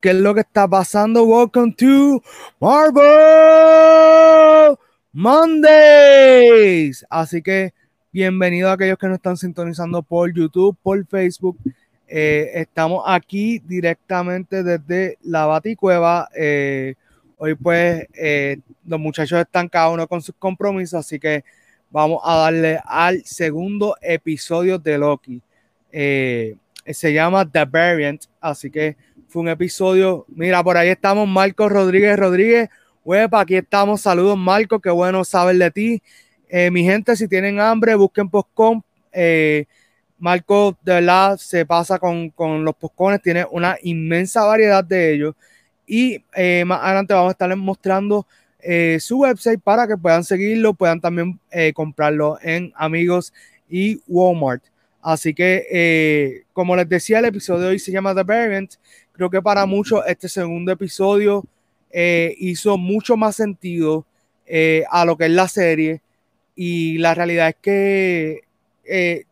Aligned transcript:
¿Qué 0.00 0.10
es 0.10 0.16
lo 0.16 0.34
que 0.34 0.40
está 0.40 0.66
pasando? 0.66 1.24
Welcome 1.24 1.74
to 1.74 2.22
Marvel 2.58 3.04
Mondays. 5.12 7.04
Así 7.10 7.42
que 7.42 7.74
bienvenido 8.10 8.70
a 8.70 8.72
aquellos 8.72 8.96
que 8.96 9.08
nos 9.08 9.16
están 9.16 9.36
sintonizando 9.36 10.02
por 10.02 10.32
YouTube, 10.32 10.74
por 10.82 11.06
Facebook. 11.06 11.58
Eh, 12.08 12.50
estamos 12.54 13.04
aquí 13.06 13.58
directamente 13.58 14.62
desde 14.62 15.18
la 15.20 15.44
Baticueva. 15.44 16.30
Eh, 16.34 16.94
hoy 17.36 17.54
pues 17.54 18.06
eh, 18.14 18.56
los 18.86 18.98
muchachos 18.98 19.38
están 19.38 19.68
cada 19.68 19.90
uno 19.90 20.08
con 20.08 20.22
sus 20.22 20.34
compromisos, 20.38 20.98
así 20.98 21.20
que 21.20 21.44
vamos 21.90 22.22
a 22.24 22.36
darle 22.36 22.80
al 22.86 23.22
segundo 23.26 23.94
episodio 24.00 24.78
de 24.78 24.96
Loki. 24.96 25.42
se 25.90 27.12
llama 27.12 27.44
The 27.44 27.66
Variant, 27.66 28.24
así 28.40 28.70
que 28.70 28.96
fue 29.30 29.42
un 29.42 29.48
episodio. 29.48 30.26
Mira, 30.28 30.62
por 30.62 30.76
ahí 30.76 30.88
estamos, 30.88 31.28
Marco 31.28 31.68
Rodríguez 31.68 32.18
Rodríguez. 32.18 32.68
Huepa, 33.04 33.40
aquí 33.40 33.54
estamos. 33.54 34.00
Saludos, 34.00 34.36
Marco. 34.36 34.80
Qué 34.80 34.90
bueno 34.90 35.24
saber 35.24 35.56
de 35.56 35.70
ti. 35.70 36.02
Eh, 36.48 36.70
mi 36.70 36.82
gente, 36.82 37.14
si 37.14 37.28
tienen 37.28 37.60
hambre, 37.60 37.94
busquen 37.94 38.28
postcom. 38.28 38.82
Eh, 39.12 39.66
Marco, 40.18 40.76
de 40.82 40.94
verdad, 40.94 41.36
se 41.36 41.64
pasa 41.64 42.00
con, 42.00 42.32
los 42.64 42.74
postcones. 42.74 43.22
Tiene 43.22 43.46
una 43.52 43.76
inmensa 43.82 44.44
variedad 44.44 44.82
de 44.82 45.14
ellos. 45.14 45.34
Y 45.86 46.24
eh, 46.34 46.64
más 46.66 46.80
adelante 46.82 47.14
vamos 47.14 47.28
a 47.28 47.32
estarles 47.32 47.58
mostrando 47.58 48.26
su 48.98 49.20
website 49.20 49.58
para 49.62 49.88
que 49.88 49.96
puedan 49.96 50.22
seguirlo, 50.22 50.74
puedan 50.74 51.00
también 51.00 51.40
comprarlo 51.72 52.36
en 52.42 52.70
Amigos 52.76 53.32
y 53.70 54.02
Walmart. 54.06 54.62
Así 55.00 55.32
que, 55.32 56.44
como 56.52 56.76
les 56.76 56.86
decía, 56.86 57.20
el 57.20 57.24
episodio 57.24 57.62
de 57.62 57.68
hoy 57.68 57.78
se 57.78 57.90
llama 57.90 58.14
The 58.14 58.22
Variant 58.22 58.74
Creo 59.12 59.30
que 59.30 59.42
para 59.42 59.66
muchos 59.66 60.02
este 60.06 60.28
segundo 60.28 60.72
episodio 60.72 61.44
eh, 61.90 62.34
hizo 62.38 62.78
mucho 62.78 63.16
más 63.16 63.36
sentido 63.36 64.06
eh, 64.46 64.84
a 64.90 65.04
lo 65.04 65.16
que 65.16 65.26
es 65.26 65.30
la 65.30 65.48
serie. 65.48 66.00
Y 66.54 66.98
la 66.98 67.14
realidad 67.14 67.48
es 67.48 67.56
que 67.60 68.40
eh, 68.84 69.24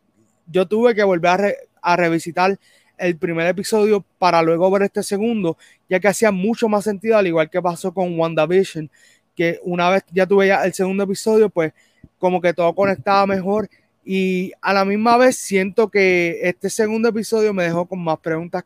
yo 0.47 0.67
tuve 0.67 0.95
que 0.95 1.03
volver 1.03 1.57
a, 1.81 1.95
revisitar 1.95 2.57
el 2.97 3.17
primer 3.17 3.47
episodio 3.47 4.03
para 4.17 4.41
luego 4.41 4.69
ver 4.71 4.83
este 4.83 5.03
segundo, 5.03 5.57
ya 5.89 5.99
que 5.99 6.07
hacía 6.07 6.31
mucho 6.31 6.67
más 6.67 6.83
sentido, 6.83 7.17
al 7.17 7.27
igual 7.27 7.49
que 7.49 7.61
pasó 7.61 7.93
con 7.93 8.19
WandaVision, 8.19 8.89
que 9.35 9.59
una 9.63 9.89
vez 9.89 10.03
ya 10.11 10.25
tuve 10.25 10.47
ya 10.47 10.63
el 10.65 10.73
segundo 10.73 11.03
episodio, 11.03 11.49
pues 11.49 11.73
como 12.17 12.41
que 12.41 12.53
todo 12.53 12.73
conectaba 12.75 13.25
mejor 13.25 13.69
y 14.03 14.51
a 14.61 14.73
la 14.73 14.85
misma 14.85 15.17
vez 15.17 15.37
siento 15.37 15.89
que 15.89 16.39
este 16.43 16.69
segundo 16.69 17.09
episodio 17.09 17.53
me 17.53 17.63
dejó 17.63 17.85
con 17.85 18.03
más 18.03 18.19
preguntas 18.19 18.63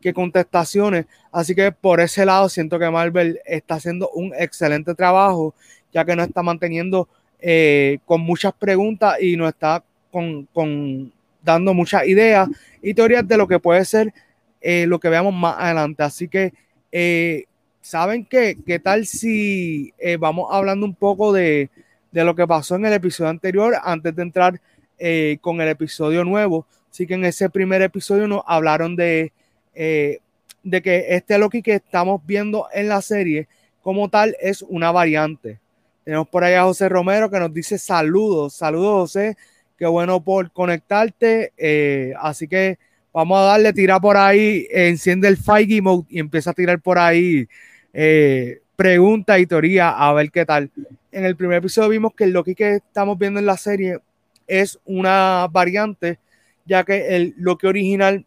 que 0.00 0.12
contestaciones. 0.12 1.06
Así 1.32 1.54
que 1.54 1.72
por 1.72 2.00
ese 2.00 2.24
lado 2.24 2.48
siento 2.48 2.78
que 2.78 2.90
Marvel 2.90 3.40
está 3.44 3.76
haciendo 3.76 4.08
un 4.10 4.32
excelente 4.36 4.94
trabajo, 4.94 5.54
ya 5.92 6.04
que 6.04 6.16
nos 6.16 6.28
está 6.28 6.42
manteniendo 6.42 7.08
eh, 7.40 7.98
con 8.06 8.22
muchas 8.22 8.52
preguntas 8.54 9.20
y 9.20 9.36
nos 9.36 9.50
está 9.50 9.84
con, 10.10 11.12
dando 11.42 11.74
muchas 11.74 12.06
ideas 12.06 12.48
y 12.80 12.94
teorías 12.94 13.26
de 13.26 13.36
lo 13.36 13.46
que 13.46 13.58
puede 13.58 13.84
ser 13.84 14.14
eh, 14.60 14.86
lo 14.86 14.98
que 14.98 15.08
veamos 15.08 15.34
más 15.34 15.56
adelante. 15.58 16.02
Así 16.02 16.26
que, 16.26 16.54
eh, 16.90 17.44
¿saben 17.80 18.24
qué? 18.24 18.56
¿Qué 18.64 18.78
tal 18.78 19.06
si 19.06 19.92
vamos 20.18 20.48
hablando 20.50 20.86
un 20.86 20.94
poco 20.94 21.32
de, 21.32 21.68
de, 22.10 22.24
lo 22.24 22.34
que 22.34 22.46
pasó 22.46 22.76
en 22.76 22.86
el 22.86 22.94
episodio 22.94 23.28
anterior 23.28 23.74
antes 23.82 24.16
de 24.16 24.22
entrar 24.22 24.60
con 25.40 25.60
el 25.60 25.68
episodio 25.68 26.24
nuevo? 26.24 26.66
Así 26.90 27.06
que 27.06 27.14
en 27.14 27.24
ese 27.24 27.50
primer 27.50 27.82
episodio 27.82 28.28
nos 28.28 28.42
hablaron 28.46 28.96
de 28.96 29.32
eh, 29.74 30.18
de 30.62 30.82
que 30.82 31.06
este 31.10 31.38
Loki 31.38 31.62
que 31.62 31.74
estamos 31.74 32.20
viendo 32.26 32.66
en 32.72 32.88
la 32.88 33.02
serie 33.02 33.48
como 33.82 34.08
tal 34.08 34.36
es 34.40 34.62
una 34.62 34.90
variante. 34.90 35.60
Tenemos 36.04 36.28
por 36.28 36.44
ahí 36.44 36.54
a 36.54 36.64
José 36.64 36.88
Romero 36.88 37.30
que 37.30 37.38
nos 37.38 37.52
dice 37.52 37.78
saludos, 37.78 38.54
saludos 38.54 39.12
José, 39.12 39.36
qué 39.78 39.86
bueno 39.86 40.22
por 40.22 40.50
conectarte. 40.52 41.52
Eh, 41.56 42.12
así 42.20 42.48
que 42.48 42.78
vamos 43.12 43.38
a 43.38 43.42
darle, 43.42 43.72
tira 43.72 44.00
por 44.00 44.16
ahí, 44.16 44.66
enciende 44.70 45.28
el 45.28 45.36
Feige 45.36 45.80
Mode 45.80 46.06
y 46.08 46.18
empieza 46.18 46.50
a 46.50 46.54
tirar 46.54 46.80
por 46.80 46.98
ahí 46.98 47.46
eh, 47.92 48.60
preguntas 48.76 49.38
y 49.38 49.46
teoría 49.46 49.90
a 49.90 50.12
ver 50.12 50.30
qué 50.30 50.44
tal. 50.44 50.70
En 51.12 51.24
el 51.24 51.36
primer 51.36 51.58
episodio 51.58 51.88
vimos 51.90 52.12
que 52.14 52.24
el 52.24 52.32
Loki 52.32 52.54
que 52.54 52.76
estamos 52.76 53.18
viendo 53.18 53.38
en 53.38 53.46
la 53.46 53.56
serie 53.56 53.98
es 54.46 54.78
una 54.84 55.48
variante, 55.50 56.18
ya 56.66 56.84
que 56.84 57.16
el 57.16 57.34
Loki 57.38 57.66
original 57.66 58.26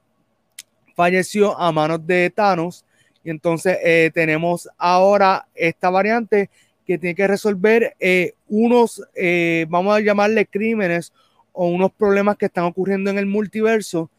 falleció 0.97 1.57
a 1.59 1.71
manos 1.71 2.05
de 2.07 2.31
Thanos. 2.31 2.83
Y 3.23 3.29
entonces 3.29 3.77
eh, 3.83 4.09
tenemos 4.15 4.67
ahora 4.79 5.47
esta 5.53 5.91
variante 5.91 6.49
que 6.87 6.97
tiene 6.97 7.13
que 7.13 7.27
resolver 7.27 7.95
eh, 7.99 8.33
unos, 8.47 9.03
eh, 9.13 9.67
vamos 9.69 9.95
a 9.95 9.99
llamarle 9.99 10.47
crímenes 10.47 11.13
o 11.53 11.67
unos 11.67 11.91
problemas 11.91 12.35
que 12.37 12.47
están 12.47 12.63
ocurriendo 12.63 13.11
en 13.11 13.19
el 13.19 13.27
multiverso 13.27 14.09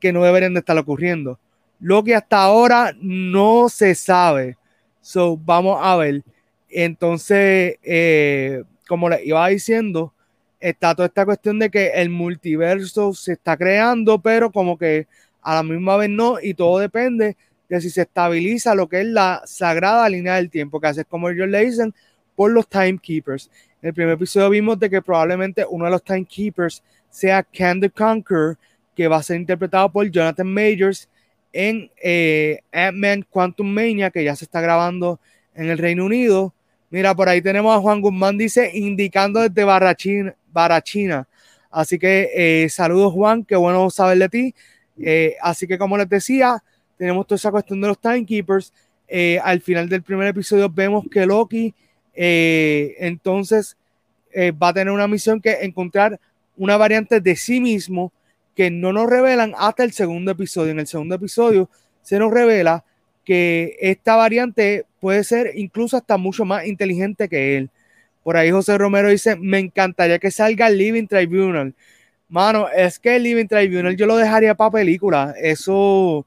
que 0.00 0.12
no 0.12 0.24
deberían 0.24 0.54
de 0.54 0.60
estar 0.60 0.76
ocurriendo. 0.76 1.38
Lo 1.78 2.02
que 2.02 2.16
hasta 2.16 2.42
ahora 2.42 2.92
no 3.00 3.68
se 3.68 3.94
sabe. 3.94 4.56
So, 5.00 5.36
vamos 5.36 5.78
a 5.80 5.94
ver. 5.96 6.24
Entonces, 6.68 7.76
como 8.88 9.08
les 9.08 9.24
iba 9.24 9.46
diciendo, 9.46 10.12
está 10.58 10.92
toda 10.96 11.06
esta 11.06 11.24
cuestión 11.24 11.60
de 11.60 11.70
que 11.70 11.88
el 11.88 12.10
multiverso 12.10 13.12
se 13.14 13.34
está 13.34 13.56
creando, 13.56 14.20
pero 14.20 14.50
como 14.50 14.76
que 14.76 15.06
a 15.46 15.54
la 15.54 15.62
misma 15.62 15.96
vez 15.96 16.10
no, 16.10 16.38
y 16.42 16.54
todo 16.54 16.80
depende 16.80 17.36
de 17.68 17.80
si 17.80 17.88
se 17.88 18.02
estabiliza 18.02 18.74
lo 18.74 18.88
que 18.88 19.02
es 19.02 19.06
la 19.06 19.42
sagrada 19.44 20.08
línea 20.08 20.34
del 20.34 20.50
tiempo, 20.50 20.80
que 20.80 20.88
hace 20.88 21.04
como 21.04 21.30
ellos 21.30 21.48
le 21.48 21.64
dicen, 21.64 21.94
por 22.34 22.50
los 22.50 22.68
timekeepers. 22.68 23.48
En 23.80 23.88
el 23.88 23.94
primer 23.94 24.14
episodio 24.14 24.50
vimos 24.50 24.76
de 24.80 24.90
que 24.90 25.00
probablemente 25.00 25.64
uno 25.70 25.84
de 25.84 25.92
los 25.92 26.02
timekeepers 26.02 26.82
sea 27.08 27.44
Can 27.44 27.80
the 27.80 27.88
Conqueror, 27.88 28.58
que 28.96 29.06
va 29.06 29.18
a 29.18 29.22
ser 29.22 29.36
interpretado 29.36 29.88
por 29.92 30.10
Jonathan 30.10 30.52
Majors 30.52 31.08
en 31.52 31.92
eh, 32.02 32.58
Ant-Man 32.72 33.24
Quantum 33.30 33.68
Mania, 33.68 34.10
que 34.10 34.24
ya 34.24 34.34
se 34.34 34.46
está 34.46 34.60
grabando 34.60 35.20
en 35.54 35.70
el 35.70 35.78
Reino 35.78 36.06
Unido. 36.06 36.52
Mira, 36.90 37.14
por 37.14 37.28
ahí 37.28 37.40
tenemos 37.40 37.76
a 37.76 37.80
Juan 37.80 38.00
Guzmán, 38.00 38.36
dice, 38.36 38.68
indicando 38.74 39.48
desde. 39.48 39.64
Barachina. 39.64 41.28
Así 41.70 41.98
que 42.00 42.30
eh, 42.34 42.68
saludos 42.68 43.12
Juan, 43.12 43.44
qué 43.44 43.54
bueno 43.54 43.90
saber 43.90 44.18
de 44.18 44.28
ti. 44.28 44.54
Eh, 44.98 45.36
así 45.40 45.66
que 45.66 45.78
como 45.78 45.96
les 45.96 46.08
decía, 46.08 46.62
tenemos 46.96 47.26
toda 47.26 47.36
esa 47.36 47.50
cuestión 47.50 47.80
de 47.80 47.88
los 47.88 47.98
timekeepers. 47.98 48.72
Eh, 49.08 49.38
al 49.42 49.60
final 49.60 49.88
del 49.88 50.02
primer 50.02 50.28
episodio 50.28 50.68
vemos 50.68 51.04
que 51.10 51.26
Loki 51.26 51.74
eh, 52.14 52.96
entonces 52.98 53.76
va 54.62 54.68
a 54.68 54.74
tener 54.74 54.92
una 54.92 55.08
misión 55.08 55.40
que 55.40 55.52
encontrar 55.62 56.20
una 56.58 56.76
variante 56.76 57.22
de 57.22 57.36
sí 57.36 57.58
mismo 57.58 58.12
que 58.54 58.70
no 58.70 58.92
nos 58.92 59.08
revelan 59.08 59.54
hasta 59.56 59.82
el 59.82 59.92
segundo 59.92 60.30
episodio. 60.32 60.72
En 60.72 60.80
el 60.80 60.86
segundo 60.86 61.14
episodio 61.14 61.70
se 62.02 62.18
nos 62.18 62.30
revela 62.30 62.84
que 63.24 63.76
esta 63.80 64.14
variante 64.14 64.84
puede 65.00 65.24
ser 65.24 65.52
incluso 65.56 65.96
hasta 65.96 66.18
mucho 66.18 66.44
más 66.44 66.66
inteligente 66.66 67.28
que 67.28 67.56
él. 67.56 67.70
Por 68.22 68.36
ahí 68.36 68.50
José 68.50 68.76
Romero 68.76 69.08
dice, 69.08 69.36
me 69.36 69.58
encantaría 69.58 70.18
que 70.18 70.30
salga 70.30 70.66
el 70.66 70.78
Living 70.78 71.06
Tribunal. 71.06 71.74
Mano, 72.28 72.68
es 72.68 72.98
que 72.98 73.16
el 73.16 73.22
Living 73.22 73.46
Tribunal 73.46 73.96
yo 73.96 74.06
lo 74.06 74.16
dejaría 74.16 74.54
para 74.54 74.72
película. 74.72 75.34
Eso, 75.40 76.26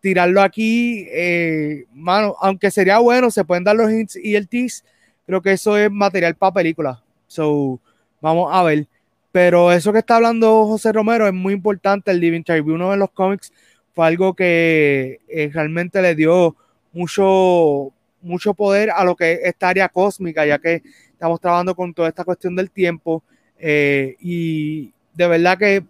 tirarlo 0.00 0.42
aquí, 0.42 1.06
eh, 1.10 1.84
mano, 1.92 2.34
aunque 2.40 2.70
sería 2.70 2.98
bueno, 2.98 3.30
se 3.30 3.44
pueden 3.44 3.64
dar 3.64 3.76
los 3.76 3.90
hints 3.90 4.16
y 4.16 4.34
el 4.34 4.48
tease. 4.48 4.82
Creo 5.26 5.42
que 5.42 5.52
eso 5.52 5.76
es 5.76 5.90
material 5.90 6.34
para 6.36 6.54
película. 6.54 7.02
So, 7.28 7.80
vamos 8.20 8.50
a 8.52 8.62
ver. 8.64 8.86
Pero 9.30 9.72
eso 9.72 9.92
que 9.92 9.98
está 10.00 10.16
hablando 10.16 10.66
José 10.66 10.92
Romero 10.92 11.26
es 11.26 11.34
muy 11.34 11.52
importante. 11.54 12.10
El 12.10 12.20
Living 12.20 12.42
Tribunal 12.42 12.94
en 12.94 13.00
los 13.00 13.10
cómics 13.12 13.52
fue 13.94 14.06
algo 14.06 14.34
que 14.34 15.20
eh, 15.28 15.50
realmente 15.52 16.02
le 16.02 16.14
dio 16.14 16.56
mucho, 16.92 17.92
mucho 18.22 18.54
poder 18.54 18.90
a 18.90 19.04
lo 19.04 19.14
que 19.14 19.34
es 19.34 19.40
esta 19.44 19.68
área 19.68 19.88
cósmica, 19.88 20.46
ya 20.46 20.58
que 20.58 20.82
estamos 21.12 21.40
trabajando 21.40 21.74
con 21.74 21.94
toda 21.94 22.08
esta 22.08 22.24
cuestión 22.24 22.56
del 22.56 22.70
tiempo. 22.70 23.22
Eh, 23.58 24.16
y, 24.20 24.92
de 25.18 25.26
verdad 25.26 25.58
que 25.58 25.84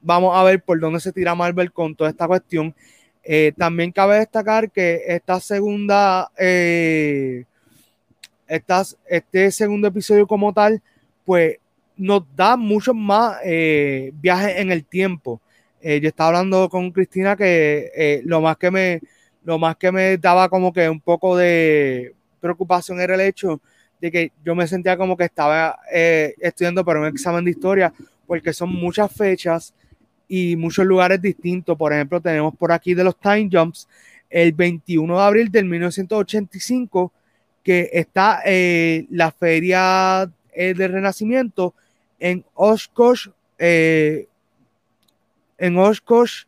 vamos 0.00 0.36
a 0.36 0.42
ver 0.42 0.60
por 0.60 0.78
dónde 0.80 0.98
se 0.98 1.12
tira 1.12 1.36
Marvel 1.36 1.72
con 1.72 1.94
toda 1.94 2.10
esta 2.10 2.26
cuestión. 2.26 2.74
Eh, 3.22 3.52
también 3.56 3.92
cabe 3.92 4.18
destacar 4.18 4.72
que 4.72 5.04
esta 5.06 5.38
segunda, 5.38 6.28
eh, 6.36 7.44
este 8.48 9.52
segundo 9.52 9.86
episodio 9.86 10.26
como 10.26 10.52
tal, 10.52 10.82
pues 11.24 11.58
nos 11.96 12.24
da 12.34 12.56
mucho 12.56 12.92
más 12.92 13.38
eh, 13.44 14.10
viajes 14.20 14.58
en 14.58 14.72
el 14.72 14.84
tiempo. 14.84 15.40
yo 15.80 16.08
estaba 16.08 16.28
hablando 16.30 16.68
con 16.68 16.90
Cristina 16.90 17.36
que 17.36 18.20
lo 18.24 18.40
más 18.40 18.56
que 18.56 18.70
me 18.70 19.00
lo 19.44 19.58
más 19.58 19.76
que 19.76 19.90
me 19.92 20.16
daba 20.18 20.48
como 20.48 20.72
que 20.72 20.88
un 20.88 21.00
poco 21.00 21.36
de 21.36 22.14
preocupación 22.40 23.00
era 23.00 23.14
el 23.14 23.20
hecho 23.22 23.60
de 24.00 24.10
que 24.12 24.32
yo 24.44 24.54
me 24.54 24.66
sentía 24.68 24.96
como 24.96 25.16
que 25.16 25.24
estaba 25.24 25.78
estudiando 25.90 26.84
para 26.84 27.00
un 27.00 27.06
examen 27.06 27.44
de 27.44 27.50
historia 27.50 27.92
porque 28.32 28.54
son 28.54 28.70
muchas 28.70 29.12
fechas 29.12 29.74
y 30.26 30.56
muchos 30.56 30.86
lugares 30.86 31.20
distintos. 31.20 31.76
Por 31.76 31.92
ejemplo, 31.92 32.18
tenemos 32.18 32.56
por 32.56 32.72
aquí 32.72 32.94
de 32.94 33.04
los 33.04 33.14
time 33.20 33.50
jumps. 33.52 33.86
el 34.30 34.52
21 34.54 35.14
de 35.14 35.22
abril 35.22 35.50
del 35.50 35.66
1985, 35.66 37.12
que 37.62 37.90
está 37.92 38.40
eh, 38.46 39.04
la 39.10 39.32
feria 39.32 40.32
eh, 40.50 40.72
del 40.72 40.92
Renacimiento 40.92 41.74
en 42.18 42.42
Oshkosh, 42.54 43.28
en 43.58 44.26
Oshkosh, 45.76 46.44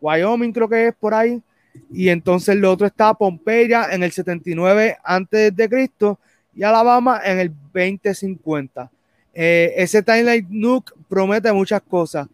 Wyoming 0.00 0.52
creo 0.52 0.68
que 0.68 0.86
es 0.86 0.94
por 0.94 1.12
ahí, 1.12 1.42
y 1.90 2.08
entonces 2.08 2.54
lo 2.54 2.70
otro 2.70 2.86
está 2.86 3.14
Pompeya 3.14 3.88
en 3.90 4.04
el 4.04 4.12
79 4.12 4.96
antes 5.02 5.56
de 5.56 5.68
Cristo 5.68 6.20
y 6.54 6.62
Alabama 6.62 7.20
en 7.24 7.40
el 7.40 7.52
2050. 7.72 8.92
Eh, 9.40 9.72
ese 9.76 10.02
Timeline 10.02 10.48
Nuke 10.50 10.92
promete 11.08 11.52
muchas 11.52 11.80
cosas. 11.82 12.26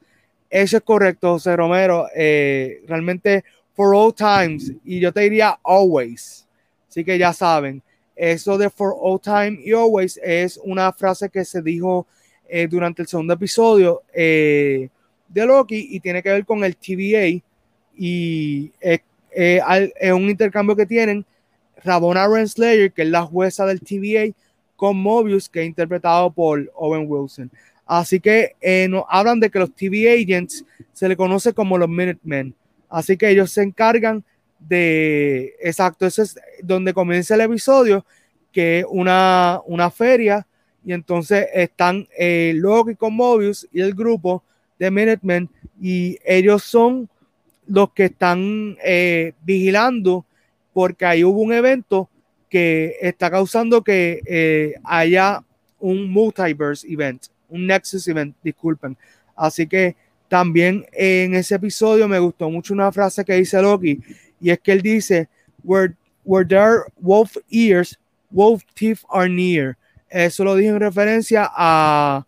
Eso 0.49 0.79
es 0.79 0.83
correcto, 0.83 1.33
José 1.33 1.55
Romero. 1.55 2.06
Eh, 2.17 2.81
realmente, 2.89 3.45
for 3.75 3.95
all 3.95 4.15
times, 4.15 4.73
y 4.87 5.01
yo 5.01 5.12
te 5.12 5.21
diría 5.21 5.59
always. 5.62 6.47
Así 6.89 7.05
que 7.05 7.19
ya 7.19 7.35
saben, 7.35 7.83
eso 8.17 8.56
de 8.56 8.71
for 8.71 8.95
all 8.99 9.21
time 9.21 9.61
y 9.62 9.73
always 9.73 10.19
es 10.23 10.59
una 10.65 10.91
frase 10.95 11.29
que 11.29 11.45
se 11.45 11.61
dijo 11.61 12.06
eh, 12.49 12.67
durante 12.69 13.03
el 13.03 13.09
segundo 13.09 13.35
episodio 13.35 14.01
de 14.15 14.89
Loki 15.35 15.89
y 15.91 16.01
tiene 16.01 16.23
que 16.23 16.31
ver 16.31 16.47
con 16.47 16.65
el 16.65 16.75
TVA 16.75 17.43
y 17.99 18.73
es 18.81 20.12
un 20.12 20.31
intercambio 20.31 20.75
que 20.75 20.87
tienen 20.87 21.27
Rabona 21.83 22.27
Renslayer, 22.27 22.93
que 22.93 23.03
es 23.03 23.09
la 23.09 23.27
jueza 23.27 23.67
del 23.67 23.81
TVA, 23.81 24.33
con 24.76 24.97
Mobius, 24.97 25.49
que 25.49 25.61
es 25.61 25.67
interpretado 25.67 26.31
por 26.31 26.71
Owen 26.75 27.06
Wilson. 27.09 27.50
Así 27.87 28.19
que 28.21 28.56
eh, 28.61 28.87
nos 28.88 29.05
hablan 29.09 29.41
de 29.41 29.50
que 29.50 29.59
los 29.59 29.75
TV 29.75 30.11
agents 30.12 30.65
se 30.93 31.09
le 31.09 31.17
conoce 31.17 31.53
como 31.53 31.76
los 31.76 31.88
Minutemen. 31.88 32.55
Así 32.88 33.17
que 33.17 33.29
ellos 33.29 33.50
se 33.50 33.62
encargan 33.62 34.25
de, 34.59 35.55
exacto, 35.61 36.06
ese 36.06 36.23
es 36.23 36.37
donde 36.62 36.94
comienza 36.94 37.35
el 37.35 37.43
episodio, 37.43 38.05
que 38.53 38.81
es 38.81 38.87
una, 38.88 39.61
una 39.67 39.91
feria, 39.91 40.47
y 40.85 40.93
entonces 40.93 41.47
están 41.53 42.06
eh, 42.17 42.53
Loki 42.55 42.94
con 42.94 43.15
Mobius 43.15 43.69
y 43.73 43.81
el 43.81 43.94
grupo 43.94 44.43
de 44.79 44.91
Minutemen, 44.91 45.49
y 45.81 46.19
ellos 46.25 46.62
son 46.62 47.09
los 47.67 47.93
que 47.93 48.06
están 48.06 48.77
eh, 48.85 49.32
vigilando, 49.43 50.25
porque 50.73 51.05
ahí 51.05 51.25
hubo 51.25 51.41
un 51.41 51.53
evento 51.53 52.09
que 52.55 52.99
está 53.01 53.33
causando 53.33 53.83
que 53.83 54.23
eh, 54.25 54.75
haya 54.85 55.43
un 55.81 56.09
multiverse 56.09 56.87
event, 56.89 57.27
un 57.49 57.67
Nexus 57.67 58.06
event, 58.06 58.37
disculpen. 58.45 58.97
Así 59.35 59.67
que 59.67 59.97
también 60.29 60.87
en 60.93 61.35
ese 61.35 61.56
episodio 61.56 62.06
me 62.06 62.21
gustó 62.21 62.49
mucho 62.49 62.73
una 62.73 62.93
frase 62.93 63.25
que 63.25 63.35
dice 63.35 63.61
Loki, 63.61 63.99
y 64.41 64.51
es 64.51 64.61
que 64.61 64.71
él 64.71 64.83
dice, 64.83 65.29
where, 65.65 65.95
where 66.23 66.47
there 66.47 66.85
wolf 67.01 67.37
ears, 67.51 67.99
wolf 68.31 68.62
teeth 68.75 69.01
are 69.11 69.29
near. 69.29 69.77
Eso 70.09 70.45
lo 70.45 70.55
dije 70.55 70.71
en 70.71 70.79
referencia 70.79 71.51
a 71.53 72.25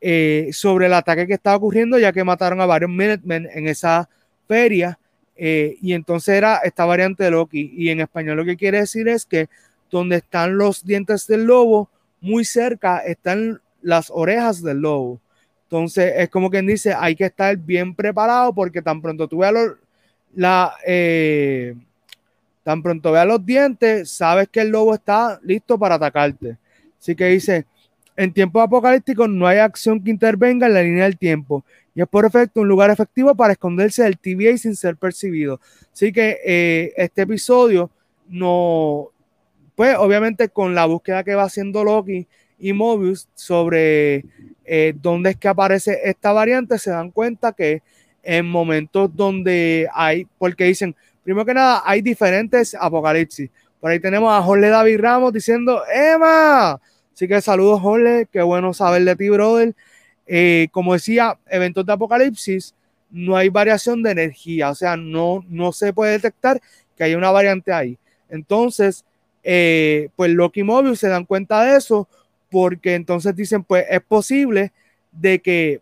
eh, 0.00 0.48
sobre 0.52 0.86
el 0.86 0.94
ataque 0.94 1.26
que 1.26 1.34
estaba 1.34 1.56
ocurriendo, 1.56 1.98
ya 1.98 2.10
que 2.10 2.24
mataron 2.24 2.62
a 2.62 2.64
varios 2.64 2.90
Minutemen 2.90 3.46
en 3.52 3.68
esa 3.68 4.08
feria 4.46 4.98
eh, 5.40 5.76
y 5.80 5.92
entonces 5.92 6.34
era 6.34 6.56
esta 6.58 6.84
variante 6.84 7.22
de 7.22 7.30
Loki. 7.30 7.72
Y 7.74 7.90
en 7.90 8.00
español 8.00 8.36
lo 8.36 8.44
que 8.44 8.56
quiere 8.56 8.80
decir 8.80 9.06
es 9.06 9.24
que 9.24 9.48
donde 9.90 10.16
están 10.16 10.58
los 10.58 10.84
dientes 10.84 11.26
del 11.28 11.44
lobo, 11.44 11.88
muy 12.20 12.44
cerca 12.44 12.98
están 12.98 13.60
las 13.80 14.10
orejas 14.10 14.62
del 14.62 14.78
lobo. 14.78 15.20
Entonces 15.64 16.12
es 16.16 16.28
como 16.28 16.50
quien 16.50 16.66
dice, 16.66 16.92
hay 16.92 17.14
que 17.14 17.26
estar 17.26 17.56
bien 17.56 17.94
preparado 17.94 18.52
porque 18.52 18.82
tan 18.82 19.00
pronto 19.00 19.28
tú 19.28 19.38
veas 19.38 19.54
la, 20.34 20.74
eh, 20.84 21.74
tan 22.64 22.82
pronto 22.82 23.12
veas 23.12 23.26
los 23.26 23.44
dientes, 23.46 24.10
sabes 24.10 24.48
que 24.48 24.60
el 24.60 24.70
lobo 24.70 24.94
está 24.94 25.38
listo 25.42 25.78
para 25.78 25.94
atacarte. 25.94 26.56
Así 26.98 27.14
que 27.14 27.26
dice, 27.26 27.66
en 28.16 28.32
tiempos 28.32 28.64
apocalípticos 28.64 29.28
no 29.28 29.46
hay 29.46 29.58
acción 29.58 30.02
que 30.02 30.10
intervenga 30.10 30.66
en 30.66 30.74
la 30.74 30.82
línea 30.82 31.04
del 31.04 31.16
tiempo 31.16 31.64
y 31.94 32.02
es 32.02 32.08
por 32.08 32.24
efecto 32.24 32.60
un 32.60 32.68
lugar 32.68 32.90
efectivo 32.90 33.34
para 33.34 33.52
esconderse 33.52 34.04
del 34.04 34.18
TVA 34.18 34.56
sin 34.56 34.76
ser 34.76 34.96
percibido. 34.96 35.60
Así 35.92 36.12
que 36.12 36.38
eh, 36.44 36.92
este 36.96 37.22
episodio 37.22 37.90
no, 38.28 39.10
pues 39.74 39.96
obviamente 39.96 40.48
con 40.48 40.74
la 40.74 40.86
búsqueda 40.86 41.24
que 41.24 41.34
va 41.34 41.44
haciendo 41.44 41.84
Loki 41.84 42.26
y 42.58 42.72
Mobius 42.72 43.28
sobre 43.34 44.24
eh, 44.64 44.92
dónde 45.00 45.30
es 45.30 45.36
que 45.36 45.48
aparece 45.48 46.00
esta 46.04 46.32
variante, 46.32 46.78
se 46.78 46.90
dan 46.90 47.10
cuenta 47.10 47.52
que 47.52 47.82
en 48.22 48.46
momentos 48.46 49.14
donde 49.14 49.88
hay, 49.94 50.26
porque 50.36 50.64
dicen, 50.64 50.94
primero 51.22 51.46
que 51.46 51.54
nada, 51.54 51.82
hay 51.84 52.02
diferentes 52.02 52.74
apocalipsis. 52.74 53.50
Por 53.80 53.90
ahí 53.90 54.00
tenemos 54.00 54.32
a 54.32 54.42
Jorge 54.42 54.68
David 54.68 55.00
Ramos 55.00 55.32
diciendo, 55.32 55.82
Emma. 55.92 56.80
Así 57.14 57.26
que 57.26 57.40
saludos, 57.40 57.80
Jorge, 57.80 58.26
qué 58.30 58.42
bueno 58.42 58.74
saber 58.74 59.04
de 59.04 59.16
ti, 59.16 59.28
brother. 59.28 59.74
Eh, 60.30 60.68
como 60.70 60.92
decía, 60.92 61.38
eventos 61.46 61.86
de 61.86 61.92
apocalipsis, 61.94 62.74
no 63.10 63.34
hay 63.34 63.48
variación 63.48 64.02
de 64.02 64.10
energía, 64.10 64.68
o 64.70 64.74
sea, 64.74 64.96
no, 64.96 65.42
no 65.48 65.72
se 65.72 65.94
puede 65.94 66.12
detectar 66.12 66.60
que 66.94 67.04
hay 67.04 67.14
una 67.14 67.30
variante 67.30 67.72
ahí. 67.72 67.98
Entonces, 68.28 69.06
eh, 69.42 70.10
pues 70.14 70.30
Loki 70.30 70.60
y 70.60 70.64
Mobius 70.64 70.98
se 71.00 71.08
dan 71.08 71.24
cuenta 71.24 71.64
de 71.64 71.78
eso 71.78 72.06
porque 72.50 72.94
entonces 72.94 73.34
dicen, 73.34 73.64
pues 73.64 73.86
es 73.88 74.02
posible 74.02 74.72
de 75.12 75.38
que 75.38 75.80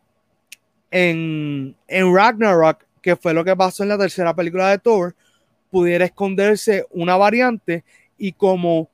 en, 0.93 1.75
en 1.89 2.15
Ragnarok, 2.15 2.85
que 3.03 3.17
fue 3.17 3.35
lo 3.35 3.45
que 3.45 3.57
pasó 3.57 3.83
en 3.83 3.89
la 3.89 3.99
tercera 3.99 4.35
película 4.35 4.71
de 4.71 4.79
Thor, 4.79 5.17
pudiera 5.71 6.05
esconderse 6.05 6.87
una 6.91 7.17
variante 7.17 7.85
y 8.17 8.33
como 8.33 8.89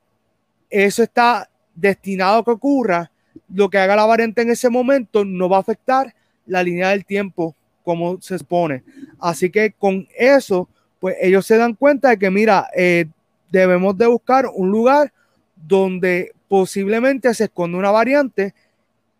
eso 0.70 1.02
está 1.02 1.50
destinado 1.74 2.38
a 2.38 2.44
que 2.44 2.50
ocurra, 2.50 3.11
lo 3.54 3.70
que 3.70 3.78
haga 3.78 3.96
la 3.96 4.06
variante 4.06 4.42
en 4.42 4.50
ese 4.50 4.68
momento 4.68 5.24
no 5.24 5.48
va 5.48 5.58
a 5.58 5.60
afectar 5.60 6.14
la 6.46 6.62
línea 6.62 6.90
del 6.90 7.04
tiempo 7.04 7.54
como 7.84 8.20
se 8.20 8.34
expone. 8.34 8.82
Así 9.18 9.50
que 9.50 9.72
con 9.72 10.08
eso, 10.16 10.68
pues 11.00 11.16
ellos 11.20 11.46
se 11.46 11.56
dan 11.56 11.74
cuenta 11.74 12.10
de 12.10 12.18
que, 12.18 12.30
mira, 12.30 12.68
eh, 12.76 13.06
debemos 13.50 13.96
de 13.98 14.06
buscar 14.06 14.46
un 14.52 14.70
lugar 14.70 15.12
donde 15.56 16.32
posiblemente 16.48 17.32
se 17.34 17.44
esconde 17.44 17.78
una 17.78 17.90
variante 17.90 18.54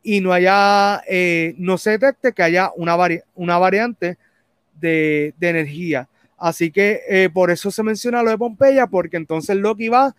y 0.02 0.20
no 0.20 0.32
haya, 0.32 1.02
eh, 1.08 1.54
no 1.58 1.78
se 1.78 1.90
detecte 1.90 2.32
que 2.32 2.42
haya 2.42 2.70
una, 2.76 2.96
una 3.34 3.58
variante 3.58 4.18
de, 4.80 5.34
energía. 5.40 6.08
Así 6.36 6.72
que 6.72 7.00
eh, 7.08 7.30
por 7.32 7.50
eso 7.50 7.70
se 7.70 7.82
menciona 7.84 8.22
lo 8.22 8.30
de 8.30 8.38
Pompeya, 8.38 8.86
porque 8.88 9.16
entonces 9.16 9.56
Loki 9.56 9.88
va 9.88 10.14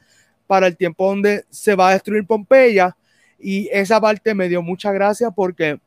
para 0.47 0.67
el 0.67 0.77
tiempo 0.77 1.07
donde 1.07 1.45
se 1.49 1.75
va 1.75 1.89
a 1.89 1.93
destruir 1.93 2.25
Pompeya 2.25 2.95
y 3.43 3.69
esa 3.71 3.99
parte 3.99 4.33
me 4.33 4.47
dio 4.47 4.61
mucha 4.61 4.91
gracia 4.93 5.29
porque 5.29 5.79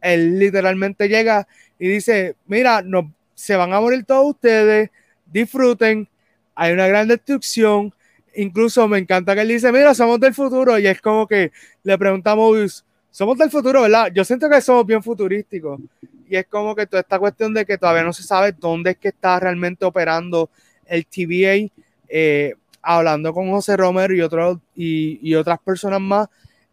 él 0.00 0.38
literalmente 0.38 1.08
llega 1.08 1.48
y 1.78 1.88
dice, 1.88 2.36
mira, 2.46 2.80
no, 2.80 3.12
se 3.34 3.56
van 3.56 3.72
a 3.72 3.80
morir 3.80 4.04
todos 4.04 4.26
ustedes, 4.26 4.90
disfruten, 5.26 6.08
hay 6.54 6.72
una 6.72 6.86
gran 6.86 7.08
destrucción. 7.08 7.92
Incluso 8.34 8.86
me 8.86 8.98
encanta 8.98 9.34
que 9.34 9.40
él 9.42 9.48
dice, 9.48 9.72
mira, 9.72 9.94
somos 9.94 10.20
del 10.20 10.32
futuro. 10.32 10.78
Y 10.78 10.86
es 10.86 11.00
como 11.00 11.26
que 11.26 11.50
le 11.82 11.98
preguntamos, 11.98 12.84
somos 13.10 13.36
del 13.36 13.50
futuro, 13.50 13.82
¿verdad? 13.82 14.10
Yo 14.14 14.24
siento 14.24 14.48
que 14.48 14.60
somos 14.60 14.86
bien 14.86 15.02
futurísticos. 15.02 15.80
Y 16.28 16.36
es 16.36 16.46
como 16.46 16.74
que 16.74 16.86
toda 16.86 17.00
esta 17.00 17.18
cuestión 17.18 17.52
de 17.52 17.64
que 17.66 17.78
todavía 17.78 18.02
no 18.02 18.12
se 18.12 18.22
sabe 18.22 18.52
dónde 18.52 18.92
es 18.92 18.96
que 18.98 19.08
está 19.08 19.38
realmente 19.40 19.84
operando 19.84 20.50
el 20.86 21.06
TVA. 21.06 21.70
Eh, 22.08 22.54
hablando 22.80 23.34
con 23.34 23.50
José 23.50 23.76
Romero 23.76 24.14
y, 24.14 24.20
otros, 24.20 24.58
y 24.76 25.34
otras 25.34 25.58
personas 25.58 26.00
más, 26.00 26.28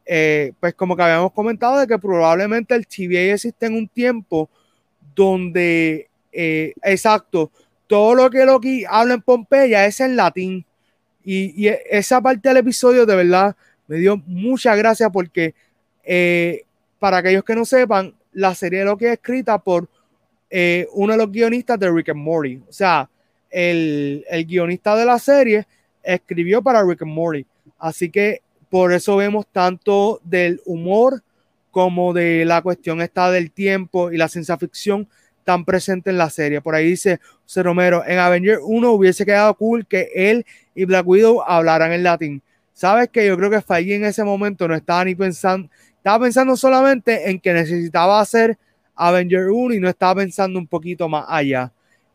eh, 0.05 0.51
pues 0.59 0.73
como 0.73 0.95
que 0.95 1.03
habíamos 1.03 1.31
comentado 1.31 1.79
de 1.79 1.87
que 1.87 1.97
probablemente 1.97 2.75
el 2.75 2.85
TVA 2.85 3.33
existe 3.33 3.65
en 3.65 3.75
un 3.75 3.87
tiempo 3.87 4.49
donde, 5.15 6.09
eh, 6.31 6.73
exacto, 6.83 7.51
todo 7.87 8.15
lo 8.15 8.29
que 8.29 8.45
Loki 8.45 8.83
habla 8.89 9.15
en 9.15 9.21
Pompeya 9.21 9.85
es 9.85 9.99
en 9.99 10.15
latín. 10.15 10.65
Y, 11.23 11.67
esa 11.89 12.21
parte 12.21 12.49
del 12.49 12.57
episodio 12.57 13.05
de 13.05 13.15
verdad 13.15 13.55
me 13.87 13.97
dio 13.97 14.17
mucha 14.17 14.75
gracia 14.75 15.09
porque 15.09 15.55
eh, 16.03 16.63
para 16.99 17.17
aquellos 17.17 17.43
que 17.43 17.55
no 17.55 17.63
sepan, 17.63 18.13
la 18.33 18.53
serie 18.55 18.83
Loki 18.83 19.05
es 19.05 19.13
escrita 19.13 19.57
por 19.57 19.87
uno 20.93 21.13
de 21.13 21.17
los 21.17 21.31
guionistas 21.31 21.79
de 21.79 21.91
Rick 21.91 22.09
and 22.09 22.19
Morty. 22.19 22.61
O 22.69 22.71
sea, 22.71 23.09
el, 23.49 24.23
el 24.29 24.45
guionista 24.45 24.95
de 24.95 25.03
la 25.03 25.17
serie 25.17 25.65
escribió 26.03 26.61
para 26.61 26.83
Rick 26.83 27.01
and 27.01 27.11
Morty. 27.11 27.45
Así 27.79 28.11
que 28.11 28.42
por 28.73 28.91
eso 28.91 29.17
vemos 29.17 29.45
tanto 29.51 30.19
del 30.23 30.59
humor 30.65 31.21
como 31.69 32.11
de 32.11 32.43
la 32.43 32.63
cuestión 32.63 33.01
esta 33.01 33.29
del 33.29 33.51
tiempo 33.51 34.11
y 34.11 34.17
la 34.17 34.27
ciencia 34.27 34.57
ficción 34.57 35.07
tan 35.43 35.63
presente 35.63 36.09
en 36.09 36.17
la 36.17 36.31
serie. 36.31 36.59
Por 36.59 36.73
ahí 36.73 36.87
dice 36.87 37.19
José 37.43 37.61
Romero, 37.61 38.03
en 38.03 38.17
Avenger 38.17 38.57
1 38.63 38.91
hubiese 38.91 39.27
quedado 39.27 39.53
cool 39.53 39.85
que 39.85 40.09
él 40.15 40.43
y 40.73 40.85
Black 40.85 41.07
Widow 41.07 41.43
hablaran 41.43 41.91
en 41.91 42.01
latín. 42.01 42.41
Sabes 42.73 43.09
que 43.09 43.27
yo 43.27 43.37
creo 43.37 43.51
que 43.51 43.61
Feige 43.61 43.93
en 43.93 44.05
ese 44.05 44.23
momento 44.23 44.67
no 44.67 44.73
estaba 44.73 45.05
ni 45.05 45.13
pensando, 45.13 45.69
estaba 45.95 46.23
pensando 46.23 46.57
solamente 46.57 47.29
en 47.29 47.39
que 47.39 47.53
necesitaba 47.53 48.19
hacer 48.19 48.57
Avenger 48.95 49.51
1 49.51 49.75
y 49.75 49.79
no 49.79 49.87
estaba 49.87 50.15
pensando 50.21 50.57
un 50.57 50.65
poquito 50.65 51.07
más 51.07 51.25
allá. 51.27 51.71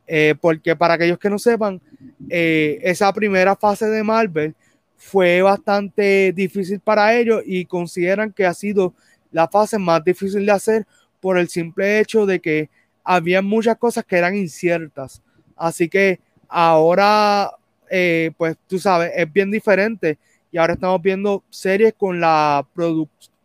Eh, 0.09 0.35
porque 0.41 0.75
para 0.75 0.95
aquellos 0.95 1.21
que 1.21 1.31
no 1.31 1.39
sepan, 1.39 1.81
eh, 2.29 2.81
esa 2.83 3.13
primera 3.13 3.55
fase 3.55 3.87
de 3.87 4.03
Marvel 4.03 4.57
fue 4.99 5.41
bastante 5.41 6.33
difícil 6.35 6.81
para 6.81 7.15
ellos 7.15 7.43
y 7.47 7.65
consideran 7.65 8.33
que 8.33 8.45
ha 8.45 8.53
sido 8.53 8.93
la 9.31 9.49
fase 9.49 9.79
más 9.79 10.05
difícil 10.05 10.45
de 10.45 10.53
hacer 10.53 10.87
por 11.21 11.39
el 11.39 11.49
simple 11.49 12.01
hecho 12.01 12.27
de 12.27 12.41
que 12.41 12.69
había 13.05 13.41
muchas 13.41 13.77
cosas 13.79 14.05
que 14.05 14.17
eran 14.17 14.37
inciertas. 14.37 15.23
Así 15.57 15.89
que 15.89 16.21
ahora, 16.49 17.51
eh, 17.91 18.33
pues 18.37 18.57
tú 18.67 18.79
sabes, 18.79 19.13
es 19.15 19.33
bien 19.33 19.51
diferente 19.51 20.19
y 20.51 20.59
ahora 20.59 20.75
estamos 20.75 21.01
viendo 21.01 21.43
series 21.49 21.95
con 21.95 22.21
la, 22.21 22.67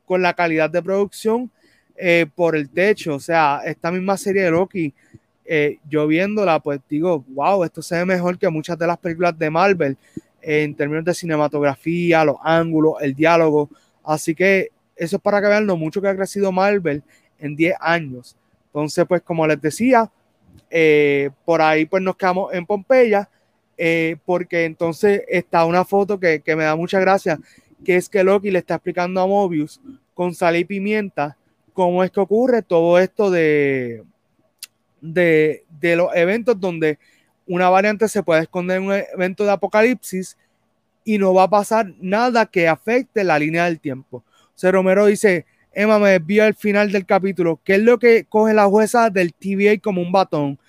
con 0.06 0.22
la 0.22 0.34
calidad 0.34 0.70
de 0.70 0.82
producción 0.82 1.50
por 2.36 2.56
el 2.56 2.70
techo. 2.70 3.16
O 3.16 3.20
sea, 3.20 3.62
esta 3.64 3.92
misma 3.92 4.18
serie 4.18 4.44
de 4.44 4.52
Loki 4.52 4.94
eh, 5.46 5.80
yo 5.90 6.08
viéndola, 6.08 6.60
pues 6.60 6.80
digo, 6.90 7.24
wow, 7.30 7.64
esto 7.64 7.82
se 7.82 7.96
ve 7.98 8.06
mejor 8.06 8.38
que 8.38 8.50
muchas 8.50 8.78
de 8.78 8.88
las 8.88 8.98
películas 8.98 9.38
de 9.38 9.50
Marvel 9.50 9.98
en 10.44 10.76
términos 10.76 11.06
de 11.06 11.14
cinematografía, 11.14 12.26
los 12.26 12.38
ángulos, 12.44 12.96
el 13.02 13.14
diálogo. 13.14 13.70
Así 14.04 14.36
que 14.36 14.70
eso 14.96 15.16
es 15.16 15.22
para 15.22 15.42
que 15.42 15.48
vean 15.48 15.66
lo 15.66 15.78
mucho 15.78 16.02
que 16.02 16.08
ha 16.08 16.16
crecido 16.16 16.52
Marvel 16.52 17.04
en 17.40 17.56
10 17.56 17.76
años. 17.80 18.36
Entonces, 18.68 19.06
pues 19.08 19.22
como 19.22 19.48
les 19.48 19.62
decía, 19.62 20.12
eh, 20.70 21.30
por 21.46 21.62
ahí 21.62 21.86
pues 21.86 22.04
nos 22.04 22.16
quedamos 22.16 22.54
en 22.54 22.66
Pompeya, 22.66 23.30
eh, 23.78 24.18
porque 24.26 24.66
entonces 24.66 25.24
está 25.28 25.66
una 25.66 25.86
foto 25.86 26.20
que, 26.20 26.42
que, 26.42 26.56
me 26.56 26.64
da 26.64 26.76
mucha 26.76 27.00
gracia, 27.00 27.40
que 27.84 27.96
es 27.96 28.10
que 28.10 28.24
Loki 28.24 28.52
le 28.52 28.60
está 28.60 28.76
explicando 28.76 29.22
a 29.22 29.28
Mobius 29.28 29.82
con 30.14 30.34
sal 30.36 30.56
y 30.58 30.66
pimienta 30.66 31.38
cómo 31.74 32.04
es 32.04 32.12
que 32.12 32.20
ocurre 32.20 32.62
todo 32.62 33.00
esto 33.00 33.32
de, 33.32 34.04
de, 35.02 35.96
los 35.96 36.16
eventos 36.16 36.60
donde 36.60 37.00
una 37.48 37.70
variante 37.70 38.08
se 38.08 38.24
puede 38.24 38.42
esconder 38.42 38.78
en 38.78 38.84
un 38.84 38.94
evento 38.94 39.44
de 39.44 39.52
apocalipsis 39.52 40.38
y 41.04 41.18
no 41.18 41.34
va 41.34 41.44
a 41.44 41.50
pasar 41.50 41.94
nada 42.00 42.46
que 42.46 42.68
afecte 42.68 43.24
la 43.24 43.38
línea 43.38 43.66
del 43.66 43.80
tiempo. 43.80 44.18
O 44.18 44.56
sea, 44.56 44.72
Romero 44.72 45.06
dice, 45.06 45.46
Emma 45.74 46.00
me 46.00 46.12
desvió 46.12 46.44
al 46.46 46.54
final 46.54 46.92
del 46.92 47.06
capítulo, 47.06 47.60
¿qué 47.64 47.76
es 47.76 47.82
lo 47.82 47.98
que 47.98 48.26
coge 48.26 48.54
la 48.54 48.66
jueza 48.66 49.10
del 49.10 49.34
TVA 49.34 49.80
como 49.82 50.02
un 50.02 50.12
batón? 50.12 50.60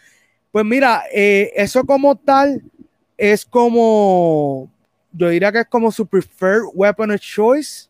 Pues 0.50 0.64
mira, 0.64 1.04
eh, 1.12 1.52
eso 1.56 1.84
como 1.84 2.16
tal 2.16 2.62
es 3.16 3.44
como, 3.44 4.70
yo 5.12 5.28
diría 5.28 5.52
que 5.52 5.60
es 5.60 5.66
como 5.66 5.92
su 5.92 6.06
preferred 6.06 6.62
weapon 6.74 7.10
of 7.10 7.20
choice, 7.20 7.88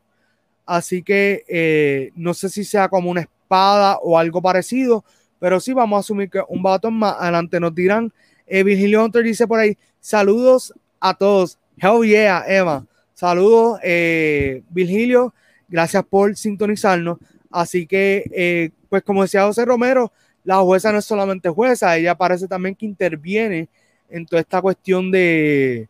así 0.66 1.02
que 1.02 1.44
eh, 1.48 2.10
no 2.14 2.34
sé 2.34 2.48
si 2.48 2.64
sea 2.64 2.88
como 2.88 3.10
una 3.10 3.22
espada 3.22 3.98
o 4.02 4.18
algo 4.18 4.42
parecido, 4.42 5.04
pero 5.38 5.60
sí 5.60 5.72
vamos 5.72 5.98
a 5.98 6.00
asumir 6.00 6.30
que 6.30 6.40
un 6.48 6.62
batón 6.62 6.94
más 6.94 7.16
adelante 7.18 7.60
nos 7.60 7.74
dirán. 7.74 8.12
Eh, 8.46 8.62
Virgilio 8.62 9.04
Hunter 9.04 9.24
dice 9.24 9.46
por 9.46 9.58
ahí, 9.58 9.76
saludos 10.00 10.72
a 11.00 11.14
todos. 11.14 11.58
Hell 11.76 12.02
yeah, 12.06 12.44
Emma. 12.46 12.86
Saludos, 13.14 13.80
eh, 13.82 14.62
Virgilio. 14.70 15.34
Gracias 15.68 16.04
por 16.04 16.36
sintonizarnos. 16.36 17.18
Así 17.50 17.86
que, 17.86 18.24
eh, 18.32 18.70
pues 18.88 19.02
como 19.02 19.22
decía 19.22 19.44
José 19.44 19.64
Romero, 19.64 20.12
la 20.44 20.58
jueza 20.58 20.92
no 20.92 20.98
es 20.98 21.04
solamente 21.04 21.48
jueza, 21.48 21.96
ella 21.96 22.14
parece 22.14 22.46
también 22.46 22.74
que 22.74 22.84
interviene 22.84 23.68
en 24.10 24.26
toda 24.26 24.40
esta 24.40 24.60
cuestión 24.60 25.10
de, 25.10 25.88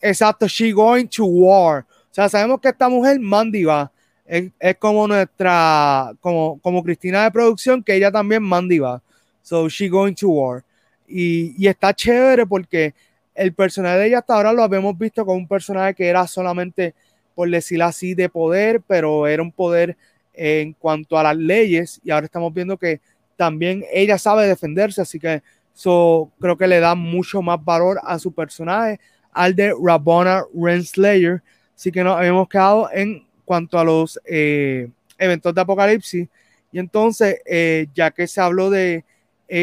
exacto, 0.00 0.46
she 0.46 0.72
going 0.72 1.06
to 1.06 1.24
war. 1.26 1.84
O 2.10 2.14
sea, 2.14 2.28
sabemos 2.28 2.60
que 2.60 2.68
esta 2.68 2.88
mujer 2.88 3.20
Mandy 3.20 3.64
va 3.64 3.92
es, 4.30 4.76
como 4.78 5.08
nuestra, 5.08 6.12
como, 6.20 6.60
como 6.60 6.82
Cristina 6.84 7.24
de 7.24 7.30
producción, 7.32 7.82
que 7.82 7.94
ella 7.94 8.12
también 8.12 8.42
va. 8.42 9.02
So 9.42 9.68
she 9.68 9.88
going 9.88 10.14
to 10.14 10.28
war. 10.28 10.62
Y, 11.10 11.66
está 11.66 11.92
chévere 11.92 12.46
porque 12.46 12.94
el 13.34 13.52
personaje 13.52 13.98
de 13.98 14.06
ella 14.08 14.18
hasta 14.18 14.34
ahora 14.34 14.52
lo 14.52 14.62
habíamos 14.62 14.96
visto 14.96 15.24
como 15.24 15.38
un 15.38 15.48
personaje 15.48 15.94
que 15.94 16.08
era 16.08 16.26
solamente, 16.26 16.94
por 17.34 17.50
decirlo 17.50 17.86
así, 17.86 18.14
de 18.14 18.28
poder, 18.28 18.80
pero 18.86 19.26
era 19.26 19.42
un 19.42 19.52
poder 19.52 19.96
en 20.34 20.72
cuanto 20.74 21.18
a 21.18 21.22
las 21.22 21.36
leyes. 21.36 22.00
Y 22.04 22.10
ahora 22.10 22.26
estamos 22.26 22.52
viendo 22.54 22.76
que 22.76 23.00
también 23.36 23.84
ella 23.92 24.18
sabe 24.18 24.46
defenderse, 24.46 25.00
así 25.00 25.18
que 25.18 25.42
eso 25.74 26.30
creo 26.38 26.56
que 26.56 26.66
le 26.66 26.78
da 26.78 26.94
mucho 26.94 27.42
más 27.42 27.62
valor 27.64 28.00
a 28.04 28.18
su 28.18 28.32
personaje, 28.32 29.00
al 29.32 29.54
de 29.54 29.74
Rabona 29.82 30.44
Renslayer. 30.54 31.42
Así 31.74 31.90
que 31.90 32.04
nos 32.04 32.18
habíamos 32.18 32.48
quedado 32.48 32.90
en 32.92 33.26
cuanto 33.44 33.78
a 33.78 33.84
los 33.84 34.20
eh, 34.26 34.90
eventos 35.18 35.54
de 35.54 35.60
Apocalipsis. 35.60 36.28
Y 36.72 36.78
entonces, 36.78 37.40
eh, 37.46 37.86
ya 37.94 38.10
que 38.10 38.26
se 38.26 38.40
habló 38.40 38.70
de 38.70 39.04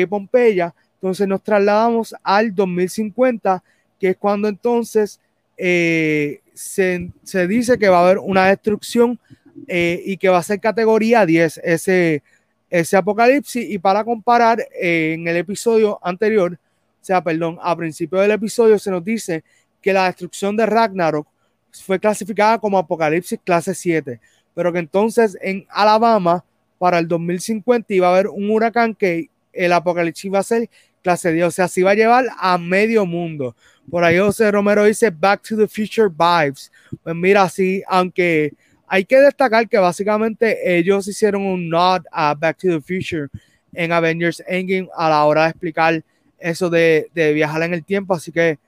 Pompeya, 0.09 0.73
entonces 0.97 1.27
nos 1.27 1.43
trasladamos 1.43 2.15
al 2.23 2.53
2050, 2.53 3.63
que 3.99 4.09
es 4.09 4.17
cuando 4.17 4.47
entonces 4.47 5.19
se, 5.57 6.41
se, 6.53 7.47
dice 7.47 7.77
que 7.77 7.89
va 7.89 7.99
a 7.99 8.05
haber 8.05 8.19
una 8.19 8.47
destrucción 8.47 9.19
y 9.67 10.17
que 10.17 10.29
va 10.29 10.37
a 10.37 10.43
ser 10.43 10.59
categoría 10.59 11.25
10 11.25 11.61
ese, 11.63 12.21
ese 12.69 12.97
apocalipsis. 12.97 13.69
Y 13.69 13.79
para 13.79 14.03
comparar, 14.03 14.63
en 14.79 15.27
el 15.27 15.37
episodio 15.37 15.99
anterior, 16.03 16.53
o 16.53 17.05
sea, 17.05 17.23
perdón, 17.23 17.57
a 17.61 17.75
principio 17.75 18.19
del 18.19 18.31
episodio 18.31 18.77
se 18.77 18.91
nos 18.91 19.03
dice 19.03 19.43
que 19.81 19.93
la 19.93 20.05
destrucción 20.05 20.55
de 20.57 20.65
Ragnarok 20.65 21.27
fue 21.71 21.99
clasificada 21.99 22.59
como 22.59 22.77
Apocalipsis 22.77 23.39
clase 23.43 23.73
7, 23.73 24.19
pero 24.53 24.73
que 24.73 24.79
entonces 24.79 25.37
en 25.41 25.65
Alabama 25.69 26.43
para 26.77 26.99
el 26.99 27.07
2050 27.07 27.93
iba 27.93 28.07
a 28.07 28.11
haber 28.11 28.27
un 28.27 28.49
huracán 28.49 28.93
que 28.93 29.29
el 29.53 29.73
Apocalipsis 29.73 30.31
va 30.33 30.39
a 30.39 30.43
ser 30.43 30.69
clase 31.07 31.31
10, 31.31 31.47
o 31.47 31.51
sea, 31.51 31.67
se 31.69 31.79
iba 31.79 31.91
a 31.91 31.95
llevar 31.95 32.25
a 32.37 32.57
medio 32.57 33.05
mundo. 33.05 33.55
Por 33.89 34.03
ahí 34.03 34.17
José 34.17 34.51
Romero 34.51 34.83
dice 34.83 35.09
Back 35.09 35.41
to 35.47 35.55
the 35.55 35.67
Future 35.67 36.09
Vibes. 36.09 36.69
Pues 37.01 37.15
mira, 37.15 37.47
sí, 37.47 37.81
aunque 37.87 38.53
hay 38.87 39.05
que 39.05 39.17
destacar 39.17 39.69
que 39.69 39.77
básicamente 39.77 40.77
ellos 40.77 41.07
hicieron 41.07 41.43
un 41.43 41.69
nod 41.69 42.01
a 42.11 42.33
Back 42.33 42.57
to 42.57 42.67
the 42.67 42.81
Future 42.81 43.29
en 43.73 43.93
Avengers 43.93 44.43
Endgame 44.47 44.89
a 44.95 45.09
la 45.09 45.23
hora 45.23 45.43
de 45.43 45.49
explicar 45.51 46.03
eso 46.37 46.69
de, 46.69 47.09
de 47.13 47.31
viajar 47.31 47.63
en 47.63 47.73
el 47.73 47.85
tiempo, 47.85 48.13
así 48.13 48.31
que 48.31 48.59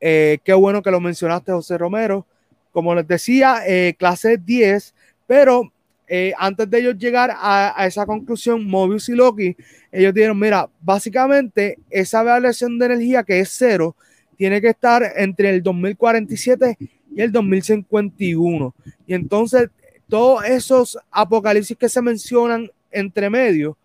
eh, 0.00 0.38
qué 0.44 0.52
bueno 0.52 0.82
que 0.82 0.90
lo 0.90 1.00
mencionaste, 1.00 1.52
José 1.52 1.78
Romero 1.78 2.26
como 2.70 2.94
les 2.94 3.08
decía, 3.08 3.62
eh, 3.66 3.94
clase 3.98 4.36
10, 4.36 4.94
pero 5.26 5.72
eh, 6.08 6.32
antes 6.38 6.68
de 6.70 6.78
ellos 6.78 6.96
llegar 6.96 7.30
a, 7.36 7.86
esa 7.86 8.06
conclusión, 8.06 8.64
Mobius 8.66 9.08
y 9.08 9.12
Loki, 9.12 9.56
ellos 9.92 10.14
dijeron, 10.14 10.38
mira, 10.38 10.68
básicamente 10.80 11.78
esa 11.90 12.22
variación 12.22 12.78
de 12.78 12.86
energía 12.86 13.22
que 13.22 13.40
es 13.40 13.50
cero, 13.50 13.94
tiene 14.36 14.60
que 14.60 14.68
estar 14.68 15.02
entre 15.16 15.50
el 15.50 15.62
2047 15.62 16.78
y 17.14 17.20
el 17.20 17.30
2051. 17.32 18.74
Y 19.06 19.14
entonces, 19.14 19.68
todos 20.08 20.44
esos 20.44 20.98
apocalipsis 21.10 21.76
que 21.76 21.88
se 21.88 22.00
mencionan 22.00 22.70
entre 22.90 23.28
medio, 23.28 23.76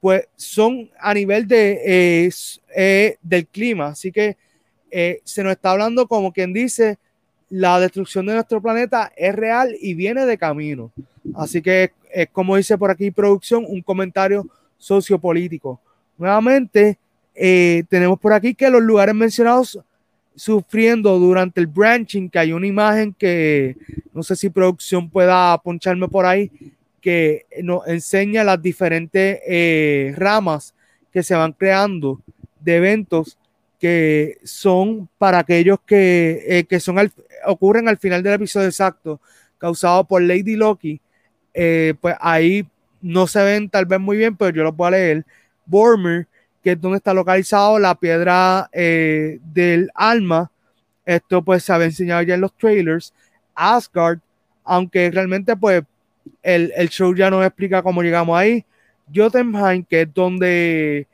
pues 0.00 0.26
son 0.36 0.88
a 0.98 1.12
nivel 1.12 1.46
de, 1.46 2.30
eh, 2.74 3.16
del 3.20 3.46
clima. 3.46 3.88
Así 3.88 4.12
que 4.12 4.36
se 5.24 5.42
nos 5.42 5.52
está 5.52 5.72
hablando 5.72 6.06
como 6.06 6.32
quien 6.32 6.52
dice 6.52 6.98
la 7.50 7.80
destrucción 7.80 8.26
de 8.26 8.34
nuestro 8.34 8.60
planeta 8.60 9.12
es 9.16 9.34
real 9.34 9.74
y 9.80 9.94
viene 9.94 10.26
de 10.26 10.38
camino. 10.38 10.92
Así 11.34 11.62
que 11.62 11.92
es 12.12 12.28
como 12.30 12.56
dice 12.56 12.78
por 12.78 12.90
aquí 12.90 13.10
producción, 13.10 13.64
un 13.66 13.82
comentario 13.82 14.46
sociopolítico. 14.76 15.80
Nuevamente, 16.16 16.98
eh, 17.34 17.84
tenemos 17.88 18.18
por 18.18 18.32
aquí 18.32 18.54
que 18.54 18.70
los 18.70 18.82
lugares 18.82 19.14
mencionados 19.14 19.78
sufriendo 20.34 21.18
durante 21.18 21.60
el 21.60 21.66
branching, 21.66 22.30
que 22.30 22.38
hay 22.38 22.52
una 22.52 22.66
imagen 22.66 23.12
que 23.12 23.76
no 24.12 24.22
sé 24.22 24.36
si 24.36 24.50
producción 24.50 25.10
pueda 25.10 25.58
poncharme 25.58 26.08
por 26.08 26.26
ahí, 26.26 26.50
que 27.00 27.46
nos 27.62 27.86
enseña 27.88 28.44
las 28.44 28.60
diferentes 28.60 29.40
eh, 29.46 30.14
ramas 30.16 30.74
que 31.12 31.22
se 31.22 31.34
van 31.34 31.52
creando 31.52 32.20
de 32.60 32.76
eventos 32.76 33.38
que 33.78 34.38
son 34.44 35.08
para 35.18 35.38
aquellos 35.38 35.78
que, 35.86 36.44
eh, 36.46 36.64
que 36.64 36.80
son 36.80 36.96
ocurren 37.46 37.88
al 37.88 37.98
final 37.98 38.22
del 38.22 38.34
episodio 38.34 38.66
exacto, 38.66 39.20
causado 39.58 40.04
por 40.04 40.22
Lady 40.22 40.56
Loki, 40.56 41.00
eh, 41.58 41.94
pues 42.00 42.14
ahí 42.20 42.66
no 43.00 43.26
se 43.26 43.42
ven 43.42 43.68
tal 43.68 43.86
vez 43.86 44.00
muy 44.00 44.16
bien, 44.16 44.36
pero 44.36 44.50
yo 44.50 44.62
lo 44.62 44.72
voy 44.72 44.88
a 44.88 44.90
leer. 44.92 45.24
Bormer, 45.66 46.26
que 46.62 46.72
es 46.72 46.80
donde 46.80 46.98
está 46.98 47.12
localizado 47.12 47.78
la 47.78 47.94
piedra 47.94 48.68
eh, 48.72 49.38
del 49.52 49.90
alma. 49.94 50.50
Esto 51.04 51.42
pues 51.42 51.64
se 51.64 51.72
había 51.72 51.86
enseñado 51.86 52.22
ya 52.22 52.34
en 52.34 52.40
los 52.40 52.54
trailers. 52.54 53.12
Asgard, 53.54 54.18
aunque 54.64 55.10
realmente 55.10 55.56
pues 55.56 55.82
el, 56.42 56.72
el 56.76 56.88
show 56.88 57.14
ya 57.14 57.30
nos 57.30 57.44
explica 57.44 57.82
cómo 57.82 58.02
llegamos 58.02 58.38
ahí. 58.38 58.64
Jotunheim, 59.14 59.84
que 59.84 60.02
es 60.02 60.14
donde 60.14 61.06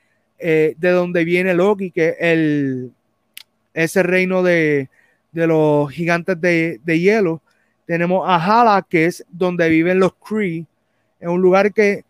eh, 0.47 0.75
de 0.77 0.91
donde 0.91 1.25
viene 1.25 1.55
Loki, 1.55 1.91
que 1.91 2.17
el, 2.21 2.93
ese 3.73 4.03
reino 4.03 4.43
de, 4.43 4.91
los 5.33 5.91
gigantes 5.91 6.39
de, 6.39 6.81
hielo. 6.85 7.41
Tenemos 7.87 8.26
a 8.26 8.37
Hala, 8.37 8.87
que 8.88 9.07
es 9.07 9.25
donde 9.31 9.69
viven 9.69 9.99
los 9.99 10.14
Kree, 10.14 10.67
en 11.21 11.29
un 11.29 11.41
lugar 11.41 11.73
que 11.73 12.05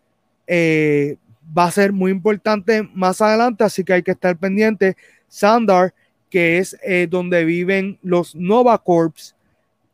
eh, 0.47 1.16
va 1.57 1.64
a 1.64 1.71
ser 1.71 1.93
muy 1.93 2.11
importante 2.11 2.88
más 2.95 3.21
adelante, 3.21 3.64
así 3.64 3.85
que 3.85 3.95
hay 3.95 4.02
que 4.02 4.12
estar 4.12 4.37
pendiente. 4.37 4.97
Sandar, 5.28 5.93
que 6.31 6.59
es 6.59 6.76
eh, 6.83 7.07
donde 7.09 7.45
viven 7.45 7.99
los 8.02 8.35
Nova 8.35 8.78
Corps, 8.78 9.35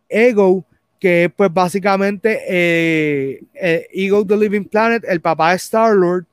Ego, 0.08 0.64
que 0.98 1.24
es 1.24 1.32
pues 1.32 1.52
básicamente 1.52 2.40
eh, 2.46 3.42
eh, 3.54 3.86
Ego 3.92 4.26
the 4.26 4.36
Living 4.36 4.64
Planet, 4.64 5.02
el 5.08 5.20
papá 5.20 5.50
de 5.50 5.56
Star 5.56 5.94
Lord, 5.94 6.26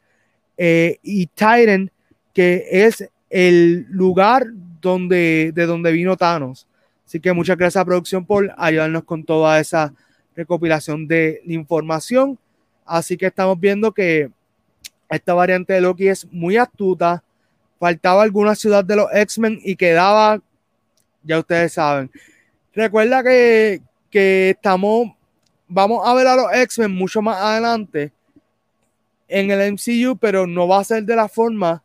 y 0.60 1.28
Titan, 1.28 1.92
que 2.34 2.66
es 2.70 3.08
el 3.30 3.86
lugar 3.90 4.48
donde, 4.82 5.52
de 5.54 5.66
donde 5.66 5.92
vino 5.92 6.18
Thanos. 6.18 6.67
Así 7.08 7.22
que 7.22 7.32
muchas 7.32 7.58
gracias 7.58 7.82
a 7.82 7.86
producción 7.86 8.26
por 8.26 8.54
ayudarnos 8.58 9.06
con 9.06 9.24
toda 9.24 9.62
esa 9.62 9.94
recopilación 10.36 11.08
de 11.08 11.42
información. 11.46 12.38
Así 12.86 13.16
que 13.16 13.28
estamos 13.28 13.58
viendo 13.58 13.94
que 13.94 14.30
esta 15.10 15.34
variante 15.34 15.72
de 15.72 15.80
Loki 15.80 16.10
es 16.10 16.28
muy 16.34 16.58
astuta. 16.58 17.24
Faltaba 17.80 18.24
alguna 18.24 18.56
ciudad 18.56 18.84
de 18.84 18.98
los 18.98 19.08
X-Men 19.14 19.62
y 19.64 19.78
quedaba, 19.78 20.42
ya 21.24 21.40
ustedes 21.40 21.72
saben. 21.72 22.12
Recuerda 22.74 23.24
que, 23.24 23.82
que 24.10 24.50
estamos, 24.50 25.14
vamos 25.66 26.06
a 26.06 26.14
ver 26.14 26.28
a 26.28 26.36
los 26.36 26.52
X-Men 26.52 26.94
mucho 26.94 27.22
más 27.22 27.38
adelante 27.38 28.12
en 29.30 29.50
el 29.50 29.72
MCU, 29.72 30.18
pero 30.18 30.46
no 30.46 30.68
va 30.68 30.82
a 30.82 30.84
ser 30.84 31.04
de 31.04 31.16
la 31.16 31.30
forma 31.30 31.82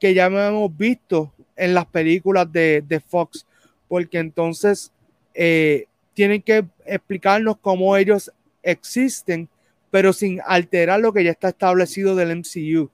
que 0.00 0.14
ya 0.14 0.26
hemos 0.26 0.74
visto 0.74 1.30
en 1.56 1.74
las 1.74 1.84
películas 1.84 2.50
de, 2.50 2.82
de 2.86 3.00
Fox, 3.00 3.46
porque 3.92 4.20
entonces 4.20 4.90
eh, 5.34 5.84
tienen 6.14 6.40
que 6.40 6.64
explicarnos 6.86 7.58
cómo 7.60 7.94
ellos 7.94 8.32
existen, 8.62 9.50
pero 9.90 10.14
sin 10.14 10.40
alterar 10.46 10.98
lo 10.98 11.12
que 11.12 11.22
ya 11.22 11.32
está 11.32 11.50
establecido 11.50 12.16
del 12.16 12.38
MCU. 12.38 12.88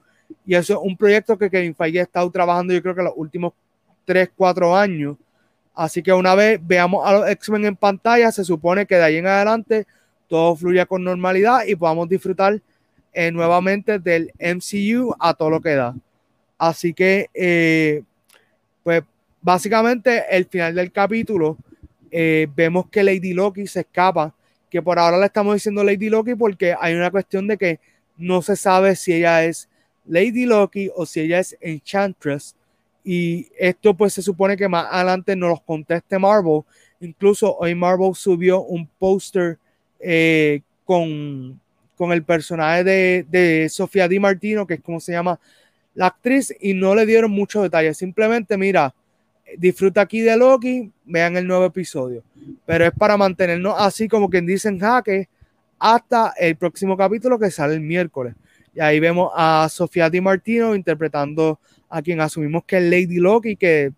Y 0.45 0.57
eso 0.57 0.73
es 0.73 0.81
un 0.83 0.97
proyecto 0.97 1.39
que 1.39 1.49
Kevin 1.49 1.77
Feige 1.77 2.01
ha 2.01 2.03
estado 2.03 2.29
trabajando 2.33 2.75
yo 2.75 2.83
creo 2.83 2.97
que 2.97 3.05
los 3.05 3.13
últimos 3.15 3.53
3, 4.07 4.31
4 4.35 4.77
años. 4.77 5.17
Así 5.73 6.03
que 6.03 6.13
una 6.13 6.35
vez 6.35 6.59
veamos 6.61 7.07
a 7.07 7.13
los 7.13 7.29
X-Men 7.29 7.67
en 7.67 7.77
pantalla, 7.77 8.33
se 8.33 8.45
supone 8.45 8.85
que 8.85 8.97
de 8.97 9.05
ahí 9.05 9.17
en 9.19 9.29
adelante 9.29 9.87
todo 10.27 10.57
fluya 10.57 10.85
con 10.85 11.05
normalidad 11.05 11.61
y 11.65 11.77
podamos 11.77 12.09
disfrutar 12.09 12.61
eh, 13.13 13.31
nuevamente 13.31 14.01
del 14.01 14.33
MCU 14.41 15.15
a 15.21 15.33
todo 15.33 15.51
lo 15.51 15.61
que 15.61 15.77
da. 15.77 15.95
Así 16.59 16.93
que, 16.93 17.31
eh, 17.35 18.03
pues 18.83 19.05
básicamente 19.41 20.25
el 20.31 20.47
final 20.47 20.75
del 20.75 20.93
capítulo, 20.93 21.57
eh, 22.11 22.47
vemos 22.55 22.89
que 22.89 23.03
Lady 23.03 23.33
Loki 23.33 23.67
se 23.67 23.81
escapa, 23.81 24.35
que 24.71 24.83
por 24.83 24.99
ahora 24.99 25.19
le 25.19 25.27
estamos 25.27 25.55
diciendo 25.55 25.85
Lady 25.85 26.09
Loki 26.09 26.35
porque 26.35 26.75
hay 26.79 26.95
una 26.95 27.11
cuestión 27.11 27.47
de 27.47 27.57
que 27.57 27.81
no 28.17 28.43
se 28.43 28.57
sabe 28.57 28.97
si 28.97 29.15
ella 29.15 29.45
es 29.45 29.69
Lady 30.07 30.47
Loki 30.47 30.91
o 30.95 31.07
si 31.07 31.21
ella 31.21 31.39
es 31.39 31.57
Enchantress. 31.61 32.55
Y 33.05 33.49
esto 33.59 33.95
pues 33.95 34.13
se 34.13 34.23
supone 34.23 34.57
que 34.57 34.69
más 34.69 34.87
adelante 34.91 35.35
nos 35.37 35.51
los 35.51 35.63
conteste 35.63 36.19
Marvel. 36.19 36.63
Incluso 37.01 37.57
hoy 37.57 37.75
Marvel 37.75 38.15
subió 38.15 38.63
un 38.63 38.87
póster 38.87 39.59
eh, 40.01 40.61
con, 40.85 41.59
con 41.97 42.13
el 42.13 42.23
personaje 42.23 42.85
de, 42.85 43.27
de 43.31 43.69
Sofía 43.69 44.09
Di 44.09 44.19
Martino, 44.19 44.67
que 44.67 44.75
es 44.75 44.81
como 44.81 45.01
se 45.01 45.13
llama 45.13 45.39
la 45.95 46.07
actriz 46.07 46.55
y 46.61 46.75
no 46.75 46.95
le 46.95 47.07
dieron 47.07 47.31
muchos 47.31 47.63
detalles. 47.63 47.97
Simplemente, 47.97 48.57
mira, 48.57 48.95
disfruta 49.57 50.03
aquí 50.03 50.21
de 50.21 50.37
Loki, 50.37 50.91
vean 51.05 51.37
el 51.37 51.47
nuevo 51.47 51.65
episodio. 51.65 52.23
Pero 52.67 52.85
es 52.87 52.93
para 52.93 53.17
mantenernos 53.17 53.75
así 53.79 54.09
como 54.09 54.29
quien 54.29 54.47
dice 54.47 54.69
en 54.69 54.79
jaque 54.79 55.29
hasta 55.79 56.35
el 56.39 56.57
próximo 56.57 56.97
capítulo 56.97 57.39
que 57.39 57.51
sale 57.51 57.75
el 57.75 57.81
miércoles. 57.81 58.35
Y 58.75 58.81
ahí 58.81 59.01
vemos 59.01 59.33
a 59.35 59.69
Sofía 59.71 60.11
Di 60.11 60.21
Martino 60.21 60.75
interpretando 60.75 61.59
a 61.89 62.03
quien 62.03 62.21
asumimos 62.21 62.65
que 62.65 62.77
es 62.77 62.83
Lady 62.83 63.19
Loki, 63.19 63.57
que 63.57 63.93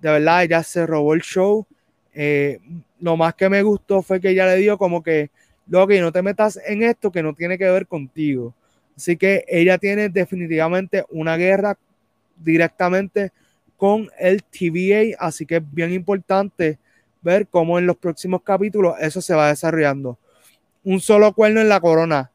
de 0.00 0.10
verdad 0.10 0.44
ella 0.44 0.62
se 0.62 0.86
robó 0.86 1.14
el 1.14 1.22
show. 1.22 1.66
Eh, 2.14 2.58
lo 3.00 3.16
más 3.16 3.34
que 3.34 3.48
me 3.48 3.62
gustó 3.62 4.02
fue 4.02 4.20
que 4.20 4.30
ella 4.30 4.46
le 4.46 4.56
dio 4.56 4.78
como 4.78 5.02
que, 5.02 5.30
Loki, 5.66 6.00
no 6.00 6.12
te 6.12 6.22
metas 6.22 6.58
en 6.66 6.82
esto 6.82 7.10
que 7.10 7.22
no 7.22 7.34
tiene 7.34 7.58
que 7.58 7.70
ver 7.70 7.86
contigo. 7.86 8.54
Así 8.96 9.16
que 9.16 9.44
ella 9.48 9.78
tiene 9.78 10.08
definitivamente 10.08 11.04
una 11.10 11.36
guerra 11.36 11.76
directamente 12.36 13.32
con 13.84 14.08
el 14.18 14.42
TVA, 14.42 15.14
así 15.18 15.44
que 15.44 15.56
es 15.56 15.62
bien 15.70 15.92
importante 15.92 16.78
ver 17.20 17.46
cómo 17.46 17.78
en 17.78 17.86
los 17.86 17.98
próximos 17.98 18.40
capítulos 18.40 18.94
eso 18.98 19.20
se 19.20 19.34
va 19.34 19.48
desarrollando. 19.48 20.18
Un 20.84 21.00
solo 21.00 21.34
cuerno 21.34 21.60
en 21.60 21.68
la 21.68 21.80
corona. 21.80 22.30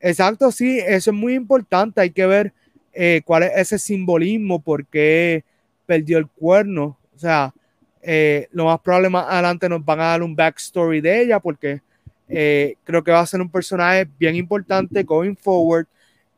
Exacto, 0.00 0.50
sí, 0.50 0.80
eso 0.80 1.12
es 1.12 1.16
muy 1.16 1.34
importante. 1.34 2.00
Hay 2.00 2.10
que 2.10 2.26
ver 2.26 2.52
eh, 2.92 3.22
cuál 3.24 3.44
es 3.44 3.52
ese 3.54 3.78
simbolismo, 3.78 4.58
por 4.58 4.86
qué 4.86 5.44
perdió 5.86 6.18
el 6.18 6.26
cuerno. 6.26 6.98
O 7.14 7.18
sea, 7.20 7.54
eh, 8.02 8.48
lo 8.50 8.64
más 8.64 8.80
probable 8.80 9.08
más 9.08 9.26
adelante 9.28 9.68
nos 9.68 9.84
van 9.84 10.00
a 10.00 10.06
dar 10.06 10.24
un 10.24 10.34
backstory 10.34 11.00
de 11.00 11.22
ella, 11.22 11.38
porque 11.38 11.80
eh, 12.28 12.74
creo 12.82 13.04
que 13.04 13.12
va 13.12 13.20
a 13.20 13.26
ser 13.26 13.40
un 13.40 13.52
personaje 13.52 14.08
bien 14.18 14.34
importante 14.34 15.04
going 15.04 15.36
forward 15.36 15.86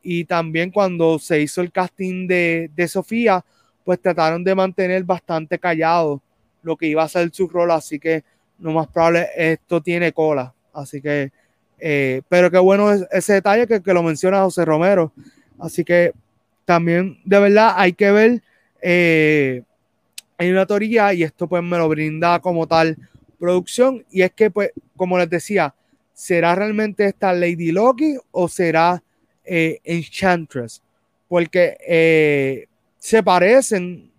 y 0.03 0.27
también 0.27 0.71
cuando 0.71 1.19
se 1.19 1.41
hizo 1.41 1.63
el 1.63 1.73
casting 1.73 2.27
de, 2.27 2.89
Sofía, 2.89 3.43
pues 3.91 4.01
trataron 4.01 4.45
de 4.45 4.55
mantener 4.55 5.03
bastante 5.03 5.59
callado 5.59 6.23
lo 6.63 6.77
que 6.77 6.87
iba 6.87 7.03
a 7.03 7.09
ser 7.09 7.29
su 7.33 7.49
rol, 7.49 7.73
así 7.73 7.99
que 7.99 8.23
lo 8.61 8.71
más 8.71 8.87
probable 8.87 9.27
esto 9.37 9.81
tiene 9.83 10.13
cola, 10.13 10.55
así 10.73 11.03
que, 11.03 11.33
eh, 11.77 12.23
pero 12.29 12.53
qué 12.53 12.59
bueno 12.59 12.93
es 12.93 13.05
ese 13.11 13.33
detalle 13.33 13.67
que, 13.67 13.93
lo 13.93 14.05
menciona 14.05 14.45
José 14.45 14.65
Romero, 14.65 15.13
así 15.59 15.83
que 15.83 16.13
también 16.65 17.19
de 17.25 17.41
verdad 17.41 17.75
hay 17.77 17.93
que 17.93 18.13
ver, 18.13 18.43
eh, 18.81 19.65
hay 20.39 20.53
una 20.53 20.67
teoría 20.67 21.13
y 21.13 21.25
esto 21.25 21.49
pues 21.49 21.61
me 21.61 21.77
lo 21.77 21.89
brinda 21.89 22.39
como 22.39 22.69
tal 22.69 22.97
producción 23.41 24.07
y 24.09 24.23
es 24.23 24.31
que 24.31 24.53
pues 24.53 24.71
como 24.95 25.19
les 25.19 25.29
decía, 25.29 25.75
¿será 26.15 26.55
realmente 26.55 27.07
esta 27.07 27.33
Lady 27.33 27.73
Loki 27.73 28.17
o 28.31 28.47
será 28.47 29.03
eh, 29.45 29.81
Enchantress, 29.83 30.81
porque 31.27 31.77
eh, 31.89 32.69
se 33.01 33.23
parecen, 33.23 34.13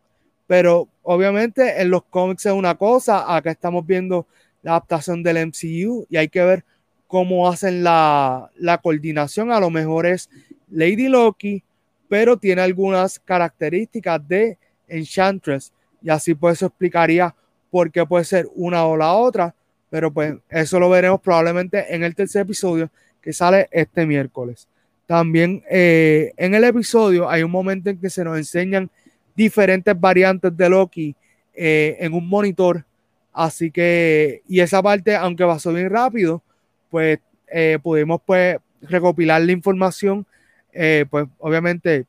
pero 0.48 0.90
obviamente 1.04 1.82
en 1.82 1.92
los 1.92 2.04
cómics 2.04 2.48
es 2.48 2.52
una 2.52 2.76
cosa, 2.76 3.34
acá 3.34 3.52
estamos 3.52 3.86
viendo 3.86 4.28
la 4.64 4.72
adaptación 4.72 5.24
del 5.24 5.38
MCU 5.38 6.08
y 6.10 6.18
hay 6.18 6.28
que 6.28 6.44
ver 6.44 6.66
cómo 7.08 7.48
hacen 7.48 7.84
la, 7.84 8.50
la 8.58 8.80
coordinación, 8.80 9.52
a 9.52 9.60
lo 9.60 9.70
mejor 9.70 10.08
es 10.08 10.30
Lady 10.70 11.08
Loki, 11.08 11.64
pero 12.10 12.38
tiene 12.38 12.62
algunas 12.62 13.20
características 13.20 14.28
de 14.28 14.58
Enchantress 14.88 15.72
y 16.02 16.10
así 16.10 16.34
pues 16.34 16.58
eso 16.58 16.66
explicaría 16.66 17.34
por 17.70 17.92
qué 17.92 18.06
puede 18.06 18.26
ser 18.26 18.48
una 18.56 18.86
o 18.86 18.98
la 18.98 19.14
otra, 19.14 19.54
pero 19.92 20.12
pues 20.12 20.36
eso 20.50 20.80
lo 20.80 20.90
veremos 20.90 21.22
probablemente 21.22 21.94
en 21.94 22.04
el 22.04 22.16
tercer 22.16 22.42
episodio 22.42 22.90
que 23.22 23.32
sale 23.32 23.70
este 23.72 24.08
miércoles. 24.08 24.68
También 25.12 25.62
eh, 25.70 26.32
en 26.38 26.56
el 26.56 26.64
episodio 26.64 27.30
hay 27.30 27.44
un 27.44 27.52
momento 27.52 27.90
en 27.90 28.00
que 28.00 28.10
se 28.10 28.24
nos 28.24 28.38
enseñan 28.38 28.90
diferentes 29.36 30.00
variantes 30.00 30.56
de 30.56 30.70
Loki 30.70 31.14
eh, 31.54 31.98
en 32.00 32.14
un 32.14 32.30
monitor. 32.30 32.86
Así 33.34 33.72
que, 33.72 34.42
y 34.48 34.62
esa 34.62 34.82
parte, 34.82 35.14
aunque 35.18 35.44
pasó 35.44 35.74
bien 35.74 35.90
rápido, 35.90 36.42
pues 36.90 37.20
eh, 37.52 37.78
pudimos 37.84 38.22
pues 38.26 38.56
recopilar 38.84 39.42
la 39.42 39.52
información, 39.52 40.26
pues 40.72 41.28
obviamente 41.40 42.06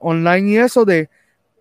online 0.00 0.50
y 0.50 0.56
eso 0.56 0.86
de 0.86 1.10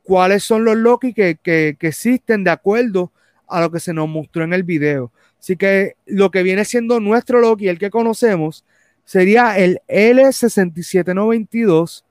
cuáles 0.01 0.45
son 0.45 0.63
los 0.63 0.77
Loki 0.77 1.13
que, 1.13 1.39
que, 1.43 1.75
que 1.77 1.87
existen 1.87 2.45
de 2.45 2.51
acuerdo 2.51 3.11
a 3.49 3.59
lo 3.59 3.69
que 3.69 3.81
se 3.81 3.91
nos 3.91 4.07
mostró 4.07 4.45
en 4.45 4.53
el 4.53 4.63
video. 4.63 5.11
Así 5.41 5.57
que 5.57 5.97
lo 6.05 6.31
que 6.31 6.41
viene 6.41 6.63
siendo 6.63 7.01
nuestro 7.01 7.41
Loki, 7.41 7.67
el 7.67 7.77
que 7.77 7.89
conocemos, 7.89 8.63
sería 9.11 9.57
el 9.57 9.81
L6792. 9.89 12.03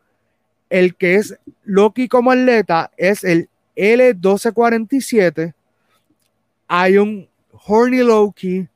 El 0.69 0.95
que 0.97 1.15
es 1.15 1.35
Loki 1.65 2.09
como 2.09 2.31
atleta 2.31 2.91
es 2.99 3.25
el 3.25 3.49
L1247. 3.75 5.55
Hay 6.69 6.99
un 6.99 7.27
Horny 7.53 8.03
Loki, 8.03 8.69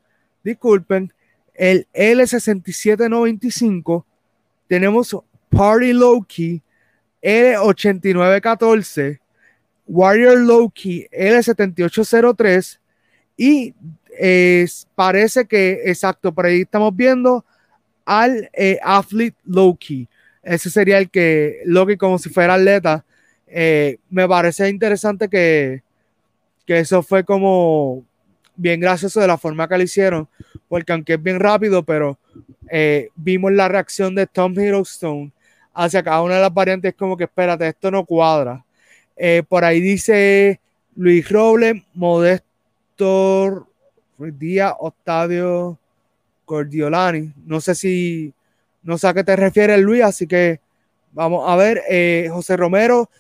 disculpen, 0.43 1.13
el 1.53 1.87
L6795. 1.93 4.05
Tenemos 4.69 5.15
Party 5.51 5.93
Loki, 5.93 6.63
L8914. 7.23 9.21
Warrior 9.87 10.39
Loki, 10.39 11.07
L7803. 11.13 12.79
Y 13.37 13.75
parece 14.95 15.45
que, 15.45 15.83
exacto, 15.85 16.33
por 16.33 16.47
ahí 16.47 16.63
estamos 16.63 16.97
viendo 16.97 17.45
al 18.05 18.51
eh, 18.53 18.79
athlete 18.83 19.37
Loki. 19.45 20.09
Ese 20.43 20.71
sería 20.71 20.99
el 20.99 21.11
que 21.11 21.63
Loki 21.65 21.97
como 21.97 22.19
si 22.19 22.29
fuera 22.29 22.55
atleta. 22.55 23.05
Eh, 23.47 23.99
me 24.11 24.29
parece 24.29 24.69
interesante 24.69 25.29
que, 25.29 25.83
que 26.67 26.79
eso 26.79 27.03
fue 27.03 27.25
como 27.25 28.05
bien 28.57 28.81
gracioso 28.81 29.21
de 29.21 29.27
la 29.27 29.39
forma 29.39 29.69
que 29.69 29.77
lo 29.77 29.83
hicieron, 29.83 30.29
porque 30.69 30.93
aunque 30.93 31.15
es 31.15 31.23
bien 31.23 31.41
rápido, 31.41 31.83
pero 31.83 32.19
eh, 32.71 33.09
vimos 33.15 33.53
la 33.53 33.69
reacción 33.69 34.15
de 34.15 34.27
Tom 34.27 34.53
Hiddleston 34.53 35.33
hacia 35.73 36.03
cada 36.03 36.23
una 36.23 36.37
de 36.37 36.41
las 36.43 36.55
variantes 36.55 36.91
es 36.91 36.97
como 36.97 37.17
que 37.17 37.25
espérate, 37.25 37.67
esto 37.69 37.91
no 37.91 38.05
cuadra. 38.05 38.65
Eh, 39.17 39.43
por 39.49 39.65
ahí 39.65 39.81
dice 39.81 40.61
Luis 40.97 41.29
Robles, 41.29 41.83
Modesto 41.95 43.69
Díaz, 44.19 44.75
Octavio 44.79 45.79
Cordiolani. 46.45 47.33
No 47.47 47.61
sé 47.61 47.75
si, 47.75 48.33
no 48.83 48.99
sé 48.99 49.09
a 49.09 49.15
qué 49.15 49.25
te 49.25 49.37
refieres 49.37 49.81
Luis, 49.81 50.03
así 50.03 50.27
que 50.27 50.61
vamos 51.13 51.49
a 51.49 51.57
ver. 51.57 51.83
Eh, 51.89 52.29
José 52.31 52.57
Romero, 52.57 53.11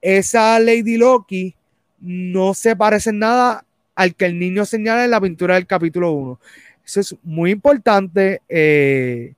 esa 0.00 0.58
Lady 0.58 0.96
Loki 0.96 1.54
no 2.00 2.54
se 2.54 2.76
parece 2.76 3.10
en 3.10 3.20
nada 3.20 3.64
al 3.94 4.14
que 4.14 4.26
el 4.26 4.38
niño 4.38 4.64
señala 4.64 5.04
en 5.04 5.10
la 5.10 5.20
pintura 5.20 5.54
del 5.54 5.66
capítulo 5.66 6.12
1. 6.12 6.40
Eso 6.84 7.00
es 7.00 7.16
muy 7.22 7.50
importante 7.50 8.40
eh, 8.48 9.34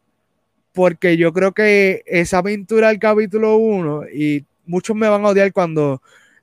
porque 0.73 1.17
yo 1.17 1.33
creo 1.33 1.53
que 1.53 2.03
esa 2.07 2.43
pintura 2.43 2.89
del 2.89 2.99
capítulo 2.99 3.57
1, 3.57 4.09
y 4.15 4.45
muchos 4.65 4.97
me 4.97 5.09
van 5.09 5.25
a 5.25 5.29
odiar 5.29 5.53
cuando, 5.53 6.01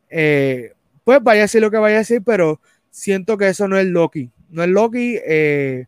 eh, 0.10 0.74
pues 1.04 1.24
vaya 1.24 1.42
a 1.42 1.44
decir 1.44 1.62
lo 1.62 1.72
que 1.72 1.78
vaya 1.78 1.96
a 1.96 2.00
decir, 2.00 2.22
pero 2.24 2.60
siento 2.92 3.38
que 3.38 3.48
eso 3.48 3.68
no 3.68 3.78
es 3.78 3.86
Loki. 3.86 4.30
No 4.50 4.64
es 4.64 4.70
Loki. 4.70 5.18
Eh, 5.26 5.86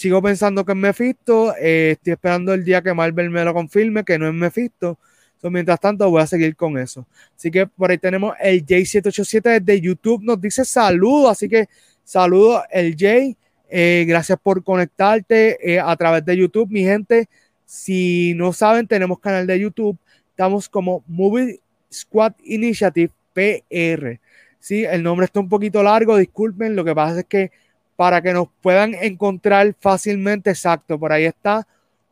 sigo 0.00 0.22
pensando 0.22 0.64
que 0.64 0.72
es 0.72 0.78
Mephisto. 0.78 1.54
estoy 1.56 2.14
esperando 2.14 2.54
el 2.54 2.64
día 2.64 2.80
que 2.80 2.94
Marvel 2.94 3.28
me 3.28 3.44
lo 3.44 3.52
confirme, 3.52 4.02
que 4.02 4.18
no 4.18 4.28
es 4.28 4.32
Mephisto. 4.32 4.98
Entonces, 5.34 5.52
mientras 5.52 5.78
tanto, 5.78 6.08
voy 6.08 6.22
a 6.22 6.26
seguir 6.26 6.56
con 6.56 6.78
eso. 6.78 7.06
Así 7.36 7.50
que 7.50 7.66
por 7.66 7.90
ahí 7.90 7.98
tenemos 7.98 8.34
el 8.40 8.64
J787 8.64 9.60
desde 9.60 9.78
YouTube. 9.78 10.22
Nos 10.22 10.40
dice 10.40 10.64
saludos. 10.64 11.32
Así 11.32 11.50
que 11.50 11.68
saludos 12.02 12.62
el 12.70 12.92
J. 12.92 13.36
Eh, 13.68 14.06
gracias 14.08 14.38
por 14.42 14.64
conectarte 14.64 15.74
eh, 15.74 15.78
a 15.78 15.94
través 15.96 16.24
de 16.24 16.34
YouTube, 16.34 16.70
mi 16.70 16.82
gente. 16.82 17.28
Si 17.66 18.32
no 18.36 18.54
saben, 18.54 18.86
tenemos 18.86 19.18
canal 19.18 19.46
de 19.46 19.60
YouTube. 19.60 19.98
Estamos 20.30 20.66
como 20.66 21.04
Movie 21.08 21.60
Squad 21.92 22.32
Initiative 22.44 23.12
PR. 23.34 24.18
Sí, 24.58 24.84
el 24.84 25.02
nombre 25.02 25.26
está 25.26 25.40
un 25.40 25.48
poquito 25.50 25.82
largo, 25.82 26.16
disculpen. 26.16 26.74
Lo 26.74 26.86
que 26.86 26.94
pasa 26.94 27.20
es 27.20 27.26
que 27.26 27.50
para 28.00 28.22
que 28.22 28.32
nos 28.32 28.48
puedan 28.62 28.94
encontrar 28.94 29.74
fácilmente, 29.78 30.48
exacto, 30.48 30.98
por 30.98 31.12
ahí 31.12 31.26
está 31.26 31.66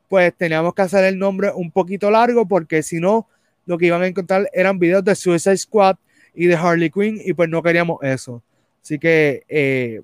pues 0.07 0.35
teníamos 0.37 0.75
que 0.75 0.83
hacer 0.83 1.03
el 1.07 1.19
nombre 1.19 1.51
un 1.55 1.71
poquito 1.71 2.11
largo 2.11 2.47
porque 2.47 2.83
si 2.83 3.01
no, 3.01 3.27
lo 3.65 3.79
que 3.79 3.87
iban 3.87 4.03
a 4.03 4.07
encontrar 4.07 4.51
eran 4.53 4.79
videos 4.79 5.03
de 5.03 5.15
Suicide 5.15 5.57
Squad 5.57 5.97
y 6.35 6.45
de 6.45 6.57
Harley 6.57 6.91
Quinn 6.91 7.19
y 7.25 7.33
pues 7.33 7.49
no 7.49 7.63
queríamos 7.63 8.03
eso. 8.03 8.43
Así 8.83 8.99
que 8.99 9.45
eh, 9.49 10.03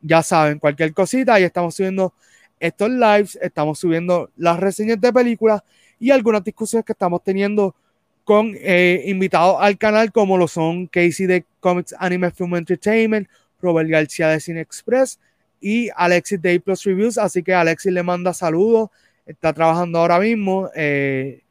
ya 0.00 0.22
saben, 0.22 0.60
cualquier 0.60 0.94
cosita, 0.94 1.34
ahí 1.34 1.42
estamos 1.42 1.74
subiendo 1.74 2.14
estos 2.60 2.88
lives, 2.88 3.36
estamos 3.42 3.80
subiendo 3.80 4.30
las 4.36 4.60
reseñas 4.60 5.00
de 5.00 5.12
películas 5.12 5.60
y 5.98 6.12
algunas 6.12 6.44
discusiones 6.44 6.84
que 6.84 6.92
estamos 6.92 7.20
teniendo 7.24 7.74
con 8.22 8.52
eh, 8.56 9.02
invitados 9.06 9.56
al 9.58 9.76
canal 9.76 10.12
como 10.12 10.38
lo 10.38 10.46
son 10.46 10.86
Casey 10.86 11.26
de 11.26 11.44
Comics 11.58 11.96
Anime 11.98 12.30
Film 12.30 12.54
Entertainment, 12.54 13.28
Robert 13.60 13.88
García 13.88 14.28
de 14.28 14.40
Cine 14.40 14.60
Express 14.60 15.18
y 15.60 15.88
Alexis 15.96 16.40
de 16.40 16.60
Plus 16.60 16.84
Reviews. 16.84 17.18
Así 17.18 17.42
que 17.42 17.54
Alexis 17.54 17.92
le 17.92 18.02
manda 18.02 18.32
saludos 18.34 18.90
está 19.26 19.52
trabajando 19.52 19.98
ahora 19.98 20.20
mismo, 20.20 20.70
eh, 20.74 21.42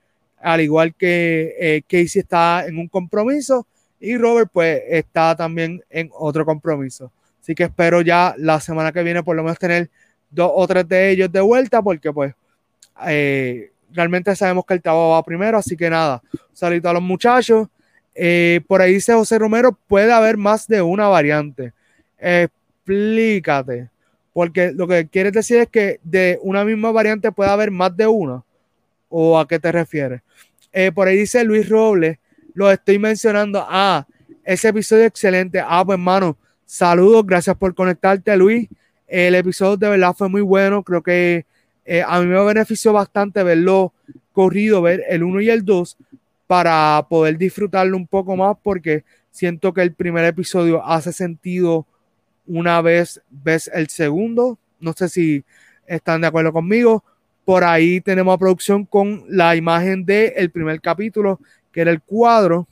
al 0.41 0.61
igual 0.61 0.95
que 0.95 1.55
eh, 1.59 1.81
Casey 1.87 2.21
está 2.21 2.65
en 2.65 2.77
un 2.77 2.87
compromiso 2.87 3.67
y 3.99 4.17
Robert 4.17 4.49
pues 4.51 4.81
está 4.87 5.35
también 5.35 5.83
en 5.89 6.09
otro 6.17 6.45
compromiso. 6.45 7.11
Así 7.41 7.53
que 7.53 7.63
espero 7.63 8.01
ya 8.01 8.33
la 8.37 8.59
semana 8.59 8.91
que 8.91 9.03
viene 9.03 9.21
por 9.21 9.35
lo 9.35 9.43
menos 9.43 9.59
tener 9.59 9.89
dos 10.31 10.51
o 10.53 10.65
tres 10.67 10.87
de 10.87 11.11
ellos 11.11 11.31
de 11.31 11.41
vuelta 11.41 11.81
porque 11.81 12.11
pues 12.11 12.33
eh, 13.05 13.71
realmente 13.91 14.35
sabemos 14.35 14.65
que 14.65 14.73
el 14.73 14.81
trabajo 14.81 15.11
va 15.11 15.23
primero, 15.23 15.57
así 15.57 15.75
que 15.75 15.89
nada, 15.89 16.21
saludo 16.53 16.89
a 16.89 16.93
los 16.93 17.03
muchachos. 17.03 17.67
por 18.67 18.81
ahí 18.81 18.93
dice 18.93 19.13
José 19.13 19.37
Romero, 19.37 19.77
puede 19.87 20.13
haber 20.13 20.37
más 20.37 20.67
de 20.67 20.81
una 20.81 21.07
variante. 21.07 21.73
Explícate. 22.25 23.89
Porque 24.33 24.71
lo 24.73 24.87
que 24.87 25.07
quieres 25.07 25.31
decir 25.31 25.59
es 25.59 25.69
que 25.69 25.99
de 26.03 26.39
una 26.41 26.65
misma 26.65 26.91
variante 26.91 27.31
puede 27.31 27.51
haber 27.51 27.71
más 27.71 27.95
de 27.95 28.07
una. 28.07 28.43
¿O 29.09 29.39
a 29.39 29.47
qué 29.47 29.59
te 29.59 29.71
refieres? 29.71 30.21
Eh, 30.73 30.91
por 30.91 31.07
ahí 31.07 31.15
dice 31.15 31.43
Luis 31.43 31.69
Robles, 31.69 32.17
lo 32.53 32.69
estoy 32.69 32.99
mencionando. 32.99 33.65
Ah, 33.65 34.05
ese 34.43 34.69
episodio 34.69 35.05
excelente. 35.05 35.61
Ah, 35.63 35.83
pues 35.85 35.97
hermano, 35.97 36.35
saludos, 36.65 37.25
gracias 37.25 37.55
por 37.55 37.73
conectarte, 37.75 38.35
Luis. 38.35 38.67
El 39.07 39.35
episodio 39.35 39.77
de 39.77 39.89
verdad 39.89 40.13
fue 40.17 40.27
muy 40.27 40.41
bueno. 40.41 40.83
Creo 40.83 41.01
que 41.01 41.45
eh, 41.85 42.03
a 42.05 42.19
mí 42.19 42.25
me 42.25 42.43
benefició 42.43 42.91
bastante 42.91 43.43
verlo 43.43 43.93
corrido, 44.33 44.81
ver 44.81 45.03
el 45.07 45.23
1 45.23 45.41
y 45.41 45.49
el 45.49 45.63
2, 45.63 45.97
para 46.47 47.05
poder 47.07 47.37
disfrutarlo 47.37 47.95
un 47.95 48.07
poco 48.07 48.35
más, 48.35 48.57
porque 48.61 49.05
siento 49.31 49.73
que 49.73 49.81
el 49.81 49.93
primer 49.93 50.25
episodio 50.25 50.85
hace 50.85 51.13
sentido 51.13 51.85
una 52.47 52.81
vez 52.81 53.21
ves 53.29 53.69
el 53.73 53.89
segundo. 53.89 54.57
No 54.79 54.93
sé 54.93 55.09
si 55.09 55.43
están 55.87 56.21
de 56.21 56.27
acuerdo 56.27 56.53
conmigo. 56.53 57.03
Por 57.43 57.63
ahí 57.63 58.01
tenemos 58.01 58.33
a 58.33 58.37
producción 58.37 58.85
con 58.85 59.25
la 59.29 59.55
imagen 59.55 60.05
del 60.05 60.33
el 60.35 60.49
primer 60.49 60.81
capítulo, 60.81 61.39
que 61.71 61.81
era 61.81 61.91
el 61.91 62.01
cuadro. 62.01 62.67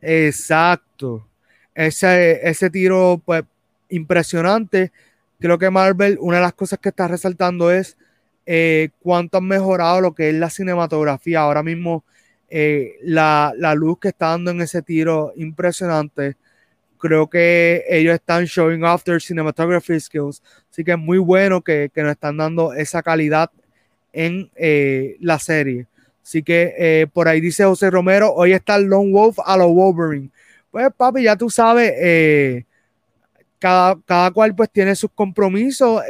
Exacto. 0.00 1.26
Ese, 1.74 2.46
ese 2.48 2.70
tiro, 2.70 3.20
pues, 3.24 3.44
impresionante. 3.88 4.92
Creo 5.38 5.58
que 5.58 5.70
Marvel, 5.70 6.18
una 6.20 6.36
de 6.36 6.42
las 6.42 6.52
cosas 6.52 6.78
que 6.78 6.90
está 6.90 7.08
resaltando 7.08 7.70
es 7.70 7.96
eh, 8.44 8.90
cuánto 9.00 9.38
han 9.38 9.46
mejorado 9.46 10.00
lo 10.00 10.14
que 10.14 10.28
es 10.28 10.34
la 10.34 10.50
cinematografía. 10.50 11.40
Ahora 11.40 11.62
mismo, 11.62 12.04
eh, 12.50 12.96
la, 13.02 13.54
la, 13.56 13.74
luz 13.74 13.98
que 13.98 14.08
está 14.08 14.28
dando 14.28 14.50
en 14.50 14.60
ese 14.60 14.82
tiro, 14.82 15.32
impresionante 15.36 16.36
creo 17.00 17.28
que 17.28 17.84
ellos 17.88 18.14
están 18.14 18.44
showing 18.44 18.84
off 18.84 19.02
their 19.02 19.20
cinematography 19.20 19.98
skills. 19.98 20.40
Así 20.70 20.84
que 20.84 20.92
es 20.92 20.98
muy 20.98 21.18
bueno 21.18 21.62
que, 21.62 21.90
que 21.92 22.02
nos 22.02 22.12
están 22.12 22.36
dando 22.36 22.72
esa 22.72 23.02
calidad 23.02 23.50
en 24.12 24.50
eh, 24.54 25.16
la 25.20 25.38
serie. 25.38 25.86
Así 26.22 26.42
que 26.42 26.74
eh, 26.78 27.06
por 27.12 27.26
ahí 27.26 27.40
dice 27.40 27.64
José 27.64 27.90
Romero, 27.90 28.32
hoy 28.32 28.52
está 28.52 28.76
el 28.76 28.84
Lone 28.84 29.10
Wolf 29.10 29.38
a 29.44 29.56
los 29.56 29.68
Wolverine. 29.68 30.30
Pues 30.70 30.88
papi, 30.96 31.24
ya 31.24 31.34
tú 31.34 31.50
sabes, 31.50 31.92
eh, 31.96 32.64
cada, 33.58 33.98
cada, 34.06 34.30
cual 34.30 34.54
pues 34.54 34.70
tiene 34.70 34.94
sus 34.94 35.10
compromisos. 35.12 36.02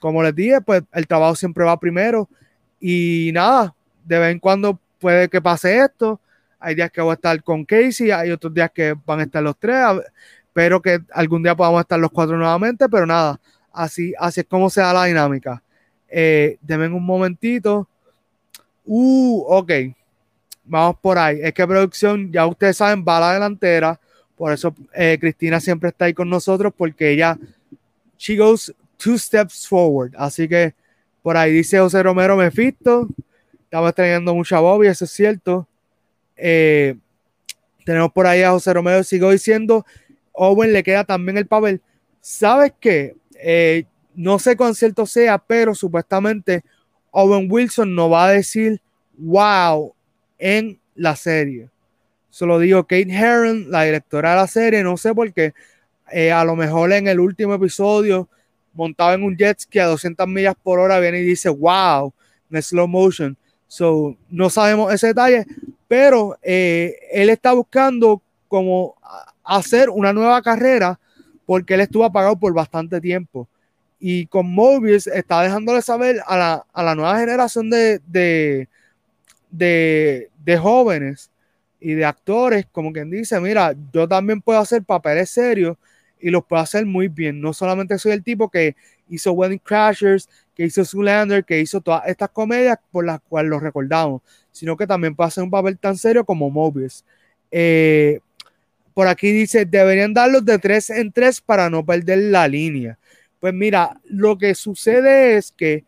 como 0.00 0.22
les 0.22 0.34
dije, 0.34 0.60
pues 0.60 0.82
el 0.92 1.06
trabajo 1.06 1.36
siempre 1.36 1.64
va 1.64 1.80
primero. 1.80 2.28
Y 2.78 3.30
nada, 3.32 3.74
de 4.04 4.18
vez 4.18 4.32
en 4.32 4.40
cuando 4.40 4.78
puede 4.98 5.28
que 5.28 5.40
pase 5.40 5.78
esto 5.78 6.20
hay 6.58 6.74
días 6.74 6.90
que 6.90 7.00
voy 7.00 7.10
a 7.10 7.14
estar 7.14 7.42
con 7.42 7.64
Casey, 7.64 8.10
hay 8.10 8.30
otros 8.30 8.52
días 8.52 8.70
que 8.72 8.94
van 9.04 9.20
a 9.20 9.22
estar 9.24 9.42
los 9.42 9.56
tres. 9.58 9.76
Espero 10.46 10.80
que 10.80 11.00
algún 11.12 11.42
día 11.42 11.54
podamos 11.54 11.80
estar 11.80 11.98
los 11.98 12.10
cuatro 12.10 12.36
nuevamente, 12.36 12.88
pero 12.88 13.06
nada, 13.06 13.38
así, 13.72 14.14
es 14.34 14.46
como 14.48 14.70
se 14.70 14.80
da 14.80 14.92
la 14.92 15.04
dinámica. 15.04 15.62
Eh, 16.08 16.58
denme 16.62 16.88
un 16.88 17.04
momentito. 17.04 17.88
Uh, 18.84 19.44
ok. 19.48 19.72
Vamos 20.64 20.96
por 21.00 21.18
ahí. 21.18 21.40
Es 21.42 21.52
que 21.52 21.66
producción, 21.66 22.32
ya 22.32 22.46
ustedes 22.46 22.78
saben, 22.78 23.04
va 23.06 23.18
a 23.18 23.20
la 23.20 23.32
delantera. 23.34 24.00
Por 24.34 24.52
eso 24.52 24.74
eh, 24.94 25.16
Cristina 25.20 25.60
siempre 25.60 25.90
está 25.90 26.06
ahí 26.06 26.14
con 26.14 26.28
nosotros, 26.28 26.72
porque 26.76 27.10
ella, 27.10 27.38
she 28.16 28.36
goes 28.36 28.74
two 28.96 29.18
steps 29.18 29.66
forward. 29.68 30.14
Así 30.16 30.48
que 30.48 30.74
por 31.22 31.36
ahí 31.36 31.52
dice 31.52 31.78
José 31.78 32.02
Romero 32.02 32.36
Mefisto. 32.36 33.08
Estamos 33.64 33.94
trayendo 33.94 34.34
mucha 34.34 34.60
Bobby, 34.60 34.86
eso 34.86 35.04
es 35.04 35.10
cierto. 35.10 35.68
Eh, 36.36 36.96
tenemos 37.84 38.12
por 38.12 38.26
ahí 38.26 38.42
a 38.42 38.50
José 38.50 38.72
Romero, 38.74 39.02
sigo 39.04 39.30
diciendo, 39.30 39.86
Owen 40.32 40.72
le 40.72 40.82
queda 40.82 41.04
también 41.04 41.38
el 41.38 41.46
papel. 41.46 41.80
¿Sabes 42.20 42.72
qué? 42.80 43.16
Eh, 43.38 43.84
no 44.14 44.38
sé 44.38 44.56
cuán 44.56 44.74
cierto 44.74 45.06
sea, 45.06 45.38
pero 45.38 45.74
supuestamente 45.74 46.64
Owen 47.10 47.48
Wilson 47.50 47.94
no 47.94 48.10
va 48.10 48.26
a 48.26 48.32
decir 48.32 48.80
wow 49.16 49.94
en 50.38 50.80
la 50.94 51.16
serie. 51.16 51.70
Solo 52.30 52.58
digo 52.58 52.82
Kate 52.84 53.10
Herron, 53.10 53.70
la 53.70 53.84
directora 53.84 54.30
de 54.30 54.36
la 54.36 54.46
serie, 54.46 54.82
no 54.82 54.96
sé 54.96 55.14
por 55.14 55.32
qué. 55.32 55.54
Eh, 56.12 56.30
a 56.30 56.44
lo 56.44 56.56
mejor 56.56 56.92
en 56.92 57.08
el 57.08 57.18
último 57.18 57.54
episodio, 57.54 58.28
montado 58.74 59.14
en 59.14 59.22
un 59.22 59.36
jet 59.36 59.58
ski 59.58 59.78
a 59.78 59.86
200 59.86 60.28
millas 60.28 60.54
por 60.62 60.78
hora, 60.78 61.00
viene 61.00 61.20
y 61.20 61.24
dice 61.24 61.48
wow 61.48 62.12
en 62.50 62.62
slow 62.62 62.86
motion. 62.86 63.36
So, 63.68 64.16
no 64.28 64.50
sabemos 64.50 64.92
ese 64.92 65.08
detalle, 65.08 65.46
pero 65.88 66.38
eh, 66.42 66.96
él 67.12 67.30
está 67.30 67.52
buscando 67.52 68.22
como 68.48 68.96
hacer 69.44 69.90
una 69.90 70.12
nueva 70.12 70.42
carrera 70.42 70.98
porque 71.44 71.74
él 71.74 71.80
estuvo 71.80 72.04
apagado 72.04 72.36
por 72.36 72.52
bastante 72.52 73.00
tiempo. 73.00 73.48
Y 73.98 74.26
con 74.26 74.52
Mobius 74.52 75.06
está 75.06 75.42
dejándole 75.42 75.80
saber 75.80 76.20
a 76.26 76.36
la, 76.36 76.66
a 76.72 76.82
la 76.82 76.94
nueva 76.94 77.18
generación 77.18 77.70
de, 77.70 78.00
de, 78.06 78.68
de, 79.50 80.58
jóvenes 80.58 81.30
y 81.80 81.94
de 81.94 82.04
actores, 82.04 82.66
como 82.70 82.92
quien 82.92 83.10
dice, 83.10 83.40
mira, 83.40 83.74
yo 83.92 84.06
también 84.06 84.42
puedo 84.42 84.58
hacer 84.58 84.82
papeles 84.82 85.30
serios 85.30 85.76
y 86.20 86.30
los 86.30 86.44
puedo 86.44 86.60
hacer 86.60 86.84
muy 86.84 87.08
bien. 87.08 87.40
No 87.40 87.52
solamente 87.52 87.98
soy 87.98 88.12
el 88.12 88.22
tipo 88.22 88.50
que, 88.50 88.76
hizo 89.08 89.32
Wedding 89.32 89.58
Crashers, 89.58 90.28
que 90.54 90.64
hizo 90.64 90.84
Zoolander, 90.84 91.44
que 91.44 91.60
hizo 91.60 91.80
todas 91.80 92.06
estas 92.06 92.30
comedias 92.30 92.78
por 92.90 93.04
las 93.04 93.20
cuales 93.28 93.50
los 93.50 93.62
recordamos, 93.62 94.22
sino 94.56 94.74
que 94.74 94.86
también 94.86 95.14
puede 95.14 95.28
hacer 95.28 95.44
un 95.44 95.50
papel 95.50 95.78
tan 95.78 95.98
serio 95.98 96.24
como 96.24 96.48
Mobius. 96.48 97.04
Eh, 97.50 98.20
por 98.94 99.06
aquí 99.06 99.30
dice, 99.30 99.66
deberían 99.66 100.14
darlos 100.14 100.46
de 100.46 100.58
tres 100.58 100.88
en 100.88 101.12
tres 101.12 101.42
para 101.42 101.68
no 101.68 101.84
perder 101.84 102.18
la 102.30 102.48
línea. 102.48 102.98
Pues 103.38 103.52
mira, 103.52 104.00
lo 104.04 104.38
que 104.38 104.54
sucede 104.54 105.36
es 105.36 105.52
que 105.52 105.84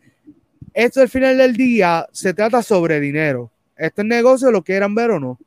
esto 0.74 1.00
al 1.00 1.09
final 1.09 1.38
del 1.38 1.57
día 1.57 2.07
se 2.12 2.35
trata 2.35 2.62
sobre 2.62 3.00
dinero. 3.00 3.50
Este 3.74 4.04
negocio 4.04 4.50
lo 4.50 4.62
quieran 4.62 4.94
ver 4.94 5.12
o 5.12 5.18
no. 5.18 5.38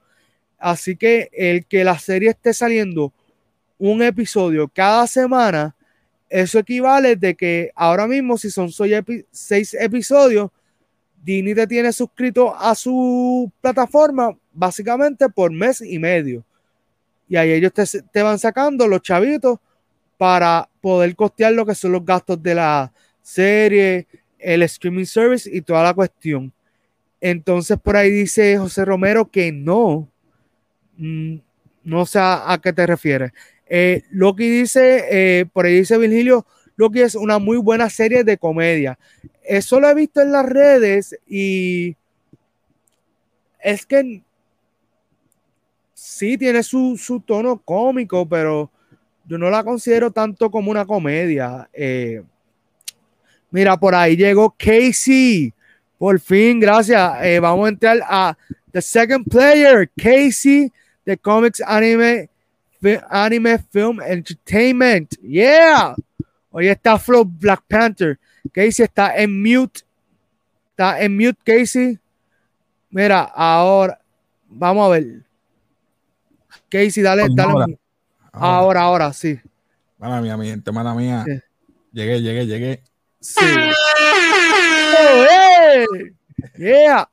Así 0.57 0.95
que 0.95 1.29
el 1.31 1.67
que 1.67 1.83
la 1.83 1.99
serie 1.99 2.31
esté 2.31 2.55
saliendo 2.55 3.13
un 3.77 4.01
episodio 4.01 4.67
cada 4.67 5.05
semana, 5.05 5.75
eso 6.27 6.57
equivale 6.57 7.15
de 7.15 7.35
que 7.35 7.71
ahora 7.75 8.07
mismo, 8.07 8.35
si 8.39 8.49
son 8.49 8.71
seis 9.31 9.75
episodios, 9.75 10.49
Disney 11.23 11.53
te 11.53 11.67
tiene 11.67 11.93
suscrito 11.93 12.55
a 12.55 12.73
su 12.75 13.51
plataforma 13.61 14.35
básicamente 14.51 15.29
por 15.29 15.51
mes 15.51 15.81
y 15.81 15.99
medio. 15.99 16.43
Y 17.29 17.35
ahí 17.35 17.51
ellos 17.51 17.73
te, 17.73 17.83
te, 18.11 18.21
van 18.21 18.39
sacando 18.39 18.87
los 18.87 19.01
chavitos 19.01 19.59
para 20.17 20.67
poder 20.81 21.15
costear 21.15 21.53
lo 21.53 21.65
que 21.65 21.75
son 21.75 21.93
los 21.93 22.05
gastos 22.05 22.41
de 22.41 22.55
la 22.55 22.91
serie, 23.21 24.07
el 24.37 24.63
streaming 24.63 25.05
service 25.05 25.49
y 25.51 25.61
toda 25.61 25.83
la 25.83 25.93
cuestión. 25.93 26.51
Entonces 27.21 27.77
por 27.79 27.95
ahí 27.95 28.09
dice 28.09 28.57
José 28.57 28.83
Romero 28.83 29.29
que 29.29 29.51
no, 29.51 30.09
mm, 30.97 31.35
no 31.83 32.05
sé 32.05 32.19
a, 32.19 32.59
qué 32.61 32.73
te 32.73 32.85
refieres. 32.85 33.31
Eh, 33.67 34.03
Loki 34.09 34.49
dice, 34.49 35.05
eh, 35.09 35.45
por 35.45 35.65
ahí 35.65 35.75
dice 35.75 35.97
Virgilio, 35.97 36.45
Es 36.93 37.15
una 37.15 37.37
muy 37.37 37.57
buena 37.57 37.89
serie 37.89 38.23
de 38.23 38.37
comedia. 38.37 38.97
Eso 39.43 39.79
lo 39.79 39.89
he 39.89 39.93
visto 39.93 40.21
en 40.21 40.31
las 40.31 40.45
redes 40.45 41.17
y 41.27 41.95
es 43.59 43.85
que 43.85 44.23
sí 45.93 46.37
tiene 46.37 46.63
su, 46.63 47.23
tono 47.25 47.61
cómico, 47.63 48.27
pero 48.27 48.71
yo 49.25 49.37
no 49.37 49.49
la 49.49 49.63
considero 49.63 50.11
tanto 50.11 50.49
como 50.49 50.71
una 50.71 50.85
comedia. 50.85 51.69
Eh, 51.73 52.23
mira, 53.51 53.77
por 53.77 53.93
ahí 53.93 54.15
llegó 54.15 54.55
Casey. 54.57 55.53
Por 55.97 56.19
fin, 56.19 56.59
gracias. 56.59 57.23
Eh, 57.23 57.39
vamos 57.39 57.67
a 57.67 57.69
entrar 57.69 57.99
a 58.03 58.35
The 58.71 58.81
Second 58.81 59.29
Player, 59.29 59.87
Casey, 59.95 60.71
The 61.03 61.17
Comics 61.17 61.61
Anime, 61.61 62.29
Anime 63.09 63.59
Film 63.71 64.01
Entertainment. 64.01 65.15
Yeah. 65.21 65.95
Hoy 66.51 66.67
está 66.67 66.99
Flow 66.99 67.23
Black 67.25 67.63
Panther. 67.67 68.19
Casey 68.51 68.83
está 68.83 69.15
en 69.15 69.41
mute. 69.41 69.81
Está 70.71 71.01
en 71.01 71.15
mute, 71.15 71.39
Casey. 71.43 71.97
Mira, 72.89 73.21
ahora 73.21 73.99
vamos 74.49 74.87
a 74.87 74.89
ver. 74.89 75.23
Casey, 76.69 77.01
dale, 77.01 77.27
dale. 77.31 77.79
Ahora, 78.33 78.81
ahora, 78.81 79.13
sí. 79.13 79.39
Mala 79.97 80.21
mía, 80.21 80.35
mi 80.35 80.47
gente, 80.47 80.71
mala 80.71 80.93
mía. 80.93 81.25
Llegué, 81.91 82.21
llegué, 82.21 82.45
llegué. 82.45 82.83
Sí. 83.19 83.45
Yeah. 86.57 87.07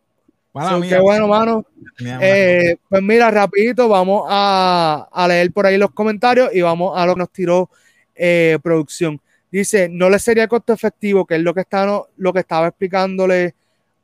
qué 0.88 0.98
bueno, 0.98 1.28
mano. 1.28 1.64
Eh, 2.20 2.76
pues 2.88 3.02
mira, 3.02 3.30
rapidito, 3.30 3.88
vamos 3.88 4.24
a, 4.28 5.08
a, 5.12 5.28
leer 5.28 5.52
por 5.52 5.66
ahí 5.66 5.78
los 5.78 5.90
comentarios 5.92 6.50
y 6.54 6.60
vamos 6.60 6.98
a 6.98 7.06
lo 7.06 7.14
que 7.14 7.18
nos 7.18 7.30
tiró 7.30 7.70
eh, 8.14 8.58
producción. 8.62 9.20
Dice, 9.50 9.88
no 9.88 10.10
le 10.10 10.18
sería 10.18 10.48
costo 10.48 10.72
efectivo, 10.72 11.26
que 11.26 11.36
es 11.36 11.42
lo 11.42 11.54
que, 11.54 11.62
está, 11.62 12.02
lo 12.16 12.32
que 12.32 12.40
estaba 12.40 12.68
explicándole 12.68 13.54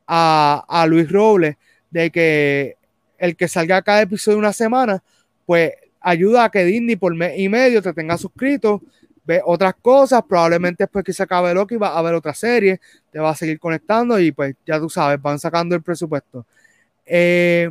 a, 0.07 0.65
a 0.67 0.85
Luis 0.87 1.11
Robles, 1.11 1.55
de 1.91 2.11
que 2.11 2.77
el 3.17 3.35
que 3.35 3.47
salga 3.47 3.81
cada 3.81 4.01
episodio 4.01 4.37
de 4.37 4.39
una 4.39 4.53
semana, 4.53 5.01
pues 5.45 5.71
ayuda 6.01 6.45
a 6.45 6.49
que 6.49 6.65
Disney 6.65 6.95
por 6.95 7.13
mes 7.15 7.37
y 7.37 7.49
medio 7.49 7.81
te 7.81 7.93
tenga 7.93 8.17
suscrito 8.17 8.81
ve 9.25 9.41
otras 9.43 9.73
cosas, 9.81 10.23
probablemente 10.27 10.83
después 10.83 11.03
que 11.03 11.13
se 11.13 11.23
acabe 11.23 11.53
Loki 11.53 11.75
va 11.75 11.97
a 11.97 12.01
ver 12.01 12.13
otra 12.13 12.33
serie, 12.33 12.79
te 13.11 13.19
va 13.19 13.31
a 13.31 13.35
seguir 13.35 13.59
conectando 13.59 14.19
y 14.19 14.31
pues 14.31 14.55
ya 14.65 14.79
tú 14.79 14.89
sabes, 14.89 15.21
van 15.21 15.39
sacando 15.39 15.75
el 15.75 15.81
presupuesto. 15.81 16.45
Eh, 17.05 17.69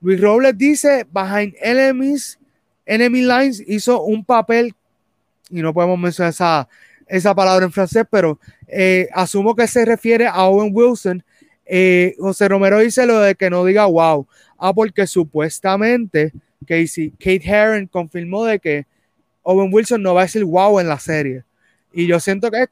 Luis 0.00 0.20
Robles 0.20 0.56
dice, 0.56 1.06
Behind 1.10 1.54
Enemies, 1.60 2.38
Enemy 2.86 3.22
Lines 3.22 3.62
hizo 3.66 4.02
un 4.02 4.24
papel, 4.24 4.74
y 5.50 5.62
no 5.62 5.74
podemos 5.74 5.98
mencionar 5.98 6.30
esa, 6.30 6.68
esa 7.06 7.34
palabra 7.34 7.64
en 7.64 7.72
francés, 7.72 8.04
pero 8.10 8.38
eh, 8.68 9.08
asumo 9.12 9.54
que 9.54 9.66
se 9.66 9.84
refiere 9.84 10.26
a 10.26 10.44
Owen 10.44 10.70
Wilson. 10.72 11.24
Eh, 11.66 12.14
José 12.18 12.48
Romero 12.48 12.78
dice 12.78 13.06
lo 13.06 13.20
de 13.20 13.34
que 13.34 13.50
no 13.50 13.64
diga 13.64 13.86
wow. 13.86 14.26
Ah, 14.58 14.72
porque 14.72 15.06
supuestamente 15.06 16.32
Casey, 16.66 17.10
Kate 17.10 17.42
Herron 17.44 17.86
confirmó 17.86 18.44
de 18.44 18.58
que 18.58 18.86
Owen 19.42 19.70
Wilson 19.72 20.02
no 20.02 20.14
va 20.14 20.22
a 20.22 20.24
decir 20.24 20.44
wow 20.44 20.80
en 20.80 20.88
la 20.88 20.98
serie. 20.98 21.44
Y 21.92 22.06
yo 22.06 22.18
siento 22.20 22.50
que 22.50 22.66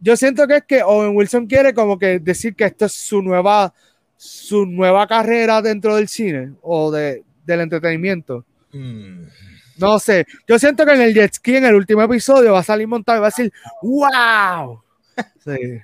yo 0.00 0.16
siento 0.16 0.46
que 0.46 0.56
es 0.56 0.64
que 0.64 0.82
Owen 0.82 1.16
Wilson 1.16 1.46
quiere 1.46 1.72
como 1.72 1.98
que 1.98 2.18
decir 2.18 2.54
que 2.54 2.64
esto 2.64 2.86
es 2.86 2.92
su 2.92 3.22
nueva 3.22 3.72
su 4.16 4.66
nueva 4.66 5.06
carrera 5.06 5.60
dentro 5.60 5.96
del 5.96 6.08
cine 6.08 6.52
o 6.62 6.90
de, 6.90 7.24
del 7.44 7.60
entretenimiento. 7.60 8.44
Mm. 8.72 9.24
No 9.78 9.98
sé, 9.98 10.26
yo 10.46 10.58
siento 10.58 10.84
que 10.86 10.92
en 10.92 11.00
el 11.00 11.14
jet 11.14 11.34
ski 11.34 11.56
en 11.56 11.64
el 11.64 11.74
último 11.74 12.02
episodio 12.02 12.52
va 12.52 12.60
a 12.60 12.64
salir 12.64 12.86
montado 12.86 13.18
y 13.18 13.20
va 13.20 13.26
a 13.26 13.30
decir 13.30 13.52
wow. 13.82 14.82
Sí. 15.44 15.80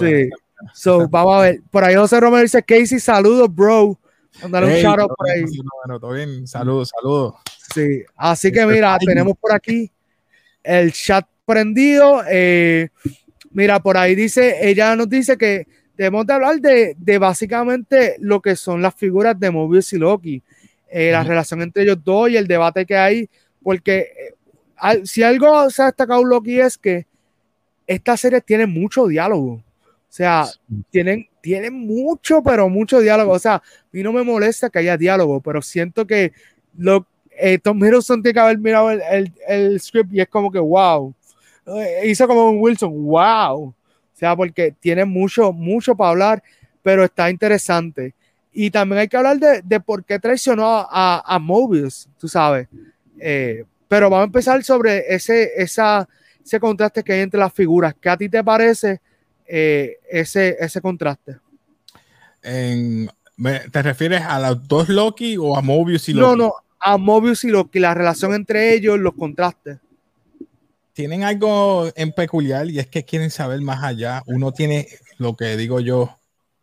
sí. 0.00 0.30
So, 0.72 1.08
vamos 1.08 1.36
a 1.36 1.40
ver. 1.42 1.60
Por 1.70 1.84
ahí 1.84 1.94
José 1.94 2.20
Romero 2.20 2.42
dice 2.42 2.62
Casey, 2.62 3.00
saludos, 3.00 3.54
bro. 3.54 3.98
Mándale 4.42 4.66
un 4.66 4.72
shout 4.82 5.00
out 5.00 5.12
por 5.16 5.30
ahí. 5.30 5.44
Bueno, 5.84 6.00
todo 6.00 6.12
bien. 6.12 6.46
Saludos, 6.46 6.90
saludos. 6.94 7.34
Sí, 7.74 8.02
así 8.16 8.52
que 8.52 8.64
mira, 8.66 8.96
tenemos 8.98 9.34
por 9.38 9.52
aquí 9.52 9.90
el 10.62 10.92
chat 10.92 11.26
prendido. 11.44 12.22
Eh, 12.28 12.88
mira, 13.50 13.80
por 13.80 13.96
ahí 13.96 14.14
dice, 14.14 14.56
ella 14.68 14.94
nos 14.96 15.08
dice 15.08 15.36
que 15.36 15.66
debemos 15.96 16.26
de 16.26 16.32
hablar 16.32 16.60
de, 16.60 17.18
básicamente 17.18 18.16
lo 18.20 18.40
que 18.40 18.56
son 18.56 18.82
las 18.82 18.94
figuras 18.94 19.38
de 19.38 19.50
Mobius 19.50 19.92
y 19.92 19.98
Loki, 19.98 20.42
eh, 20.98 21.12
la 21.12 21.22
relación 21.22 21.60
entre 21.60 21.82
ellos 21.82 22.02
dos 22.02 22.30
y 22.30 22.38
el 22.38 22.46
debate 22.46 22.86
que 22.86 22.96
hay, 22.96 23.28
porque 23.62 24.08
eh, 24.80 25.04
si 25.04 25.22
algo 25.22 25.68
se 25.68 25.82
ha 25.82 25.86
destacado 25.86 26.24
Loki 26.24 26.58
es 26.58 26.78
que 26.78 27.06
esta 27.86 28.16
serie 28.16 28.40
tiene 28.40 28.64
mucho 28.64 29.06
diálogo. 29.06 29.56
O 29.56 29.62
sea, 30.08 30.46
tienen, 30.88 31.28
tienen 31.42 31.74
mucho, 31.74 32.42
pero 32.42 32.70
mucho 32.70 33.00
diálogo. 33.00 33.32
O 33.32 33.38
sea, 33.38 33.56
a 33.56 33.62
mí 33.92 34.02
no 34.02 34.10
me 34.10 34.22
molesta 34.22 34.70
que 34.70 34.78
haya 34.78 34.96
diálogo, 34.96 35.42
pero 35.42 35.60
siento 35.60 36.06
que 36.06 36.32
lo, 36.78 37.06
eh, 37.32 37.58
Tom 37.58 37.76
Hiddleston 37.84 38.22
tiene 38.22 38.32
que 38.32 38.40
haber 38.40 38.58
mirado 38.58 38.90
el, 38.90 39.34
el, 39.46 39.78
script 39.78 40.14
y 40.14 40.22
es 40.22 40.28
como 40.28 40.50
que 40.50 40.58
wow. 40.58 41.14
Eh, 41.66 42.04
hizo 42.06 42.26
como 42.26 42.48
un 42.48 42.58
Wilson, 42.58 43.04
wow. 43.04 43.64
O 43.64 43.74
sea, 44.14 44.34
porque 44.34 44.72
tiene 44.80 45.04
mucho, 45.04 45.52
mucho 45.52 45.94
para 45.94 46.08
hablar, 46.08 46.42
pero 46.82 47.04
está 47.04 47.28
interesante. 47.28 48.14
Y 48.58 48.70
también 48.70 49.00
hay 49.00 49.08
que 49.08 49.18
hablar 49.18 49.38
de, 49.38 49.60
de 49.60 49.80
por 49.80 50.02
qué 50.02 50.18
traicionó 50.18 50.64
a, 50.66 51.22
a 51.26 51.38
Mobius, 51.38 52.08
tú 52.18 52.26
sabes. 52.26 52.66
Eh, 53.20 53.64
pero 53.86 54.08
vamos 54.08 54.22
a 54.22 54.26
empezar 54.28 54.64
sobre 54.64 55.14
ese, 55.14 55.50
esa, 55.58 56.08
ese 56.42 56.58
contraste 56.58 57.04
que 57.04 57.12
hay 57.12 57.20
entre 57.20 57.38
las 57.38 57.52
figuras. 57.52 57.94
¿Qué 58.00 58.08
a 58.08 58.16
ti 58.16 58.30
te 58.30 58.42
parece 58.42 59.02
ese, 59.46 60.56
ese 60.58 60.80
contraste? 60.80 61.36
¿Te 62.40 63.82
refieres 63.82 64.22
a 64.22 64.40
los 64.40 64.66
dos 64.66 64.88
Loki 64.88 65.36
o 65.36 65.54
a 65.54 65.60
Mobius 65.60 66.08
y 66.08 66.14
Loki? 66.14 66.38
No, 66.38 66.46
no, 66.46 66.54
a 66.80 66.96
Mobius 66.96 67.44
y 67.44 67.48
lo 67.48 67.70
que 67.70 67.78
la 67.78 67.92
relación 67.92 68.32
entre 68.32 68.72
ellos, 68.72 68.98
los 68.98 69.12
contrastes. 69.16 69.76
Tienen 70.94 71.24
algo 71.24 71.90
en 71.94 72.10
peculiar 72.10 72.70
y 72.70 72.78
es 72.78 72.86
que 72.86 73.04
quieren 73.04 73.30
saber 73.30 73.60
más 73.60 73.84
allá. 73.84 74.22
Uno 74.24 74.52
tiene 74.52 74.88
lo 75.18 75.36
que 75.36 75.58
digo 75.58 75.80
yo, 75.80 76.18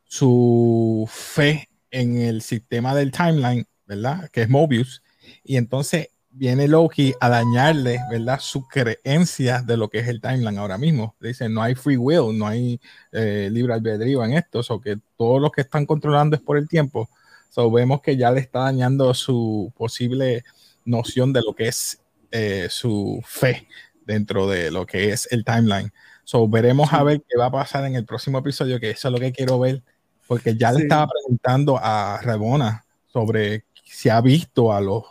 su 0.05 1.07
fe 1.07 1.69
en 1.93 2.17
el 2.17 2.41
sistema 2.41 2.93
del 2.95 3.11
timeline, 3.11 3.65
¿verdad? 3.85 4.29
Que 4.31 4.41
es 4.41 4.49
Mobius. 4.49 5.03
Y 5.43 5.57
entonces 5.57 6.09
viene 6.31 6.67
Loki 6.67 7.13
a 7.21 7.29
dañarle, 7.29 7.99
¿verdad? 8.09 8.39
Su 8.41 8.67
creencia 8.67 9.61
de 9.61 9.77
lo 9.77 9.89
que 9.89 9.99
es 9.99 10.07
el 10.07 10.19
timeline 10.19 10.57
ahora 10.57 10.79
mismo. 10.79 11.15
Dice, 11.21 11.47
no 11.47 11.61
hay 11.61 11.75
free 11.75 11.95
will, 11.95 12.37
no 12.37 12.47
hay 12.47 12.81
eh, 13.11 13.47
libre 13.51 13.73
albedrío 13.73 14.25
en 14.25 14.33
esto, 14.33 14.61
o 14.67 14.81
que 14.81 14.97
todos 15.15 15.39
los 15.39 15.51
que 15.51 15.61
están 15.61 15.85
controlando 15.85 16.35
es 16.35 16.41
por 16.41 16.57
el 16.57 16.67
tiempo. 16.67 17.09
So, 17.49 17.69
vemos 17.69 18.01
que 18.01 18.17
ya 18.17 18.31
le 18.31 18.39
está 18.39 18.61
dañando 18.61 19.13
su 19.13 19.71
posible 19.77 20.43
noción 20.85 21.31
de 21.31 21.41
lo 21.41 21.53
que 21.53 21.67
es 21.67 22.01
eh, 22.31 22.67
su 22.71 23.21
fe 23.23 23.67
dentro 24.05 24.47
de 24.47 24.71
lo 24.71 24.87
que 24.87 25.11
es 25.11 25.31
el 25.31 25.45
timeline. 25.45 25.93
So, 26.23 26.47
veremos 26.47 26.91
a 26.91 27.03
ver 27.03 27.21
qué 27.21 27.37
va 27.37 27.45
a 27.47 27.51
pasar 27.51 27.85
en 27.85 27.95
el 27.95 28.05
próximo 28.05 28.39
episodio, 28.39 28.79
que 28.79 28.89
eso 28.89 29.09
es 29.09 29.11
lo 29.11 29.19
que 29.19 29.31
quiero 29.31 29.59
ver, 29.59 29.83
porque 30.27 30.55
ya 30.55 30.71
le 30.71 30.83
estaba 30.83 31.07
preguntando 31.07 31.79
a 31.81 32.19
Rebona 32.21 32.85
sobre 33.11 33.65
si 33.83 34.09
ha 34.09 34.21
visto 34.21 34.73
a 34.73 34.81
los 34.81 35.03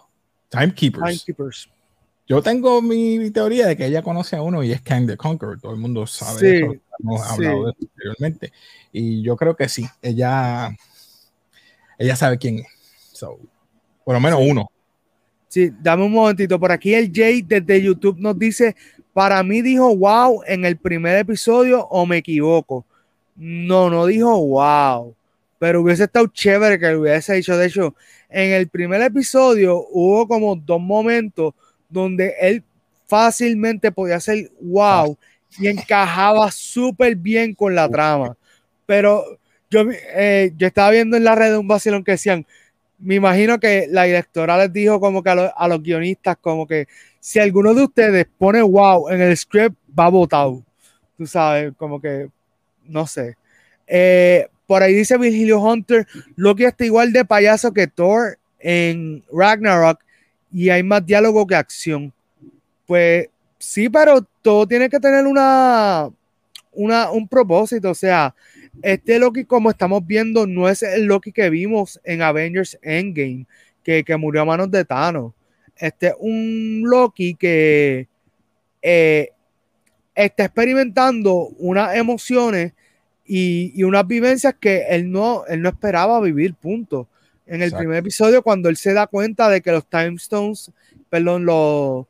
timekeepers. 0.49 1.69
Yo 2.27 2.43
tengo 2.43 2.81
mi 2.81 3.31
teoría 3.31 3.67
de 3.67 3.77
que 3.77 3.87
ella 3.87 4.03
conoce 4.03 4.37
a 4.37 4.43
uno 4.43 4.63
y 4.63 4.73
es 4.73 4.81
Kang 4.81 5.07
the 5.07 5.17
Conqueror. 5.17 5.61
Todo 5.61 5.73
el 5.73 5.79
mundo 5.79 6.07
sabe 6.07 6.59
eso. 6.59 6.75
Hemos 6.99 7.23
hablado 7.23 7.67
de 7.67 7.71
eso 7.73 7.79
anteriormente. 7.83 8.53
Y 8.93 9.23
yo 9.23 9.37
creo 9.37 9.57
que 9.57 9.69
sí. 9.69 9.87
Ella, 10.01 10.75
ella 11.99 12.17
sabe 12.17 12.39
quién 12.39 12.61
es. 12.61 12.67
por 14.05 14.15
lo 14.15 14.21
menos 14.21 14.41
uno. 14.43 14.71
Sí, 15.49 15.71
dame 15.81 16.05
un 16.05 16.13
momentito. 16.13 16.59
Por 16.59 16.73
aquí 16.73 16.95
el 16.95 17.13
Jay 17.13 17.43
desde 17.43 17.83
YouTube 17.83 18.19
nos 18.19 18.39
dice: 18.39 18.75
Para 19.13 19.43
mí 19.43 19.61
dijo 19.61 19.95
wow 19.95 20.43
en 20.47 20.65
el 20.65 20.79
primer 20.79 21.19
episodio 21.19 21.87
o 21.87 22.07
me 22.07 22.19
equivoco. 22.19 22.87
No, 23.37 23.91
no 23.91 24.07
dijo 24.07 24.39
wow. 24.47 25.15
Pero 25.59 25.83
hubiese 25.83 26.05
estado 26.05 26.27
chévere 26.27 26.79
que 26.79 26.91
lo 26.91 27.01
hubiese 27.01 27.35
dicho. 27.35 27.57
De 27.57 27.67
hecho, 27.67 27.95
en 28.29 28.53
el 28.53 28.69
primer 28.69 29.01
episodio 29.03 29.87
hubo 29.91 30.27
como 30.27 30.57
dos 30.57 30.81
momentos 30.81 31.55
donde 31.89 32.35
él 32.41 32.65
fácilmente 33.07 33.93
podía 33.93 34.17
hacer 34.17 34.51
wow 34.61 35.17
y 35.59 35.69
encajaba 35.69 36.51
súper 36.51 37.15
bien 37.15 37.55
con 37.55 37.75
la 37.75 37.89
trama. 37.89 38.37
Pero 38.87 39.39
yo, 39.71 39.85
eh, 40.15 40.53
yo 40.57 40.67
estaba 40.67 40.91
viendo 40.91 41.17
en 41.17 41.25
la 41.25 41.35
red 41.35 41.57
un 41.57 41.69
vacilón 41.69 42.05
que 42.05 42.13
decían, 42.13 42.47
me 42.99 43.17
imagino 43.17 43.59
que 43.59 43.87
la 43.91 44.05
directora 44.05 44.57
les 44.57 44.73
dijo 44.73 45.01
como 45.01 45.23
que 45.23 45.31
a, 45.31 45.69
los 45.69 45.83
guionistas 45.83 46.37
como 46.41 46.67
que 46.67 46.87
si 47.21 47.39
alguno 47.41 47.75
de 47.75 47.83
ustedes 47.83 48.27
pone 48.39 48.63
wow 48.63 49.09
en 49.11 49.21
el 49.21 49.37
script 49.37 49.77
va 49.99 50.09
votado. 50.09 50.63
Tú 51.19 51.27
sabes, 51.27 51.73
como 51.77 52.01
que 52.01 52.29
no 52.87 53.07
sé. 53.07 53.37
Eh, 53.87 54.47
por 54.67 54.83
ahí 54.83 54.95
dice 54.95 55.19
Virgilio 55.19 55.61
Hunter, 55.61 56.07
Loki 56.37 56.65
está 56.65 56.85
igual 56.85 57.13
de 57.13 57.25
payaso 57.25 57.73
que 57.73 57.87
Thor 57.87 58.39
en 58.59 59.23
Ragnarok 59.33 60.01
y 60.53 60.71
hay 60.71 60.83
más 60.83 61.05
diálogo 61.05 61.47
que 61.47 61.55
acción. 61.55 62.13
Pues 62.87 63.29
sí, 63.59 63.89
pero 63.89 64.27
todo 64.43 64.67
tiene 64.67 64.89
que 64.89 65.01
tener 65.01 65.27
una, 65.27 66.11
una, 66.73 67.11
un 67.11 67.29
propósito. 67.29 67.91
O 67.91 67.95
sea, 67.95 68.35
este 68.83 69.19
Loki, 69.19 69.45
como 69.45 69.71
estamos 69.71 70.07
viendo, 70.07 70.47
no 70.47 70.69
es 70.69 70.83
el 70.83 71.05
Loki 71.05 71.33
que 71.33 71.51
vimos 71.51 72.01
en 72.05 72.23
Avengers 72.23 72.79
Endgame, 72.83 73.47
que, 73.83 74.05
murió 74.17 74.43
a 74.43 74.47
manos 74.47 74.71
de 74.71 74.85
Thanos. 74.85 75.33
Este 75.77 76.09
es 76.09 76.15
un 76.19 76.83
Loki 76.85 77.35
que 77.35 78.09
eh, 78.81 79.31
está 80.15 80.45
experimentando 80.45 81.49
unas 81.59 81.97
emociones 81.97 82.73
y, 83.25 83.83
unas 83.83 84.07
vivencias 84.07 84.55
que 84.59 84.87
él 84.89 85.11
no, 85.11 85.45
él 85.47 85.63
no 85.63 85.71
esperaba 85.71 86.21
vivir, 86.21 86.55
punto 86.55 87.09
en 87.47 87.61
el 87.61 87.73
primer 87.73 87.99
episodio 87.99 88.43
cuando 88.43 88.69
él 88.69 88.77
se 88.77 88.95
da 88.95 89.07
cuenta 89.07 89.49
de 89.49 89.61
que 89.61 89.73
los 89.73 89.87
Time 89.87 90.15
Stones, 90.15 90.71
perdón, 91.11 91.45
los, 91.45 92.07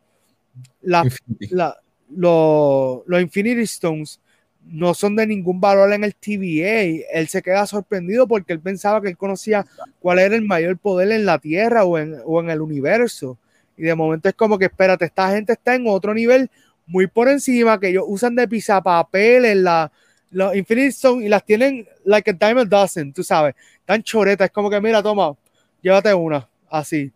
los 0.83 3.21
Infinity 3.21 3.63
Stones 3.63 4.21
no 4.65 4.95
son 4.95 5.17
de 5.17 5.27
ningún 5.27 5.61
valor 5.61 5.93
en 5.93 6.05
el 6.05 6.15
TVA. 6.15 7.09
Él 7.13 7.29
se 7.29 7.43
queda 7.43 7.67
sorprendido 7.67 8.29
porque 8.29 8.53
él 8.53 8.61
pensaba 8.61 9.01
que 9.01 9.09
él 9.09 9.17
conocía 9.17 9.67
cuál 9.99 10.21
era 10.21 10.37
el 10.37 10.43
mayor 10.43 10.79
poder 10.79 11.11
en 11.11 11.27
la 11.27 11.39
Tierra 11.39 11.85
o 11.85 11.99
en, 11.99 12.19
o 12.25 12.41
en 12.41 12.51
el 12.51 12.61
universo. 12.61 13.39
Y 13.77 13.83
de 13.83 13.95
momento 13.95 14.29
es 14.29 14.35
como 14.35 14.59
que, 14.59 14.67
espérate, 14.67 15.07
esta 15.07 15.31
gente 15.31 15.55
está 15.55 15.75
en 15.75 15.87
otro 15.89 16.15
nivel 16.15 16.51
muy 16.87 17.07
por 17.07 17.29
encima, 17.29 17.79
que 17.79 17.89
ellos 17.89 18.05
usan 18.07 18.35
de 18.35 18.49
pisapapel 18.49 19.45
en 19.45 19.65
la, 19.65 19.93
los 20.31 20.55
Infinity 20.57 20.89
Stones 20.89 21.27
y 21.27 21.29
las 21.29 21.45
tienen 21.45 21.87
like 22.05 22.31
a 22.31 22.33
diamond 22.35 22.69
dozen, 22.69 23.13
tú 23.13 23.23
sabes 23.23 23.55
tan 23.85 24.03
choreta. 24.03 24.45
Es 24.45 24.51
como 24.51 24.71
que, 24.71 24.81
mira, 24.81 25.03
toma, 25.03 25.37
llévate 25.81 26.13
una, 26.15 26.49
así. 26.71 27.13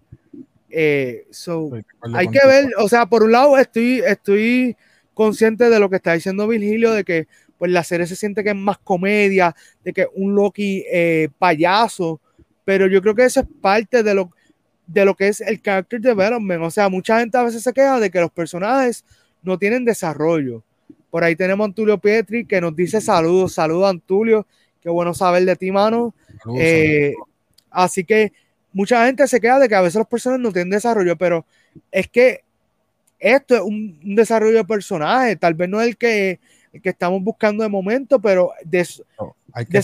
Eh, 0.68 1.26
so, 1.30 1.70
hay 2.14 2.28
que 2.28 2.46
ver, 2.46 2.70
o 2.78 2.88
sea, 2.88 3.06
por 3.06 3.22
un 3.22 3.32
lado 3.32 3.56
estoy, 3.56 4.02
estoy 4.06 4.76
consciente 5.14 5.70
de 5.70 5.80
lo 5.80 5.88
que 5.88 5.96
está 5.96 6.12
diciendo 6.12 6.46
Virgilio, 6.46 6.92
de 6.92 7.04
que 7.04 7.28
pues 7.56 7.70
la 7.70 7.82
serie 7.82 8.06
se 8.06 8.16
siente 8.16 8.44
que 8.44 8.50
es 8.50 8.56
más 8.56 8.76
comedia, 8.78 9.54
de 9.82 9.92
que 9.94 10.06
un 10.14 10.34
Loki 10.34 10.84
eh, 10.92 11.28
payaso, 11.38 12.20
pero 12.64 12.86
yo 12.86 13.00
creo 13.00 13.14
que 13.14 13.24
eso 13.24 13.40
es 13.40 13.46
parte 13.62 14.02
de 14.02 14.12
lo, 14.12 14.30
de 14.86 15.04
lo 15.06 15.14
que 15.14 15.28
es 15.28 15.40
el 15.40 15.62
character 15.62 16.00
development. 16.00 16.62
O 16.62 16.70
sea, 16.70 16.90
mucha 16.90 17.20
gente 17.20 17.38
a 17.38 17.44
veces 17.44 17.62
se 17.62 17.72
queja 17.72 17.98
de 17.98 18.10
que 18.10 18.20
los 18.20 18.30
personajes 18.30 19.04
no 19.46 19.58
tienen 19.58 19.84
desarrollo. 19.84 20.62
Por 21.10 21.24
ahí 21.24 21.36
tenemos 21.36 21.64
a 21.64 21.68
Antulio 21.68 21.98
Pietri 21.98 22.44
que 22.44 22.60
nos 22.60 22.76
dice 22.76 23.00
saludos, 23.00 23.54
saludos 23.54 23.88
Antulio, 23.88 24.46
qué 24.82 24.90
bueno 24.90 25.14
saber 25.14 25.44
de 25.44 25.56
ti, 25.56 25.70
mano. 25.70 26.14
Eh, 26.58 27.14
así 27.70 28.04
que 28.04 28.32
mucha 28.72 29.06
gente 29.06 29.26
se 29.26 29.40
queda 29.40 29.58
de 29.58 29.68
que 29.68 29.74
a 29.74 29.80
veces 29.80 29.96
las 29.96 30.06
personas 30.06 30.40
no 30.40 30.52
tienen 30.52 30.70
desarrollo, 30.70 31.16
pero 31.16 31.46
es 31.90 32.08
que 32.08 32.42
esto 33.18 33.54
es 33.54 33.62
un, 33.62 33.98
desarrollo 34.14 34.58
de 34.58 34.64
personaje, 34.64 35.36
tal 35.36 35.54
vez 35.54 35.68
no 35.68 35.80
es 35.80 35.88
el 35.88 35.96
que, 35.96 36.40
que 36.82 36.90
estamos 36.90 37.22
buscando 37.22 37.62
de 37.62 37.70
momento, 37.70 38.20
pero 38.20 38.50
de, 38.64 38.80
eso 38.80 39.02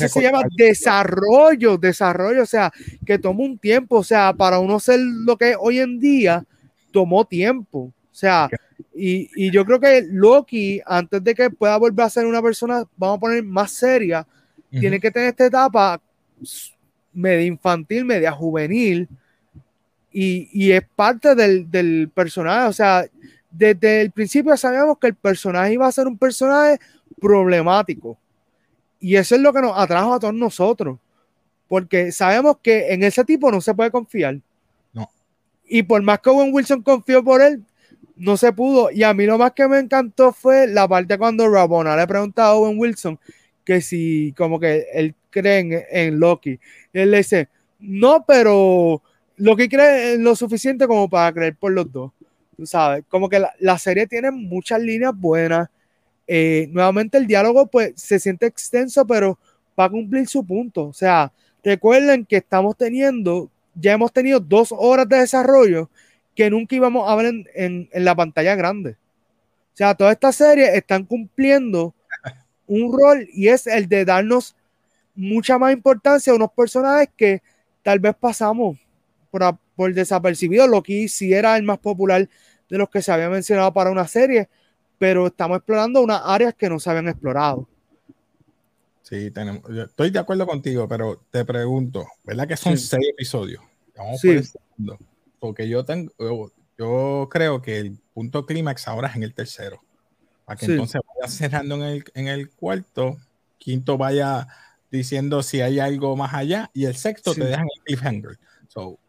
se 0.09 0.23
llama 0.23 0.43
desarrollo, 0.55 1.79
desarrollo, 1.79 2.43
o 2.43 2.47
sea, 2.47 2.71
que 3.07 3.19
toma 3.19 3.45
un 3.45 3.57
tiempo, 3.57 3.97
o 3.97 4.05
sea, 4.05 4.35
para 4.35 4.59
uno 4.59 4.79
ser 4.79 5.01
lo 5.01 5.37
que 5.37 5.51
es 5.51 5.57
hoy 5.59 5.79
en 5.79 5.99
día, 5.99 6.45
tomó 6.91 7.25
tiempo, 7.25 7.79
o 7.79 8.15
sea, 8.15 8.51
y, 9.05 9.29
y, 9.35 9.51
yo 9.51 9.65
creo 9.65 9.81
que 9.81 10.07
Loki, 10.09 10.81
antes 10.87 11.25
de 11.25 11.35
que 11.35 11.51
pueda 11.51 11.77
volver 11.77 12.07
a 12.07 12.09
ser 12.09 12.25
una 12.25 12.41
persona, 12.41 12.85
vamos 12.97 13.17
a 13.17 13.21
poner 13.21 13.43
más 13.43 13.73
seria, 13.73 14.25
tiene 14.71 15.01
que 15.01 15.11
tener 15.11 15.31
esta 15.31 15.47
etapa 15.47 16.01
media 17.13 17.45
infantil, 17.45 18.05
media 18.05 18.31
juvenil, 18.31 19.09
y, 20.13 20.71
es 20.71 20.85
parte 20.95 21.35
del, 21.35 22.11
personaje. 22.15 22.69
O 22.69 22.73
sea, 22.73 23.05
desde 23.51 24.03
el 24.03 24.13
principio 24.13 24.57
sabíamos 24.57 24.99
que 24.99 25.09
el 25.09 25.17
personaje 25.17 25.73
iba 25.73 25.89
a 25.89 25.91
ser 25.91 26.07
un 26.07 26.17
personaje 26.17 26.79
problemático. 27.21 28.17
Y 29.01 29.17
eso 29.17 29.35
es 29.35 29.41
lo 29.41 29.53
que 29.53 29.63
nos 29.63 29.77
atrajo 29.77 30.15
a 30.15 30.21
todos 30.21 30.35
nosotros. 30.35 31.01
Porque 31.67 32.13
sabemos 32.13 32.59
que 32.63 32.93
en 32.93 33.03
ese 33.03 33.25
tipo 33.25 33.51
no 33.51 33.61
se 33.61 33.75
puede 33.75 33.91
confiar. 33.91 34.39
No. 34.93 35.11
Y 35.67 35.83
por 35.83 36.01
más 36.03 36.21
que 36.21 36.31
Owen 36.31 36.55
Wilson 36.55 36.83
confió 36.83 37.25
por 37.25 37.43
él, 37.43 37.65
no 38.17 38.37
se 38.37 38.53
pudo. 38.53 38.91
Y 38.91 39.03
a 39.03 39.15
mí 39.15 39.27
lo 39.27 39.39
más 39.39 39.53
que 39.53 39.67
me 39.69 39.79
encantó 39.79 40.33
fue 40.33 40.67
la 40.67 40.87
parte 40.89 41.19
cuando 41.19 41.49
Rabona 41.49 41.97
le 41.97 42.07
pregunta 42.07 42.47
a 42.47 42.55
Owen 42.55 42.79
Wilson 42.79 43.19
que 43.65 43.81
si 43.81 44.35
como 44.37 44.59
que 44.59 44.87
él 44.93 45.15
cree 45.31 45.87
en, 45.91 46.19
Loki. 46.19 46.59
él 46.93 47.11
le 47.11 47.19
dice, 47.19 47.49
no, 47.81 48.25
pero 48.27 49.03
Loki 49.37 49.69
cree 49.69 50.19
lo 50.19 50.37
suficiente 50.37 50.87
como 50.87 51.09
para 51.09 51.33
creer 51.33 51.57
por 51.57 51.73
los 51.73 51.91
dos. 51.91 52.13
Tú 52.57 52.67
sabes, 52.67 53.05
como 53.09 53.29
que 53.29 53.43
la, 53.59 53.79
serie 53.79 54.07
tiene 54.07 54.31
muchas 54.31 54.81
líneas 54.81 55.13
buenas. 55.17 55.69
Eh, 56.27 56.69
nuevamente 56.71 57.19
el 57.19 57.27
diálogo 57.27 57.67
pues 57.67 57.93
se 57.97 58.19
siente 58.19 58.47
extenso, 58.47 59.07
pero 59.07 59.39
va 59.79 59.85
a 59.87 59.91
cumplir 59.91 60.29
su 60.29 60.45
punto. 60.45 60.87
O 60.87 60.93
sea, 60.93 61.33
recuerden 61.65 62.25
que 62.27 62.37
estamos 62.37 62.77
teniendo, 62.77 63.51
ya 63.75 63.93
hemos 63.93 64.13
tenido 64.13 64.39
dos 64.39 64.73
horas 64.77 65.09
de 65.09 65.19
desarrollo 65.19 65.89
que 66.35 66.51
nunca 66.51 66.77
íbamos 66.77 67.09
a 67.09 67.15
ver 67.17 67.27
en, 67.27 67.47
en, 67.55 67.89
en 67.93 68.05
la 68.05 68.15
pantalla 68.15 68.55
grande. 68.55 68.97
O 69.73 69.77
sea, 69.77 69.95
todas 69.95 70.13
estas 70.13 70.37
series 70.37 70.75
están 70.75 71.05
cumpliendo 71.05 71.95
un 72.67 72.93
rol 72.93 73.27
y 73.33 73.49
es 73.49 73.67
el 73.67 73.89
de 73.89 74.05
darnos 74.05 74.55
mucha 75.15 75.59
más 75.59 75.73
importancia 75.73 76.33
a 76.33 76.37
unos 76.37 76.53
personajes 76.53 77.09
que 77.17 77.43
tal 77.83 77.99
vez 77.99 78.15
pasamos 78.15 78.79
por, 79.31 79.43
por 79.75 79.93
desapercibido. 79.93 80.67
Loki 80.67 81.09
sí 81.09 81.33
era 81.33 81.57
el 81.57 81.63
más 81.63 81.79
popular 81.79 82.29
de 82.69 82.79
los 82.79 82.89
que 82.89 83.03
se 83.03 83.13
había 83.13 83.29
mencionado 83.29 83.73
para 83.73 83.91
una 83.91 84.07
serie, 84.07 84.49
pero 84.99 85.27
estamos 85.27 85.59
explorando 85.59 86.03
unas 86.03 86.23
áreas 86.25 86.55
que 86.55 86.69
no 86.69 86.79
se 86.79 86.91
habían 86.91 87.09
explorado. 87.09 87.69
Sí, 89.03 89.31
tenemos, 89.31 89.63
estoy 89.69 90.11
de 90.11 90.19
acuerdo 90.19 90.47
contigo, 90.47 90.89
pero 90.89 91.21
te 91.31 91.45
pregunto, 91.45 92.07
¿verdad 92.25 92.47
que 92.47 92.57
son 92.57 92.79
seis 92.79 93.09
episodios? 93.11 93.63
Vamos 93.97 94.21
sí. 94.21 94.41
Porque 95.43 95.69
yo 95.69 95.85
tengo, 95.85 96.13
yo 96.79 97.29
creo 97.29 97.61
que 97.63 97.81
el 97.81 97.99
punto 98.15 98.47
clímax 98.47 98.87
ahora 98.87 99.09
es 99.09 99.17
en 99.17 99.25
el 99.25 99.35
tercero. 99.35 99.83
Para 100.45 100.57
que 100.57 100.67
entonces 100.67 101.01
vaya 101.17 101.29
cerrando 101.29 101.75
en 101.75 101.83
el, 101.83 102.05
en 102.15 102.29
el 102.29 102.49
cuarto, 102.51 103.17
quinto 103.59 103.99
vaya 103.99 104.47
diciendo 104.89 105.43
si 105.43 105.61
hay 105.61 105.81
algo 105.81 106.15
más 106.17 106.33
allá 106.33 106.71
y 106.73 106.85
el 106.85 106.95
sexto 106.95 107.35
te 107.35 107.45
dejan 107.45 107.67
el 107.75 107.83
cliffhanger. 107.83 108.39
So, 108.69 109.01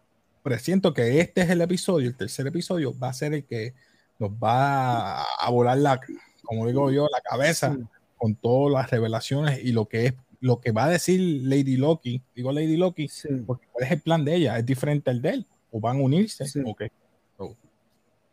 presiento 0.42 0.92
que 0.92 1.20
este 1.20 1.42
es 1.42 1.52
el 1.52 1.62
episodio, 1.62 2.10
el 2.10 2.16
tercer 2.16 2.48
episodio 2.48 2.98
va 2.98 3.10
a 3.10 3.14
ser 3.14 3.36
el 3.36 3.46
que 3.46 3.76
nos 4.18 4.32
va 4.32 5.22
a 5.22 5.50
volar 5.52 5.78
la, 5.78 6.02
como 6.42 6.66
digo 6.66 6.90
yo, 6.90 7.08
la 7.12 7.22
cabeza 7.22 7.78
con 8.18 8.34
todas 8.34 8.74
las 8.74 8.90
revelaciones 8.90 9.64
y 9.64 9.72
lo 9.72 9.86
que 9.86 10.08
es 10.08 10.14
lo 10.40 10.60
que 10.60 10.72
va 10.72 10.86
a 10.86 10.90
decir 10.90 11.44
Lady 11.44 11.78
Loki, 11.78 12.24
digo 12.36 12.52
Lady 12.52 12.76
Loki, 12.76 13.08
porque 13.46 13.68
cuál 13.72 13.86
es 13.86 13.92
el 13.92 14.02
plan 14.02 14.26
de 14.26 14.36
ella, 14.36 14.58
es 14.58 14.66
diferente 14.66 15.12
al 15.12 15.22
de 15.22 15.30
él, 15.30 15.48
o 15.74 15.80
van 15.80 15.98
a 15.98 16.02
unirse, 16.02 16.46
o 16.64 16.76
qué. 16.76 16.92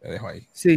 te 0.01 0.09
dejo 0.09 0.29
ahí. 0.29 0.47
Sí. 0.53 0.77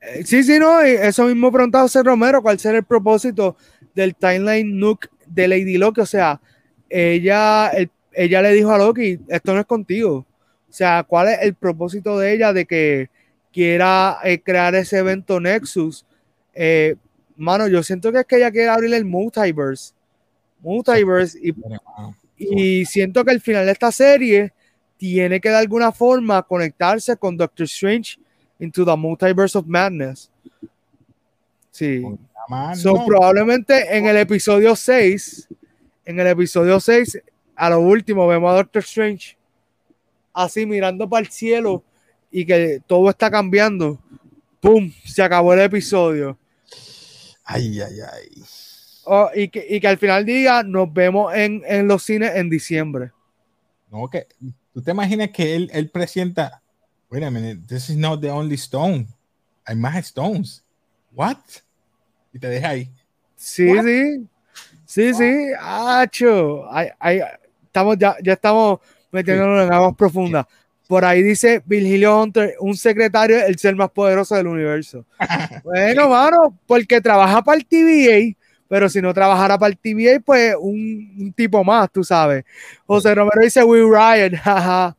Eh, 0.00 0.24
sí, 0.24 0.42
sí, 0.42 0.58
no, 0.58 0.80
eso 0.80 1.26
mismo 1.26 1.52
preguntado 1.52 1.84
José 1.84 2.02
Romero, 2.02 2.40
cuál 2.40 2.58
será 2.58 2.78
el 2.78 2.84
propósito 2.84 3.58
del 3.94 4.14
timeline 4.14 4.78
Nook 4.78 5.08
de 5.26 5.46
Lady 5.46 5.76
Loki, 5.76 6.00
o 6.00 6.06
sea, 6.06 6.40
ella, 6.88 7.70
ella 8.14 8.42
le 8.42 8.52
dijo 8.54 8.72
a 8.72 8.78
Loki, 8.78 9.20
esto 9.28 9.52
no 9.52 9.60
es 9.60 9.66
contigo, 9.66 10.24
o 10.70 10.72
sea, 10.72 11.04
cuál 11.06 11.28
es 11.28 11.38
el 11.42 11.54
propósito 11.54 12.18
de 12.18 12.32
ella 12.32 12.54
de 12.54 12.64
que 12.64 13.10
quiera 13.52 14.20
eh, 14.24 14.40
crear 14.40 14.74
ese 14.74 14.98
evento 14.98 15.38
Nexus. 15.38 16.06
Eh, 16.54 16.96
mano, 17.36 17.68
yo 17.68 17.82
siento 17.82 18.10
que 18.10 18.20
es 18.20 18.24
que 18.24 18.36
ella 18.36 18.50
quiere 18.50 18.70
abrir 18.70 18.94
el 18.94 19.04
multiverse. 19.04 19.92
Multiverse 20.60 21.38
y, 21.42 21.52
y 22.38 22.86
siento 22.86 23.22
que 23.22 23.32
al 23.32 23.40
final 23.42 23.66
de 23.66 23.72
esta 23.72 23.92
serie 23.92 24.54
tiene 25.00 25.40
que 25.40 25.48
de 25.48 25.56
alguna 25.56 25.92
forma 25.92 26.42
conectarse 26.42 27.16
con 27.16 27.34
Doctor 27.34 27.64
Strange 27.64 28.18
into 28.58 28.84
the 28.84 28.94
multiverse 28.94 29.56
of 29.56 29.64
madness. 29.66 30.30
Sí. 31.70 32.02
So, 32.74 33.06
probablemente 33.06 33.96
en 33.96 34.04
el 34.04 34.18
episodio 34.18 34.76
6, 34.76 35.48
en 36.04 36.20
el 36.20 36.26
episodio 36.26 36.78
6, 36.78 37.22
a 37.56 37.70
lo 37.70 37.80
último 37.80 38.26
vemos 38.26 38.52
a 38.52 38.56
Doctor 38.56 38.82
Strange 38.82 39.38
así 40.34 40.66
mirando 40.66 41.08
para 41.08 41.24
el 41.24 41.32
cielo 41.32 41.82
y 42.30 42.44
que 42.44 42.82
todo 42.86 43.08
está 43.08 43.30
cambiando. 43.30 43.98
¡Pum! 44.60 44.92
Se 45.06 45.22
acabó 45.22 45.54
el 45.54 45.60
episodio. 45.60 46.36
Ay, 47.44 47.80
ay, 47.80 48.00
ay. 48.12 48.42
Oh, 49.04 49.30
y, 49.34 49.48
que, 49.48 49.66
y, 49.66 49.80
que, 49.80 49.88
al 49.88 49.96
final 49.96 50.26
diga, 50.26 50.62
nos 50.62 50.92
vemos 50.92 51.34
en, 51.34 51.62
en, 51.66 51.88
los 51.88 52.02
cines 52.02 52.36
en 52.36 52.50
diciembre. 52.50 53.12
No, 53.90 54.06
que 54.08 54.26
tú 54.72 54.82
te 54.82 54.90
imaginas 54.90 55.30
que 55.30 55.54
él, 55.54 55.70
él 55.72 55.90
presenta, 55.90 56.62
wait 57.10 57.24
a 57.24 57.30
minute, 57.30 57.66
this 57.66 57.90
is 57.90 57.96
not 57.96 58.20
the 58.20 58.30
only 58.30 58.56
stone. 58.56 59.06
Hay 59.64 59.76
más 59.76 59.96
stones. 60.06 60.64
What? 61.12 61.38
Y 62.32 62.38
te 62.38 62.48
deja 62.48 62.70
ahí. 62.70 62.90
Sí, 63.36 63.70
sí. 63.82 64.26
Sí, 64.84 65.14
sí. 65.14 65.52
Acho. 65.60 66.64
estamos 67.64 67.96
ya, 67.98 68.16
ya 68.22 68.32
estamos 68.32 68.80
metiéndonos 69.12 69.66
en 69.66 69.72
aguas 69.72 69.94
profundas. 69.94 70.46
Por 70.88 71.04
ahí 71.04 71.22
dice 71.22 71.62
Virgilio 71.64 72.20
Hunter, 72.20 72.56
un 72.58 72.76
secretario, 72.76 73.40
el 73.46 73.56
ser 73.58 73.76
más 73.76 73.90
poderoso 73.90 74.34
del 74.34 74.48
universo. 74.48 75.06
bueno, 75.64 76.08
mano, 76.08 76.58
porque 76.66 77.00
trabaja 77.00 77.42
para 77.42 77.58
el 77.58 77.66
TVA, 77.66 78.36
pero 78.70 78.88
si 78.88 79.02
no 79.02 79.12
trabajara 79.12 79.58
para 79.58 79.72
el 79.72 79.78
TVA, 79.78 80.20
pues 80.24 80.54
un, 80.56 81.34
tipo 81.36 81.64
más, 81.64 81.90
tú 81.90 82.04
sabes. 82.04 82.44
José 82.86 83.12
Romero 83.16 83.42
dice 83.42 83.64
Will 83.64 83.90
Ryan, 83.90 84.32
jaja. 84.36 84.96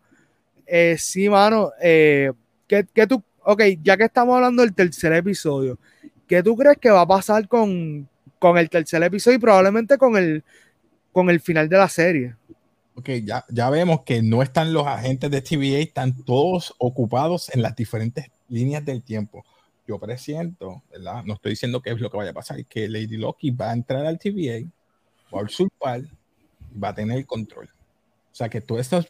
Eh, 0.67 0.97
sí, 0.99 1.29
mano, 1.29 1.71
eh, 1.81 2.33
¿qué, 2.67 3.07
tú, 3.07 3.23
ok, 3.45 3.63
ya 3.81 3.95
que 3.95 4.03
estamos 4.03 4.35
hablando 4.35 4.61
del 4.61 4.73
tercer 4.73 5.13
episodio, 5.13 5.79
¿qué 6.27 6.43
tú 6.43 6.57
crees 6.57 6.79
que 6.79 6.89
va 6.89 6.99
a 6.99 7.07
pasar 7.07 7.47
con, 7.47 8.09
con 8.39 8.57
el 8.57 8.69
tercer 8.69 9.01
episodio 9.03 9.37
y 9.37 9.39
probablemente 9.39 9.97
con 9.97 10.17
el, 10.17 10.43
con 11.13 11.29
el 11.29 11.39
final 11.39 11.69
de 11.69 11.77
la 11.77 11.87
serie? 11.87 12.35
Ok, 12.95 13.09
ya, 13.23 13.45
ya 13.47 13.69
vemos 13.69 14.01
que 14.01 14.21
no 14.21 14.41
están 14.41 14.73
los 14.73 14.85
agentes 14.85 15.31
de 15.31 15.41
TVA, 15.41 15.79
están 15.79 16.25
todos 16.25 16.75
ocupados 16.77 17.49
en 17.55 17.61
las 17.61 17.73
diferentes 17.73 18.25
líneas 18.49 18.83
del 18.83 19.01
tiempo. 19.01 19.45
Yo 19.87 19.99
presiento, 19.99 20.83
¿verdad? 20.91 21.23
No 21.23 21.33
estoy 21.33 21.51
diciendo 21.51 21.81
qué 21.81 21.91
es 21.91 21.99
lo 21.99 22.09
que 22.09 22.17
vaya 22.17 22.31
a 22.31 22.35
pasar, 22.35 22.63
que 22.65 22.87
Lady 22.87 23.17
Loki 23.17 23.51
va 23.51 23.71
a 23.71 23.73
entrar 23.73 24.05
al 24.05 24.19
TVA, 24.19 24.69
va 25.33 25.41
a 25.41 25.43
usurpar 25.43 26.03
va 26.71 26.89
a 26.89 26.95
tener 26.95 27.17
el 27.17 27.25
control. 27.25 27.69
O 28.31 28.35
sea 28.35 28.49
que 28.49 28.61
todas 28.61 28.85
estas 28.85 29.07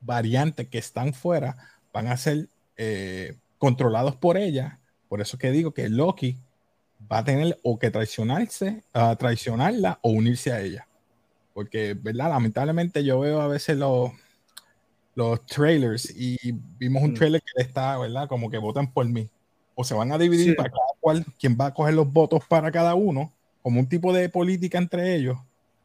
variantes 0.00 0.68
que 0.68 0.78
están 0.78 1.12
fuera 1.12 1.56
van 1.92 2.06
a 2.08 2.16
ser 2.16 2.48
eh, 2.76 3.36
controlados 3.58 4.16
por 4.16 4.36
ella. 4.36 4.78
Por 5.08 5.20
eso 5.20 5.38
que 5.38 5.50
digo 5.50 5.72
que 5.72 5.88
Loki 5.88 6.38
va 7.10 7.18
a 7.18 7.24
tener 7.24 7.58
o 7.62 7.78
que 7.78 7.90
traicionarse, 7.90 8.84
a 8.92 9.16
traicionarla 9.16 9.98
o 10.02 10.10
unirse 10.10 10.52
a 10.52 10.60
ella. 10.60 10.86
Porque, 11.54 11.94
¿verdad? 11.94 12.30
Lamentablemente 12.30 13.04
yo 13.04 13.20
veo 13.20 13.40
a 13.40 13.48
veces 13.48 13.76
los, 13.76 14.12
los 15.14 15.44
trailers 15.46 16.10
y 16.16 16.36
vimos 16.52 17.02
un 17.02 17.12
mm. 17.12 17.14
trailer 17.14 17.42
que 17.42 17.62
está, 17.62 17.98
¿verdad? 17.98 18.28
Como 18.28 18.50
que 18.50 18.58
votan 18.58 18.92
por 18.92 19.06
mí. 19.06 19.28
O 19.80 19.84
se 19.84 19.94
van 19.94 20.10
a 20.10 20.18
dividir 20.18 20.56
para 20.56 20.70
cada 20.70 20.82
cual, 20.98 21.24
quien 21.38 21.56
va 21.58 21.66
a 21.66 21.74
coger 21.74 21.94
los 21.94 22.12
votos 22.12 22.42
para 22.48 22.72
cada 22.72 22.96
uno, 22.96 23.32
como 23.62 23.78
un 23.78 23.88
tipo 23.88 24.12
de 24.12 24.28
política 24.28 24.76
entre 24.76 25.14
ellos. 25.14 25.38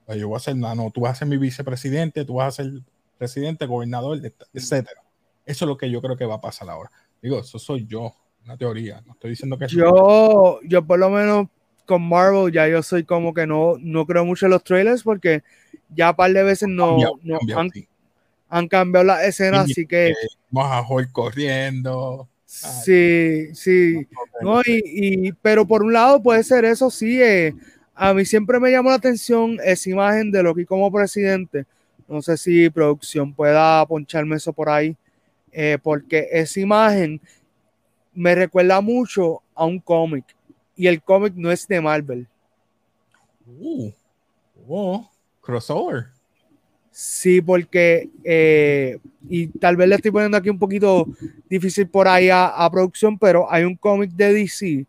Pues 0.07 0.17
yo 0.17 0.29
voy 0.29 0.37
a 0.37 0.39
ser, 0.39 0.55
no, 0.55 0.89
tú 0.91 1.01
vas 1.01 1.11
a 1.11 1.15
ser 1.19 1.27
mi 1.27 1.37
vicepresidente, 1.37 2.25
tú 2.25 2.35
vas 2.35 2.47
a 2.59 2.63
ser 2.63 2.71
presidente, 3.19 3.67
gobernador, 3.67 4.19
mm. 4.19 4.25
etcétera. 4.51 4.99
Eso 5.45 5.65
es 5.65 5.69
lo 5.69 5.77
que 5.77 5.91
yo 5.91 6.01
creo 6.01 6.17
que 6.17 6.25
va 6.25 6.35
a 6.35 6.41
pasar 6.41 6.71
ahora. 6.71 6.89
Digo, 7.21 7.39
eso 7.39 7.59
soy 7.59 7.85
yo, 7.85 8.15
una 8.43 8.57
teoría. 8.57 9.03
No 9.05 9.13
estoy 9.13 9.29
diciendo 9.29 9.59
que 9.59 9.67
yo, 9.67 10.59
yo 10.63 10.83
por 10.83 10.97
lo 10.97 11.11
menos 11.11 11.47
con 11.85 12.01
Marvel 12.01 12.51
ya 12.51 12.67
yo 12.67 12.81
soy 12.81 13.03
como 13.03 13.31
que 13.31 13.45
no, 13.45 13.75
no 13.79 14.07
creo 14.07 14.25
mucho 14.25 14.47
en 14.47 14.53
los 14.53 14.63
trailers 14.63 15.03
porque 15.03 15.43
ya 15.89 16.09
un 16.09 16.15
par 16.15 16.33
de 16.33 16.41
veces 16.41 16.67
no, 16.67 16.97
han, 18.49 18.67
cambiado 18.67 19.05
la 19.05 19.23
escena, 19.23 19.61
así 19.61 19.85
que... 19.85 20.13
Vamos 20.49 20.71
a 20.71 20.81
Hulk 20.87 21.11
corriendo. 21.11 22.27
Sí, 22.53 23.53
sí. 23.55 24.07
No, 24.41 24.61
y, 24.63 25.31
pero 25.41 25.65
por 25.65 25.81
un 25.81 25.91
lado 25.91 26.21
puede 26.21 26.43
ser 26.43 26.65
eso, 26.65 26.91
sí. 26.91 27.19
Eh, 27.19 27.55
a 27.95 28.13
mí 28.13 28.25
siempre 28.25 28.59
me 28.59 28.71
llamó 28.71 28.89
la 28.89 28.95
atención 28.95 29.57
esa 29.63 29.89
imagen 29.89 30.31
de 30.31 30.43
Loki 30.43 30.63
como 30.63 30.91
presidente. 30.91 31.65
No 32.07 32.21
sé 32.21 32.37
si 32.37 32.69
producción 32.69 33.33
pueda 33.33 33.83
poncharme 33.87 34.35
eso 34.35 34.53
por 34.53 34.69
ahí, 34.69 34.95
eh, 35.51 35.79
porque 35.81 36.27
esa 36.31 36.59
imagen 36.59 37.19
me 38.13 38.35
recuerda 38.35 38.81
mucho 38.81 39.41
a 39.55 39.65
un 39.65 39.79
cómic 39.79 40.25
y 40.75 40.85
el 40.85 41.01
cómic 41.01 41.33
no 41.35 41.51
es 41.51 41.67
de 41.67 41.81
Marvel. 41.81 42.27
Uh, 43.47 43.91
oh 44.67 45.09
crossover. 45.41 46.07
Sí, 46.95 47.41
porque, 47.41 48.07
eh, 48.23 48.99
y 49.27 49.47
tal 49.47 49.75
vez 49.75 49.87
le 49.87 49.95
estoy 49.95 50.11
poniendo 50.11 50.37
aquí 50.37 50.51
un 50.51 50.59
poquito 50.59 51.07
difícil 51.49 51.87
por 51.87 52.07
ahí 52.07 52.29
a, 52.31 52.69
producción, 52.71 53.17
pero 53.17 53.51
hay 53.51 53.63
un 53.63 53.75
cómic 53.75 54.11
de 54.11 54.31
DC 54.31 54.85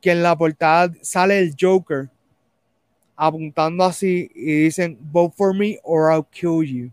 que 0.00 0.12
en 0.12 0.22
la 0.22 0.34
portada 0.34 0.90
sale 1.02 1.38
el 1.38 1.54
Joker 1.60 2.08
apuntando 3.14 3.84
así 3.84 4.30
y 4.34 4.62
dicen, 4.62 4.96
vote 5.12 5.34
for 5.36 5.54
me 5.54 5.78
or 5.82 6.10
I'll 6.10 6.24
kill 6.30 6.64
you. 6.66 6.90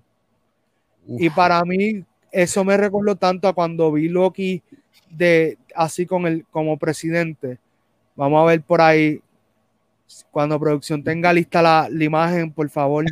Y 1.07 1.29
para 1.29 1.63
mí 1.63 2.03
eso 2.29 2.65
me 2.65 2.75
recordó 2.75 3.15
tanto 3.15 3.47
a 3.47 3.53
cuando 3.53 3.93
vi 3.93 4.09
Loki 4.09 4.61
de 5.09 5.57
así 5.73 6.05
con 6.05 6.27
el 6.27 6.45
como 6.51 6.77
presidente. 6.77 7.59
Vamos 8.17 8.41
a 8.41 8.45
ver 8.45 8.61
por 8.61 8.81
ahí 8.81 9.21
cuando 10.31 10.59
producción 10.59 11.01
tenga 11.01 11.31
lista 11.31 11.61
la, 11.61 11.87
imagen, 11.89 12.51
por 12.51 12.69
favor. 12.69 13.05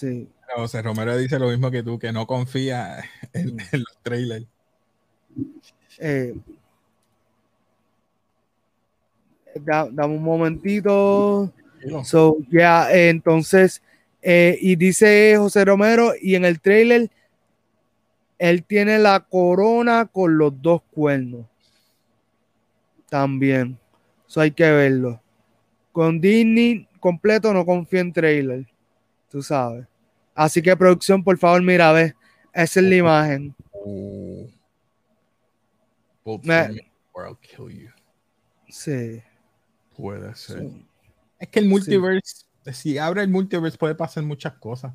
Sí. 0.00 0.26
José 0.56 0.80
Romero 0.80 1.14
dice 1.14 1.38
lo 1.38 1.50
mismo 1.50 1.70
que 1.70 1.82
tú, 1.82 1.98
que 1.98 2.10
no 2.10 2.26
confía 2.26 3.04
en, 3.34 3.54
mm. 3.54 3.58
los 3.72 3.98
trailers. 4.02 4.46
Eh, 5.98 6.34
dame 9.62 10.14
un 10.14 10.22
momentito. 10.22 11.52
So, 12.04 12.38
ya, 12.50 12.90
entonces, 12.90 13.82
eh, 14.22 14.56
y 14.58 14.76
dice 14.76 15.34
José 15.36 15.66
Romero, 15.66 16.12
y 16.18 16.34
en 16.34 16.46
el 16.46 16.60
trailer, 16.60 17.10
él 18.38 18.64
tiene 18.64 18.98
la 18.98 19.20
corona 19.20 20.06
con 20.06 20.38
los 20.38 20.62
dos 20.62 20.80
cuernos. 20.92 21.44
También. 23.10 23.78
Eso 24.26 24.40
hay 24.40 24.52
que 24.52 24.70
verlo. 24.70 25.20
Con 25.92 26.22
Disney 26.22 26.88
completo 27.00 27.52
no 27.52 27.66
confío 27.66 28.00
en 28.00 28.12
trailer. 28.14 28.66
Tú 29.30 29.42
sabes. 29.42 29.89
Así 30.40 30.62
que 30.62 30.74
producción, 30.74 31.22
por 31.22 31.36
favor, 31.36 31.62
mira, 31.62 31.92
ve. 31.92 32.14
Esa 32.54 32.80
es 32.80 32.86
la 32.86 32.96
imagen. 32.96 33.54
Sí. 38.68 39.22
Puede 39.96 40.34
ser. 40.34 40.66
Es 41.38 41.48
que 41.48 41.60
el 41.60 41.66
multiverse, 41.66 42.46
si 42.72 42.96
abre 42.96 43.22
el 43.22 43.28
multiverse, 43.28 43.76
puede 43.76 43.94
pasar 43.94 44.22
muchas 44.22 44.54
cosas. 44.54 44.94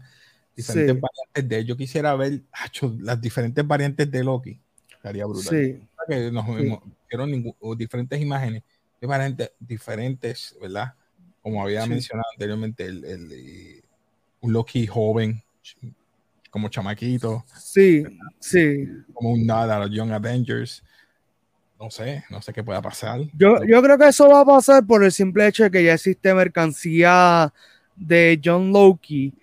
Diferentes 0.56 1.00
variantes 1.00 1.50
de 1.50 1.66
Yo 1.66 1.78
quisiera 1.78 2.16
ver 2.16 2.42
las 3.00 3.22
diferentes 3.22 3.68
variantes 3.68 4.10
de 4.10 4.24
Loki. 4.24 4.60
Estaría 4.90 5.26
brutal. 5.26 5.44
Sí. 5.44 5.80
Que 6.08 6.32
nos 6.32 6.46
diferentes 7.78 8.20
imágenes 8.20 8.64
variantes 9.06 9.52
diferentes, 9.60 10.56
¿verdad? 10.60 10.94
Como 11.42 11.62
había 11.62 11.86
mencionado 11.86 12.28
anteriormente, 12.34 12.86
el, 12.86 13.84
un 14.46 14.54
Loki 14.54 14.86
joven, 14.86 15.42
como 16.50 16.70
chamaquito. 16.70 17.44
Sí, 17.58 18.04
sí. 18.40 18.88
Como 19.14 19.32
un 19.32 19.46
nada 19.46 19.78
a 19.78 19.80
los 19.80 19.92
Young 19.92 20.12
Avengers. 20.12 20.84
No 21.80 21.90
sé, 21.90 22.24
no 22.30 22.42
sé 22.42 22.54
qué 22.54 22.64
pueda 22.64 22.82
pasar. 22.82 23.20
Yo, 23.38 23.58
yo 23.66 23.82
creo 23.82 23.98
que 23.98 24.08
eso 24.08 24.30
va 24.30 24.42
a 24.42 24.46
pasar 24.46 24.86
por 24.86 25.04
el 25.04 25.12
simple 25.12 25.48
hecho 25.48 25.64
de 25.64 25.72
que 25.72 25.84
ya 25.84 25.94
existe 25.94 26.34
mercancía 26.34 27.54
de 27.96 28.40
John 28.44 28.72
Loki 28.72 29.34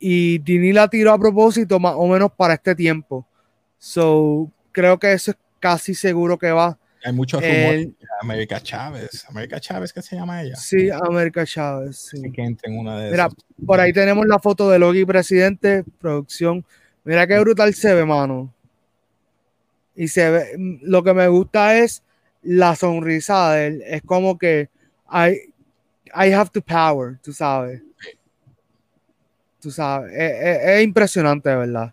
y 0.00 0.38
Dini 0.38 0.72
la 0.72 0.88
tiró 0.88 1.12
a 1.12 1.18
propósito 1.18 1.78
más 1.78 1.94
o 1.96 2.08
menos 2.08 2.32
para 2.32 2.54
este 2.54 2.74
tiempo. 2.74 3.24
So, 3.78 4.50
creo 4.72 4.98
que 4.98 5.12
eso 5.12 5.30
es 5.30 5.36
casi 5.60 5.94
seguro 5.94 6.36
que 6.36 6.50
va. 6.50 6.76
Hay 7.06 7.12
muchos 7.12 7.40
rumores 7.40 7.88
América 8.20 8.60
Chávez. 8.60 9.24
América 9.28 9.60
Chávez, 9.60 9.92
¿qué 9.92 10.02
se 10.02 10.16
llama 10.16 10.42
ella? 10.42 10.56
Sí, 10.56 10.90
América 10.90 11.46
Chávez. 11.46 12.08
Sí. 12.10 12.32
que 12.32 12.42
en 12.42 12.58
una 12.76 12.98
de 12.98 13.12
Mira, 13.12 13.28
por 13.64 13.78
ahí 13.78 13.92
tenemos 13.92 14.26
la 14.26 14.40
foto 14.40 14.68
de 14.68 14.80
Logi 14.80 15.04
presidente, 15.04 15.84
producción. 16.00 16.64
Mira 17.04 17.28
qué 17.28 17.38
brutal 17.38 17.72
se 17.74 17.94
ve, 17.94 18.04
mano. 18.04 18.52
Y 19.94 20.08
se 20.08 20.28
ve, 20.30 20.78
lo 20.82 21.04
que 21.04 21.14
me 21.14 21.28
gusta 21.28 21.78
es 21.78 22.02
la 22.42 22.74
sonrisa 22.74 23.52
de 23.52 23.66
él. 23.68 23.82
Es 23.86 24.02
como 24.02 24.36
que 24.36 24.68
I, 25.08 25.52
I 26.12 26.32
have 26.32 26.50
the 26.52 26.60
power, 26.60 27.18
tú 27.22 27.32
sabes. 27.32 27.82
Tú 29.60 29.70
sabes, 29.70 30.12
es, 30.12 30.82
impresionante, 30.82 31.54
¿verdad? 31.54 31.92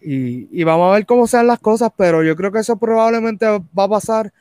Y, 0.00 0.48
y, 0.50 0.64
vamos 0.64 0.90
a 0.90 0.94
ver 0.96 1.06
cómo 1.06 1.28
sean 1.28 1.46
las 1.46 1.60
cosas, 1.60 1.90
pero 1.96 2.24
yo 2.24 2.34
creo 2.34 2.50
que 2.50 2.58
eso 2.58 2.76
probablemente 2.76 3.46
va 3.46 3.84
a 3.84 3.88
pasar 3.88 4.32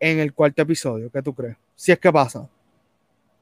en 0.00 0.18
el 0.18 0.32
cuarto 0.32 0.62
episodio. 0.62 1.10
¿Qué 1.10 1.22
tú 1.22 1.34
crees? 1.34 1.56
Si 1.76 1.92
es 1.92 1.98
que 1.98 2.10
pasa. 2.10 2.48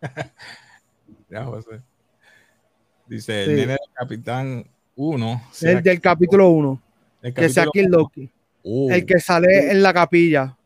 ya, 1.31 1.45
José. 1.45 1.81
Dice 3.07 3.45
el 3.45 3.57
nene 3.57 3.67
del 3.73 3.79
Capitán 3.95 4.67
1. 4.97 5.43
El 5.63 5.83
del 5.83 6.01
capítulo 6.01 6.51
1. 6.51 6.83
Que 7.35 7.49
sea 7.49 7.67
el 7.73 7.87
Loki. 7.87 8.31
Uh. 8.63 8.91
el 8.91 9.07
que 9.07 9.19
sale 9.19 9.71
en 9.71 9.83
la 9.83 9.95
capilla. 9.95 10.57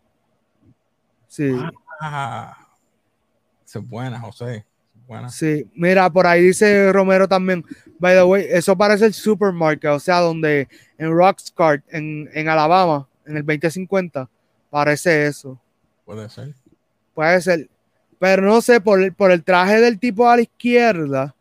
Sí. 1.29 1.53
Ah, 2.01 2.57
es 3.65 3.89
buena, 3.89 4.19
José. 4.19 4.65
Buena. 5.07 5.29
Sí, 5.29 5.69
mira, 5.75 6.11
por 6.11 6.27
ahí 6.27 6.43
dice 6.43 6.93
Romero 6.93 7.29
también. 7.29 7.65
By 7.99 8.17
the 8.17 8.25
way, 8.25 8.47
eso 8.49 8.77
parece 8.77 9.07
el 9.07 9.13
supermarket, 9.15 9.91
o 9.91 10.01
sea, 10.01 10.21
donde 10.21 10.69
en 10.99 11.13
Rockscart, 11.13 11.85
en, 11.91 12.29
en 12.33 12.49
Alabama, 12.49 13.09
en 13.27 13.37
el 13.37 13.47
2050, 13.47 14.29
parece 14.71 15.27
eso. 15.27 15.61
Puede 16.13 16.29
ser. 16.29 16.55
Puede 17.15 17.41
ser. 17.41 17.71
Pero 18.19 18.43
no 18.43 18.61
sé, 18.61 18.83
por 18.83 19.03
el, 19.03 19.15
por 19.15 19.31
el 19.33 19.43
traje 19.43 19.81
del 19.81 19.99
tipo 19.99 20.29
a 20.29 20.37
la 20.37 20.43
izquierda, 20.43 21.35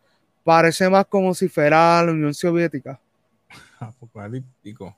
parece 0.46 0.90
más 0.90 1.06
como 1.08 1.34
si 1.34 1.50
fuera 1.50 2.02
la 2.02 2.12
Unión 2.12 2.34
Soviética. 2.34 2.98
Apocalíptico. 3.80 4.96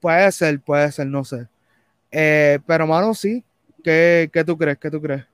Puede 0.00 0.32
ser, 0.32 0.60
puede 0.60 0.90
ser, 0.90 1.06
no 1.06 1.24
sé. 1.24 1.46
Eh, 2.10 2.58
pero, 2.66 2.84
mano, 2.88 3.14
sí. 3.14 3.44
¿Qué, 3.84 4.28
¿Qué, 4.32 4.44
tú 4.44 4.58
crees? 4.58 4.78
¿Qué 4.78 4.90
tú 4.90 5.00
crees? 5.00 5.24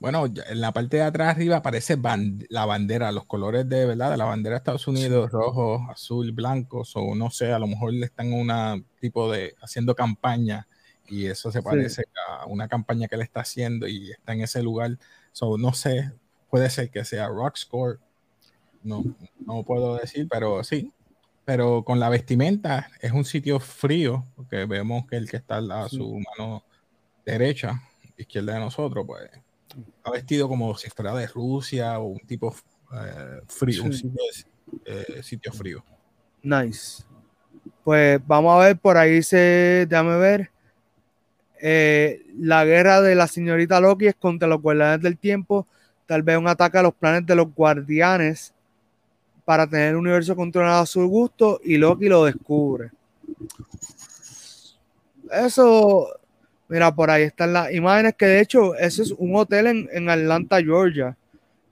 Bueno, 0.00 0.24
en 0.24 0.60
la 0.60 0.72
parte 0.72 0.96
de 0.96 1.02
atrás 1.02 1.36
arriba 1.36 1.56
aparece 1.56 1.98
la 2.48 2.64
bandera, 2.64 3.12
los 3.12 3.26
colores 3.26 3.68
de 3.68 3.84
verdad 3.84 4.10
de 4.10 4.16
la 4.16 4.24
bandera 4.24 4.54
de 4.54 4.58
Estados 4.58 4.88
Unidos, 4.88 5.30
rojo, 5.30 5.86
azul, 5.90 6.32
blanco, 6.32 6.84
o 6.94 7.14
no 7.14 7.30
sé, 7.30 7.52
a 7.52 7.58
lo 7.58 7.66
mejor 7.66 7.92
le 7.92 8.06
están 8.06 8.32
una 8.32 8.82
tipo 8.98 9.30
de 9.30 9.54
haciendo 9.60 9.94
campaña 9.94 10.66
y 11.08 11.26
eso 11.26 11.50
se 11.50 11.62
parece 11.62 12.04
a 12.28 12.46
una 12.46 12.68
campaña 12.68 13.08
que 13.08 13.14
él 13.14 13.22
está 13.22 13.40
haciendo 13.40 13.86
y 13.86 14.10
está 14.10 14.32
en 14.32 14.42
ese 14.42 14.62
lugar. 14.62 14.98
So, 15.32 15.58
no 15.58 15.72
sé, 15.72 16.12
puede 16.50 16.70
ser 16.70 16.90
que 16.90 17.04
sea 17.04 17.28
Rockscore, 17.28 17.98
no, 18.82 19.04
no 19.44 19.62
puedo 19.64 19.96
decir, 19.96 20.28
pero 20.30 20.62
sí. 20.64 20.92
Pero 21.44 21.84
con 21.84 22.00
la 22.00 22.08
vestimenta 22.08 22.90
es 23.00 23.12
un 23.12 23.24
sitio 23.24 23.60
frío, 23.60 24.24
porque 24.34 24.64
vemos 24.64 25.06
que 25.06 25.16
el 25.16 25.30
que 25.30 25.36
está 25.36 25.58
a 25.58 25.88
su 25.88 26.18
mano 26.18 26.64
derecha, 27.24 27.80
izquierda 28.16 28.54
de 28.54 28.60
nosotros, 28.60 29.04
pues 29.06 29.30
ha 30.02 30.10
vestido 30.10 30.48
como 30.48 30.76
si 30.76 30.88
fuera 30.90 31.14
de 31.14 31.26
Rusia 31.26 31.98
o 31.98 32.06
un 32.06 32.20
tipo 32.20 32.54
eh, 32.92 33.40
frío, 33.46 33.84
un 33.84 33.92
eh, 34.84 35.22
sitio, 35.22 35.52
frío. 35.52 35.84
Nice. 36.42 37.04
Pues 37.84 38.20
vamos 38.26 38.54
a 38.56 38.66
ver, 38.66 38.78
por 38.78 38.96
ahí 38.96 39.22
se, 39.22 39.86
déjame 39.88 40.16
ver. 40.16 40.50
Eh, 41.60 42.26
la 42.38 42.64
guerra 42.64 43.00
de 43.00 43.14
la 43.14 43.26
señorita 43.26 43.80
Loki 43.80 44.06
es 44.06 44.14
contra 44.14 44.48
los 44.48 44.60
guardianes 44.60 45.02
del 45.02 45.16
tiempo. 45.16 45.66
Tal 46.06 46.22
vez 46.22 46.38
un 46.38 46.48
ataque 46.48 46.78
a 46.78 46.82
los 46.82 46.94
planes 46.94 47.26
de 47.26 47.34
los 47.34 47.52
guardianes 47.54 48.52
para 49.44 49.66
tener 49.66 49.90
el 49.90 49.96
universo 49.96 50.36
controlado 50.36 50.82
a 50.82 50.86
su 50.86 51.06
gusto 51.06 51.60
y 51.64 51.76
Loki 51.76 52.08
lo 52.08 52.24
descubre. 52.24 52.90
Eso, 55.32 56.08
mira, 56.68 56.94
por 56.94 57.10
ahí 57.10 57.24
están 57.24 57.52
las 57.52 57.72
imágenes 57.72 58.14
que 58.14 58.26
de 58.26 58.40
hecho 58.40 58.74
ese 58.76 59.02
es 59.02 59.12
un 59.12 59.34
hotel 59.36 59.88
en, 59.90 60.08
Atlanta, 60.08 60.60
Georgia, 60.60 61.16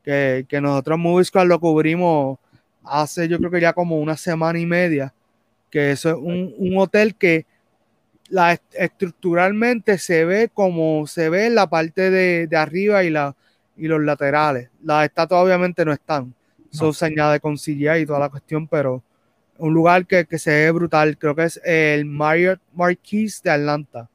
que, 0.03 0.47
que 0.49 0.61
nosotros 0.61 0.99
Movies 0.99 1.33
lo 1.35 1.61
cubrimos 1.61 2.39
hace 2.85 3.29
yo 3.29 3.39
creo 3.39 3.51
que 3.51 3.61
ya 3.61 3.73
como 3.73 3.99
una 3.99 4.17
semana 4.17 4.59
y 4.59 4.67
media, 4.67 5.15
que 5.71 5.93
eso 5.93 6.11
es 6.11 6.17
un 6.17 6.75
hotel 6.77 7.15
que 7.15 7.47
la, 8.29 8.59
estructuralmente 8.73 9.99
se 9.99 10.25
ve 10.25 10.51
como 10.53 11.07
se 11.07 11.29
ve 11.29 11.47
en 11.47 11.55
la 11.55 11.69
parte 11.69 12.11
de, 12.11 12.57
arriba 12.57 13.05
y, 13.05 13.11
la, 13.11 13.35
y 13.77 13.87
los 13.87 14.03
laterales. 14.03 14.71
Las 14.83 15.07
estatuas 15.07 15.45
obviamente 15.45 15.85
no 15.85 15.93
están. 15.93 16.35
Son 16.71 16.93
se 16.93 17.07
añade 17.07 17.39
con 17.39 17.57
CGI 17.57 18.01
y 18.01 18.07
toda 18.07 18.19
la 18.19 18.29
cuestión, 18.29 18.67
pero 18.67 19.03
un 19.59 19.73
lugar 19.73 20.07
que, 20.07 20.27
se 20.39 20.51
ve 20.51 20.71
brutal. 20.73 21.17
Creo 21.17 21.35
que 21.35 21.45
es 21.45 21.61
el 21.65 22.05
Marriott 22.05 22.61
Marquis 22.75 23.43
de 23.43 23.51
Atlanta. 23.51 24.09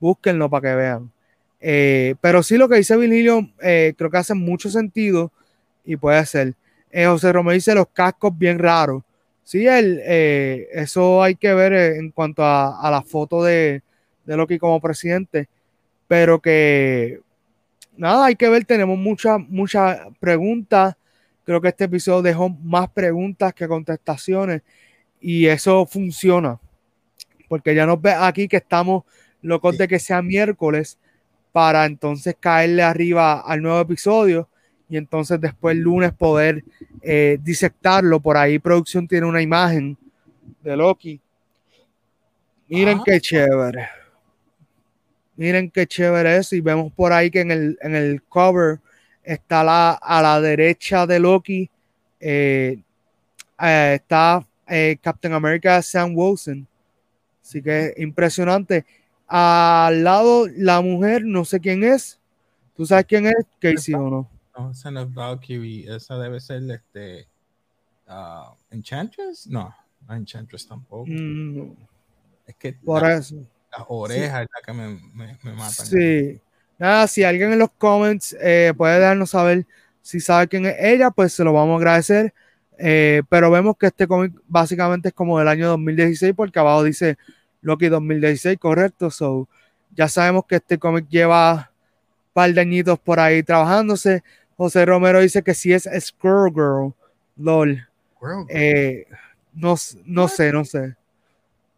Búsquenlo 0.00 0.50
para 0.50 0.70
que 0.70 0.76
vean. 0.76 1.12
Eh, 1.60 2.14
pero 2.20 2.42
sí, 2.42 2.56
lo 2.56 2.68
que 2.68 2.76
dice 2.76 2.96
Vinilio, 2.96 3.48
eh, 3.62 3.94
creo 3.96 4.10
que 4.10 4.16
hace 4.16 4.34
mucho 4.34 4.70
sentido 4.70 5.30
y 5.84 5.96
puede 5.96 6.24
ser. 6.26 6.54
Eh, 6.90 7.06
José 7.06 7.32
Romero 7.32 7.54
dice 7.54 7.74
los 7.74 7.88
cascos 7.92 8.36
bien 8.36 8.58
raros. 8.58 9.02
Sí, 9.50 9.66
el, 9.66 10.00
eh, 10.04 10.68
eso 10.70 11.24
hay 11.24 11.34
que 11.34 11.52
ver 11.52 11.72
eh, 11.72 11.96
en 11.96 12.12
cuanto 12.12 12.44
a, 12.44 12.88
la 12.88 13.02
foto 13.02 13.42
de, 13.42 13.82
de, 14.24 14.36
Loki 14.36 14.60
como 14.60 14.80
presidente, 14.80 15.48
pero 16.06 16.40
que 16.40 17.18
nada, 17.96 18.26
hay 18.26 18.36
que 18.36 18.48
ver, 18.48 18.64
tenemos 18.64 18.96
muchas, 18.96 19.40
muchas 19.40 20.02
preguntas. 20.20 20.94
Creo 21.42 21.60
que 21.60 21.66
este 21.66 21.86
episodio 21.86 22.22
dejó 22.22 22.48
más 22.48 22.90
preguntas 22.90 23.52
que 23.52 23.66
contestaciones 23.66 24.62
y 25.20 25.46
eso 25.46 25.84
funciona, 25.84 26.60
porque 27.48 27.74
ya 27.74 27.86
nos 27.86 28.00
ve 28.00 28.12
aquí 28.12 28.46
que 28.46 28.58
estamos 28.58 29.02
locos 29.42 29.76
de 29.76 29.88
que 29.88 29.98
sea 29.98 30.22
miércoles 30.22 30.96
para 31.50 31.86
entonces 31.86 32.36
caerle 32.38 32.84
arriba 32.84 33.40
al 33.40 33.62
nuevo 33.62 33.80
episodio 33.80 34.48
y 34.90 34.96
entonces 34.96 35.40
después 35.40 35.76
el 35.76 35.82
lunes 35.82 36.12
poder 36.12 36.64
eh, 37.00 37.38
disectarlo. 37.40 38.18
Por 38.18 38.36
ahí 38.36 38.58
producción 38.58 39.06
tiene 39.06 39.24
una 39.24 39.40
imagen 39.40 39.96
de 40.62 40.76
Loki. 40.76 41.20
Miren 42.68 42.98
ah. 42.98 43.02
qué 43.04 43.20
chévere. 43.20 43.88
Miren 45.36 45.70
qué 45.70 45.86
chévere 45.86 46.38
es. 46.38 46.52
Y 46.52 46.60
vemos 46.60 46.92
por 46.92 47.12
ahí 47.12 47.30
que 47.30 47.40
en 47.40 47.52
el, 47.52 47.78
en 47.80 47.94
el 47.94 48.22
cover 48.24 48.80
está 49.22 49.62
la, 49.62 49.92
a 49.92 50.20
la 50.20 50.40
derecha 50.40 51.06
de 51.06 51.20
Loki. 51.20 51.70
Eh, 52.18 52.78
eh, 53.62 53.92
está 53.94 54.44
Captain 55.00 55.34
America 55.34 55.80
Sam 55.82 56.12
Wilson. 56.16 56.66
Así 57.44 57.62
que 57.62 57.94
impresionante. 57.96 58.84
Al 59.28 60.02
lado, 60.02 60.48
la 60.56 60.80
mujer, 60.80 61.24
no 61.24 61.44
sé 61.44 61.60
quién 61.60 61.84
es. 61.84 62.18
¿Tú 62.76 62.84
sabes 62.84 63.04
quién 63.04 63.26
es? 63.26 63.34
Casey 63.60 63.94
o 63.94 64.10
no? 64.10 64.39
No, 64.56 64.72
no 64.90 65.00
es 65.00 65.14
Valkyrie, 65.14 65.94
esa 65.94 66.18
debe 66.18 66.40
ser 66.40 66.62
este 66.70 67.26
uh, 68.08 68.54
Enchantress. 68.70 69.46
No, 69.46 69.74
no 70.06 70.14
Enchantress 70.14 70.66
tampoco. 70.66 71.06
Mm. 71.06 71.72
Es 72.46 72.54
que 72.56 72.72
por 72.72 73.08
eso. 73.08 73.36
Las 73.70 73.86
orejas 73.88 74.42
es 74.42 74.48
la 74.52 74.66
que 74.66 74.72
me, 74.72 75.00
me, 75.14 75.52
matan. 75.52 75.86
Sí. 75.86 76.40
Nada, 76.78 77.06
si 77.06 77.22
alguien 77.22 77.52
en 77.52 77.58
los 77.58 77.70
comments 77.78 78.36
eh, 78.40 78.72
puede 78.76 78.98
darnos 78.98 79.30
saber 79.30 79.66
si 80.02 80.18
sabe 80.18 80.48
quién 80.48 80.66
es 80.66 80.76
ella, 80.80 81.10
pues 81.10 81.32
se 81.32 81.44
lo 81.44 81.52
vamos 81.52 81.74
a 81.74 81.76
agradecer. 81.76 82.34
Eh, 82.78 83.22
pero 83.28 83.50
vemos 83.50 83.76
que 83.76 83.86
este 83.86 84.08
cómic 84.08 84.32
básicamente 84.48 85.08
es 85.08 85.14
como 85.14 85.38
del 85.38 85.48
año 85.48 85.68
2016, 85.68 86.32
porque 86.34 86.58
abajo 86.58 86.82
dice 86.82 87.18
Loki 87.60 87.88
2016, 87.88 88.58
correcto. 88.58 89.10
So, 89.10 89.48
ya 89.94 90.08
sabemos 90.08 90.46
que 90.46 90.56
este 90.56 90.78
cómic 90.78 91.06
lleva 91.08 91.54
un 91.54 92.32
par 92.32 92.52
de 92.52 92.60
añitos 92.60 92.98
por 92.98 93.20
ahí 93.20 93.42
trabajándose. 93.42 94.24
José 94.60 94.84
Romero 94.84 95.20
dice 95.20 95.42
que 95.42 95.54
si 95.54 95.72
es 95.72 95.88
Squirrel 95.98 96.52
Girl. 96.52 96.94
LOL. 97.38 97.88
Eh, 98.50 99.06
no, 99.54 99.74
no 100.04 100.28
sé, 100.28 100.52
no 100.52 100.66
sé. 100.66 100.96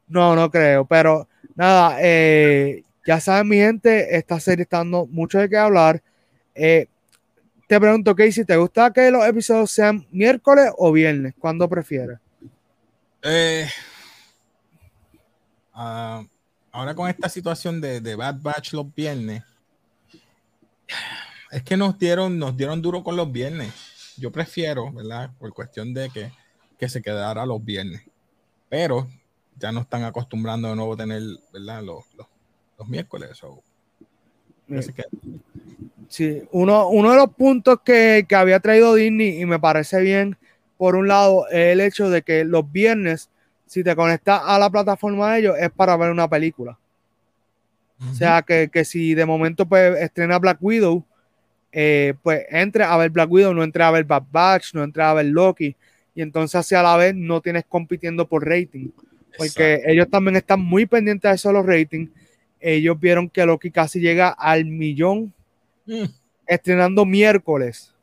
No, 0.09 0.35
no 0.35 0.51
creo. 0.51 0.85
Pero 0.85 1.29
nada, 1.55 1.99
eh, 2.01 2.83
ya 3.07 3.21
saben, 3.21 3.47
mi 3.47 3.59
gente, 3.59 4.17
esta 4.17 4.41
serie 4.41 4.65
está 4.65 4.79
dando 4.79 5.07
mucho 5.07 5.39
de 5.39 5.49
qué 5.49 5.57
hablar. 5.57 6.03
Eh, 6.57 6.89
te 7.69 7.79
pregunto, 7.79 8.17
Casey, 8.17 8.45
¿te 8.45 8.57
gusta 8.57 8.93
que 8.93 9.13
los 9.13 9.25
episodios 9.27 9.71
sean 9.71 10.05
miércoles 10.11 10.73
o 10.77 10.91
viernes? 10.91 11.35
¿Cuándo 11.39 11.69
prefieres? 11.69 12.19
Ah, 15.73 16.25
ahora 16.73 16.97
con 16.97 17.09
esta 17.09 17.29
situación 17.29 17.81
de, 17.81 18.01
de 18.01 18.17
Bad 18.17 18.41
Batch 18.43 18.73
los 18.73 18.93
viernes, 18.93 19.45
es 21.53 21.63
que 21.63 21.77
nos 21.77 21.99
dieron, 21.99 22.39
nos 22.39 22.57
dieron 22.57 22.81
duro 22.81 23.05
con 23.05 23.15
los 23.15 23.31
viernes. 23.31 23.71
Yo 24.17 24.33
prefiero, 24.33 24.91
¿verdad? 24.91 25.31
Por 25.39 25.53
cuestión 25.53 25.93
de 25.93 26.09
que, 26.09 26.33
que 26.79 26.89
se 26.89 27.03
quedara 27.03 27.45
los 27.45 27.63
viernes. 27.63 28.03
Pero 28.71 29.07
ya 29.59 29.71
no 29.71 29.81
están 29.81 30.03
acostumbrando 30.05 30.71
de 30.71 30.77
nuevo 30.77 30.95
a 30.95 30.97
tener, 30.97 31.21
¿verdad? 31.53 31.83
Los, 31.83 32.05
los, 32.17 32.89
miércoles. 32.89 33.41
Sí, 36.09 36.43
uno, 36.51 36.89
uno 36.89 37.11
de 37.11 37.17
los 37.17 37.29
puntos 37.35 37.79
que, 37.85 38.25
que 38.27 38.35
había 38.35 38.59
traído 38.59 38.95
Disney 38.95 39.41
y 39.41 39.47
me 39.47 39.61
parece 39.61 40.01
bien, 40.01 40.37
por 40.79 40.97
un 40.97 41.07
lado, 41.07 41.47
es 41.49 41.75
el 41.75 41.81
hecho 41.81 42.09
de 42.09 42.23
que 42.23 42.45
los 42.45 42.73
viernes, 42.73 43.31
si 43.67 43.85
te 43.85 43.95
conectas 43.95 44.41
a 44.43 44.59
la 44.59 44.71
plataforma 44.71 45.33
de 45.33 45.41
ellos, 45.41 45.57
es 45.61 45.71
para 45.71 45.97
ver 45.99 46.11
una 46.11 46.29
película. 46.29 46.79
O 48.11 48.15
sea, 48.15 48.43
que, 48.43 48.69
que, 48.69 48.85
si 48.85 49.15
de 49.15 49.25
momento 49.25 49.65
pues 49.69 49.97
estrena 50.01 50.41
Black 50.41 50.59
Widow, 50.61 51.05
eh, 51.73 52.15
pues 52.23 52.45
entre 52.51 52.85
a 52.85 52.97
ver 52.99 53.11
Black 53.11 53.31
Widow, 53.31 53.55
no 53.55 53.65
entre 53.65 53.83
a 53.83 53.91
ver 53.91 54.05
Bad 54.05 54.25
Batch, 54.31 54.75
no 54.75 54.85
entre 54.85 55.03
a 55.03 55.15
ver 55.15 55.27
Loki, 55.27 55.75
y 56.15 56.23
entonces 56.23 56.55
así 56.55 56.75
a 56.75 56.83
la 56.83 56.97
vez 56.97 57.15
no 57.15 57.41
tienes 57.41 57.65
compitiendo 57.67 58.29
por 58.29 58.47
rating, 58.47 58.91
porque 59.39 59.81
ellos 59.87 60.09
también 60.11 60.37
están 60.37 60.61
muy 60.61 60.85
pendientes 60.85 61.31
de 61.31 61.35
eso 61.35 61.49
de 61.49 61.55
los 61.55 61.67
ratings. 61.67 62.11
Ellos 62.61 63.01
vieron 63.01 63.29
que 63.29 63.45
Loki 63.47 63.71
casi 63.71 63.99
llega 63.99 64.29
al 64.29 64.67
millón 64.67 65.33
mm. 65.87 66.05
estrenando 66.47 67.05
miércoles. 67.07 67.95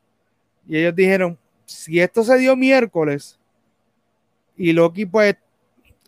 Y 0.67 0.77
ellos 0.77 0.95
dijeron, 0.95 1.37
si 1.65 1.99
esto 1.99 2.23
se 2.23 2.37
dio 2.37 2.55
miércoles 2.55 3.39
y 4.57 4.73
Loki 4.73 5.05
pues 5.05 5.35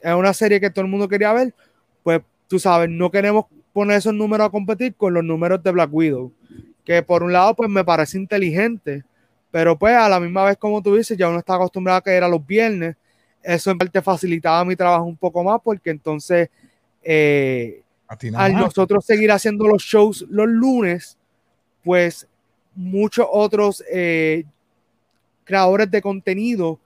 es 0.01 0.13
una 0.13 0.33
serie 0.33 0.59
que 0.59 0.69
todo 0.69 0.83
el 0.83 0.91
mundo 0.91 1.07
quería 1.07 1.31
ver, 1.33 1.53
pues 2.03 2.21
tú 2.47 2.59
sabes, 2.59 2.89
no 2.89 3.11
queremos 3.11 3.45
poner 3.71 3.97
esos 3.97 4.13
números 4.13 4.47
a 4.47 4.49
competir 4.49 4.95
con 4.95 5.13
los 5.13 5.23
números 5.23 5.63
de 5.63 5.71
Black 5.71 5.93
Widow, 5.93 6.33
que 6.83 7.01
por 7.03 7.23
un 7.23 7.33
lado 7.33 7.55
pues 7.55 7.69
me 7.69 7.83
parece 7.83 8.17
inteligente, 8.17 9.03
pero 9.51 9.77
pues 9.77 9.95
a 9.95 10.09
la 10.09 10.19
misma 10.19 10.45
vez 10.45 10.57
como 10.57 10.81
tú 10.81 10.95
dices, 10.95 11.17
ya 11.17 11.29
uno 11.29 11.39
está 11.39 11.55
acostumbrado 11.55 11.99
a 11.99 12.03
que 12.03 12.11
era 12.11 12.27
los 12.27 12.45
viernes, 12.45 12.95
eso 13.43 13.71
en 13.71 13.77
parte 13.77 14.01
facilitaba 14.01 14.63
mi 14.65 14.75
trabajo 14.75 15.05
un 15.05 15.17
poco 15.17 15.43
más 15.43 15.59
porque 15.63 15.89
entonces 15.89 16.49
eh, 17.03 17.81
al 18.35 18.53
nosotros 18.53 19.05
seguir 19.05 19.31
haciendo 19.31 19.67
los 19.67 19.81
shows 19.83 20.25
los 20.29 20.47
lunes, 20.47 21.17
pues 21.83 22.27
muchos 22.75 23.25
otros 23.31 23.83
eh, 23.91 24.45
creadores 25.43 25.89
de 25.89 26.01
contenido 26.01 26.79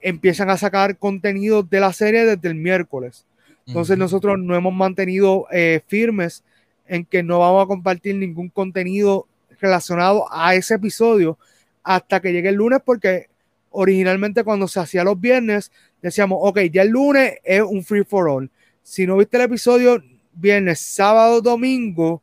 empiezan 0.00 0.50
a 0.50 0.56
sacar 0.56 0.98
contenido 0.98 1.62
de 1.62 1.80
la 1.80 1.92
serie 1.92 2.24
desde 2.24 2.48
el 2.48 2.54
miércoles. 2.54 3.26
Entonces 3.66 3.98
nosotros 3.98 4.38
no 4.38 4.54
hemos 4.54 4.72
mantenido 4.72 5.46
eh, 5.50 5.80
firmes 5.88 6.44
en 6.88 7.04
que 7.04 7.22
no 7.22 7.40
vamos 7.40 7.64
a 7.64 7.66
compartir 7.66 8.16
ningún 8.16 8.48
contenido 8.48 9.26
relacionado 9.60 10.26
a 10.30 10.54
ese 10.54 10.74
episodio 10.74 11.38
hasta 11.82 12.20
que 12.20 12.32
llegue 12.32 12.50
el 12.50 12.56
lunes 12.56 12.80
porque 12.84 13.28
originalmente 13.70 14.44
cuando 14.44 14.68
se 14.68 14.80
hacía 14.80 15.04
los 15.04 15.20
viernes 15.20 15.70
decíamos, 16.02 16.38
ok, 16.42 16.60
ya 16.72 16.82
el 16.82 16.88
lunes 16.88 17.38
es 17.44 17.62
un 17.62 17.82
free 17.84 18.04
for 18.04 18.28
all. 18.28 18.50
Si 18.82 19.06
no 19.06 19.16
viste 19.16 19.36
el 19.36 19.44
episodio 19.44 20.02
viernes, 20.32 20.80
sábado, 20.80 21.40
domingo, 21.40 22.22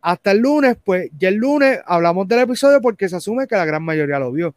hasta 0.00 0.30
el 0.30 0.38
lunes, 0.38 0.76
pues 0.82 1.10
ya 1.18 1.28
el 1.28 1.34
lunes 1.34 1.80
hablamos 1.84 2.28
del 2.28 2.40
episodio 2.40 2.80
porque 2.80 3.08
se 3.08 3.16
asume 3.16 3.46
que 3.46 3.56
la 3.56 3.64
gran 3.64 3.82
mayoría 3.82 4.18
lo 4.18 4.32
vio. 4.32 4.54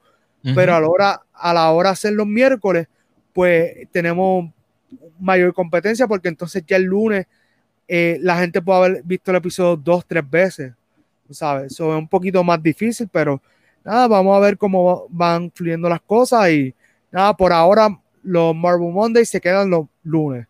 Pero 0.55 0.74
a 0.74 0.80
la, 0.80 0.88
hora, 0.88 1.22
a 1.34 1.53
la 1.53 1.70
hora 1.72 1.89
de 1.89 1.93
hacer 1.93 2.13
los 2.13 2.26
miércoles, 2.26 2.88
pues 3.34 3.89
tenemos 3.91 4.49
mayor 5.20 5.53
competencia 5.53 6.07
porque 6.07 6.30
entonces 6.30 6.63
ya 6.65 6.78
el 6.78 6.84
lunes 6.84 7.28
eh, 7.91 8.19
la 8.21 8.37
gente 8.37 8.61
puede 8.61 8.77
haber 8.77 9.03
visto 9.03 9.31
el 9.31 9.37
episodio 9.37 9.75
dos, 9.75 10.05
tres 10.05 10.23
veces, 10.29 10.73
¿sabes? 11.31 11.71
Eso 11.71 11.91
es 11.91 11.97
un 11.97 12.07
poquito 12.07 12.43
más 12.43 12.61
difícil, 12.61 13.09
pero 13.11 13.41
nada, 13.83 14.07
vamos 14.07 14.37
a 14.37 14.39
ver 14.39 14.59
cómo 14.59 15.07
van 15.09 15.51
fluyendo 15.51 15.89
las 15.89 15.99
cosas 16.01 16.51
y 16.51 16.75
nada, 17.11 17.35
por 17.35 17.51
ahora 17.51 17.99
los 18.21 18.55
Marvel 18.55 18.93
Mondays 18.93 19.29
se 19.29 19.41
quedan 19.41 19.71
los 19.71 19.87
lunes. 20.03 20.45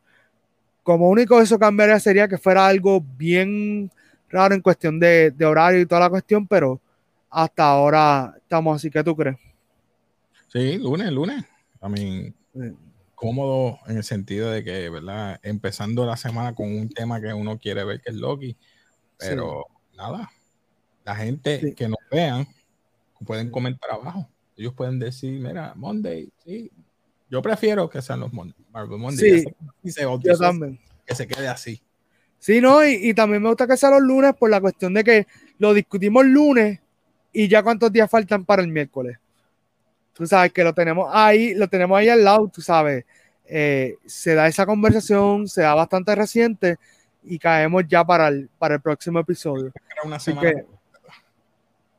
Como 0.83 1.07
único 1.07 1.39
eso 1.39 1.57
cambiaría 1.57 1.97
sería 2.01 2.27
que 2.27 2.37
fuera 2.37 2.67
algo 2.67 3.01
bien 3.17 3.89
raro 4.27 4.53
en 4.53 4.61
cuestión 4.61 4.99
de, 4.99 5.31
de 5.31 5.45
horario 5.45 5.79
y 5.79 5.85
toda 5.85 6.01
la 6.01 6.09
cuestión, 6.09 6.45
pero 6.45 6.81
hasta 7.29 7.63
ahora 7.63 8.33
estamos 8.35 8.75
así. 8.75 8.89
¿Qué 8.89 9.01
tú 9.01 9.15
crees? 9.15 9.37
Sí, 10.49 10.77
lunes, 10.77 11.09
lunes. 11.09 11.45
A 11.79 11.87
mí, 11.87 12.33
cómodo 13.19 13.79
en 13.85 13.97
el 13.97 14.03
sentido 14.05 14.49
de 14.49 14.63
que, 14.63 14.89
¿verdad? 14.89 15.41
Empezando 15.43 16.05
la 16.05 16.15
semana 16.15 16.55
con 16.55 16.71
un 16.71 16.87
tema 16.87 17.19
que 17.19 17.33
uno 17.33 17.59
quiere 17.59 17.83
ver, 17.83 17.99
que 17.99 18.11
es 18.11 18.15
Loki. 18.15 18.55
Pero 19.17 19.65
nada, 19.97 20.31
la 21.03 21.15
gente 21.17 21.73
que 21.75 21.89
nos 21.89 21.99
vean 22.09 22.47
pueden 23.25 23.51
comentar 23.51 23.91
abajo. 23.91 24.29
Ellos 24.55 24.73
pueden 24.73 24.99
decir, 24.99 25.37
mira, 25.37 25.73
Monday, 25.75 26.31
sí. 26.45 26.71
Yo 27.29 27.41
prefiero 27.41 27.89
que 27.89 28.01
sean 28.01 28.21
los 28.21 28.31
Monday, 28.31 28.65
Marvel 28.71 28.97
Monday. 28.97 29.43
Sí, 29.83 30.01
yo 30.23 30.37
también. 30.37 30.79
Que 31.05 31.13
se 31.13 31.27
quede 31.27 31.49
así. 31.49 31.81
Sí, 32.39 32.61
no, 32.61 32.85
y, 32.85 33.09
y, 33.09 33.13
también 33.13 33.43
me 33.43 33.49
gusta 33.49 33.67
que 33.67 33.75
sean 33.75 33.91
los 33.91 34.01
lunes 34.01 34.33
por 34.39 34.49
la 34.49 34.61
cuestión 34.61 34.93
de 34.93 35.03
que 35.03 35.27
lo 35.57 35.73
discutimos 35.73 36.25
lunes 36.25 36.79
y 37.33 37.49
ya 37.49 37.63
cuántos 37.63 37.91
días 37.91 38.09
faltan 38.09 38.45
para 38.45 38.61
el 38.61 38.69
miércoles 38.69 39.17
tú 40.19 40.27
sabes 40.27 40.51
que 40.51 40.65
lo 40.65 40.73
tenemos 40.73 41.09
ahí, 41.13 41.55
lo 41.55 41.69
tenemos 41.69 41.97
ahí 41.97 42.09
al 42.09 42.25
lado, 42.25 42.51
tú 42.53 42.61
sabes. 42.61 43.05
Eh, 43.45 43.95
se 44.05 44.35
da 44.35 44.47
esa 44.47 44.65
conversación, 44.65 45.47
se 45.47 45.61
da 45.61 45.73
bastante 45.73 46.13
reciente 46.13 46.77
y 47.23 47.39
caemos 47.39 47.85
ya 47.87 48.03
para 48.03 48.27
el, 48.27 48.49
para 48.59 48.75
el 48.75 48.81
próximo 48.81 49.17
episodio. 49.19 49.71
Así 50.11 50.35
que, 50.35 50.65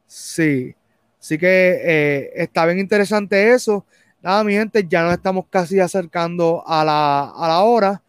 sí, 0.06 0.74
así 1.18 1.38
que 1.38 1.80
eh, 1.82 2.30
está 2.34 2.66
bien 2.66 2.78
interesante 2.78 3.54
eso. 3.54 3.86
Nada, 4.20 4.44
mi 4.44 4.52
gente, 4.52 4.86
ya 4.86 5.02
nos 5.02 5.14
estamos 5.14 5.46
casi 5.48 5.80
acercando 5.80 6.62
a 6.66 6.84
la, 6.84 7.20
a 7.34 7.48
la 7.48 7.60
hora. 7.60 8.02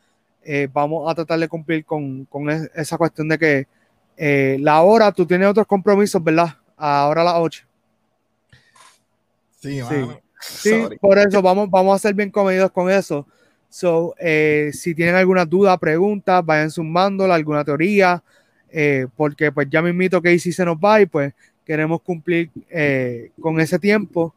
Eh, 0.44 0.68
vamos 0.74 1.10
a 1.10 1.16
tratar 1.16 1.40
de 1.40 1.48
cumplir 1.48 1.86
con, 1.86 2.26
con 2.26 2.50
esa 2.50 2.98
cuestión 2.98 3.30
de 3.30 3.40
que 3.40 3.68
la 4.60 4.82
hora, 4.82 5.14
tú 5.14 5.26
tienes 5.26 5.48
otros 5.48 5.66
compromisos, 5.66 6.22
¿verdad? 6.22 6.50
Ahora 6.76 7.22
a 7.22 7.24
las 7.24 7.36
8. 7.38 7.71
Sí, 9.62 9.80
sí. 10.40 10.72
por 11.00 11.20
eso 11.20 11.42
vamos, 11.42 11.70
vamos 11.70 11.96
a 11.96 12.00
ser 12.00 12.16
bien 12.16 12.32
comedidos 12.32 12.72
con 12.72 12.90
eso. 12.90 13.28
So, 13.70 14.16
eh, 14.20 14.72
si 14.74 14.96
tienen 14.96 15.16
alguna 15.16 15.46
duda, 15.46 15.78
pregunta, 15.78 16.42
vayan 16.42 16.72
sumándola, 16.72 17.36
alguna 17.36 17.64
teoría, 17.64 18.22
eh, 18.70 19.08
porque 19.16 19.52
pues 19.52 19.68
ya 19.70 19.82
me 19.82 19.92
invito 19.92 20.22
que 20.22 20.38
si 20.40 20.52
se 20.52 20.66
nos 20.66 20.76
va 20.78 21.00
y 21.00 21.06
pues 21.06 21.34
queremos 21.64 22.02
cumplir 22.02 22.50
eh, 22.70 23.32
con 23.40 23.60
ese 23.62 23.80
tiempo. 23.80 24.34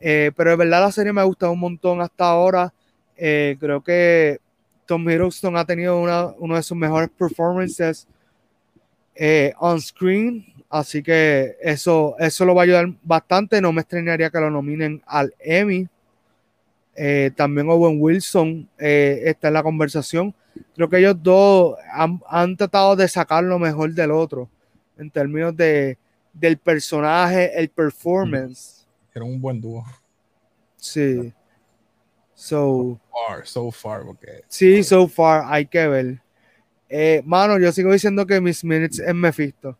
pero 0.00 0.50
de 0.50 0.56
verdad 0.56 0.80
la 0.80 0.92
serie 0.92 1.12
me 1.12 1.20
ha 1.20 1.24
gustado 1.24 1.52
un 1.52 1.60
montón 1.60 2.00
hasta 2.00 2.24
ahora. 2.24 2.72
creo 3.16 3.82
que 3.82 4.38
Tom 4.86 5.08
Hiddleston 5.10 5.56
ha 5.56 5.64
tenido 5.64 6.00
una, 6.00 6.28
uno 6.38 6.54
de 6.54 6.62
sus 6.62 6.76
mejores 6.76 7.10
performances 7.10 8.06
on 9.58 9.80
screen 9.82 10.46
Así 10.70 11.02
que 11.02 11.56
eso, 11.60 12.14
eso 12.18 12.44
lo 12.44 12.54
va 12.54 12.62
a 12.62 12.64
ayudar 12.64 12.86
bastante. 13.02 13.60
No 13.60 13.72
me 13.72 13.80
extrañaría 13.80 14.30
que 14.30 14.38
lo 14.38 14.50
nominen 14.50 15.02
al 15.06 15.34
Emmy. 15.38 15.88
Eh, 16.94 17.30
también 17.36 17.70
Owen 17.70 17.96
Wilson 18.00 18.68
eh, 18.78 19.22
está 19.24 19.48
en 19.48 19.54
la 19.54 19.62
conversación. 19.62 20.34
Creo 20.74 20.88
que 20.88 20.98
ellos 20.98 21.16
dos 21.22 21.76
han, 22.28 22.56
tratado 22.56 22.96
de 22.96 23.08
sacar 23.08 23.44
lo 23.44 23.58
mejor 23.58 23.92
del 23.94 24.10
otro 24.10 24.48
en 24.98 25.10
términos 25.10 25.56
de, 25.56 25.96
del 26.32 26.58
personaje, 26.58 27.56
el 27.58 27.68
performance. 27.68 28.86
Era 29.14 29.24
un 29.24 29.40
buen 29.40 29.60
dúo. 29.60 29.84
Sí. 30.76 31.32
So, 32.34 33.00
far, 33.10 33.46
so 33.46 33.70
far, 33.70 34.04
porque... 34.04 34.42
Sí, 34.48 34.82
so 34.82 35.08
far, 35.08 35.44
hay 35.46 35.66
que 35.66 35.86
ver. 35.88 36.22
Eh, 36.88 37.22
mano, 37.24 37.58
yo 37.58 37.70
sigo 37.72 37.92
diciendo 37.92 38.26
que 38.26 38.40
Miss 38.40 38.64
Minutes 38.64 38.98
es 39.00 39.14
Mephisto. 39.14 39.76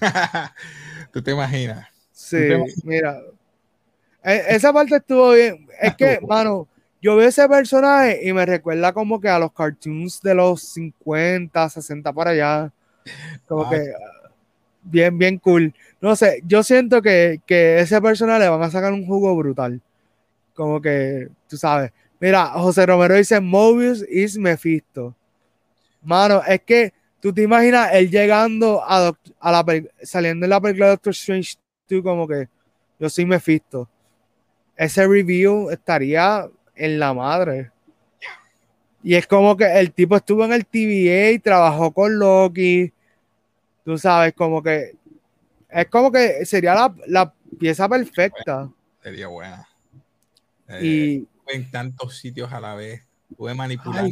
¿Tú 1.12 1.22
te 1.22 1.32
imaginas? 1.32 1.88
Sí, 2.12 2.48
mira. 2.84 3.20
E, 4.22 4.42
esa 4.48 4.72
parte 4.72 4.96
estuvo 4.96 5.32
bien. 5.32 5.66
Es 5.80 5.94
que, 5.96 6.20
mano, 6.26 6.66
yo 7.02 7.16
veo 7.16 7.28
ese 7.28 7.48
personaje 7.48 8.20
y 8.22 8.32
me 8.32 8.46
recuerda 8.46 8.92
como 8.92 9.20
que 9.20 9.28
a 9.28 9.38
los 9.38 9.52
cartoons 9.52 10.22
de 10.22 10.34
los 10.34 10.62
50, 10.62 11.68
60 11.68 12.12
para 12.12 12.30
allá. 12.30 12.72
Como 13.46 13.68
que 13.68 13.92
bien, 14.84 15.18
bien 15.18 15.38
cool. 15.38 15.74
No 16.00 16.14
sé, 16.16 16.42
yo 16.46 16.62
siento 16.62 17.02
que, 17.02 17.40
que 17.46 17.80
ese 17.80 18.00
personaje 18.00 18.40
le 18.40 18.48
van 18.48 18.62
a 18.62 18.70
sacar 18.70 18.92
un 18.92 19.06
jugo 19.06 19.34
brutal. 19.36 19.80
Como 20.54 20.80
que, 20.80 21.28
tú 21.48 21.56
sabes. 21.56 21.92
Mira, 22.20 22.46
José 22.52 22.86
Romero 22.86 23.14
dice, 23.14 23.40
Mobius 23.40 24.04
is 24.08 24.38
Mephisto. 24.38 25.14
Mano, 26.02 26.42
es 26.46 26.60
que 26.62 26.92
¿Tú 27.24 27.32
te 27.32 27.40
imaginas 27.40 27.88
él 27.94 28.10
llegando 28.10 28.84
a, 28.84 29.10
a 29.40 29.50
la 29.50 29.64
saliendo 30.02 30.44
de 30.44 30.48
la 30.48 30.60
película 30.60 30.88
de 30.88 30.90
Doctor 30.90 31.12
Strange 31.12 31.54
tú 31.88 32.02
como 32.02 32.28
que 32.28 32.50
yo 32.98 33.08
soy 33.08 33.24
Mephisto? 33.24 33.88
Ese 34.76 35.06
review 35.06 35.70
estaría 35.70 36.46
en 36.74 36.98
la 36.98 37.14
madre. 37.14 37.70
Y 39.02 39.14
es 39.14 39.26
como 39.26 39.56
que 39.56 39.64
el 39.64 39.94
tipo 39.94 40.16
estuvo 40.16 40.44
en 40.44 40.52
el 40.52 40.66
TVA 40.66 41.30
y 41.30 41.38
trabajó 41.38 41.92
con 41.92 42.18
Loki. 42.18 42.92
Tú 43.86 43.96
sabes, 43.96 44.34
como 44.34 44.62
que 44.62 44.94
es 45.70 45.86
como 45.86 46.12
que 46.12 46.44
sería 46.44 46.74
la, 46.74 46.94
la 47.06 47.32
pieza 47.58 47.88
perfecta. 47.88 48.70
Sería 49.02 49.28
buena. 49.28 49.66
y 50.78 51.20
eh, 51.20 51.26
en 51.46 51.70
tantos 51.70 52.18
sitios 52.18 52.52
a 52.52 52.60
la 52.60 52.74
vez. 52.74 53.02
Pude 53.34 53.54
manipular 53.54 54.04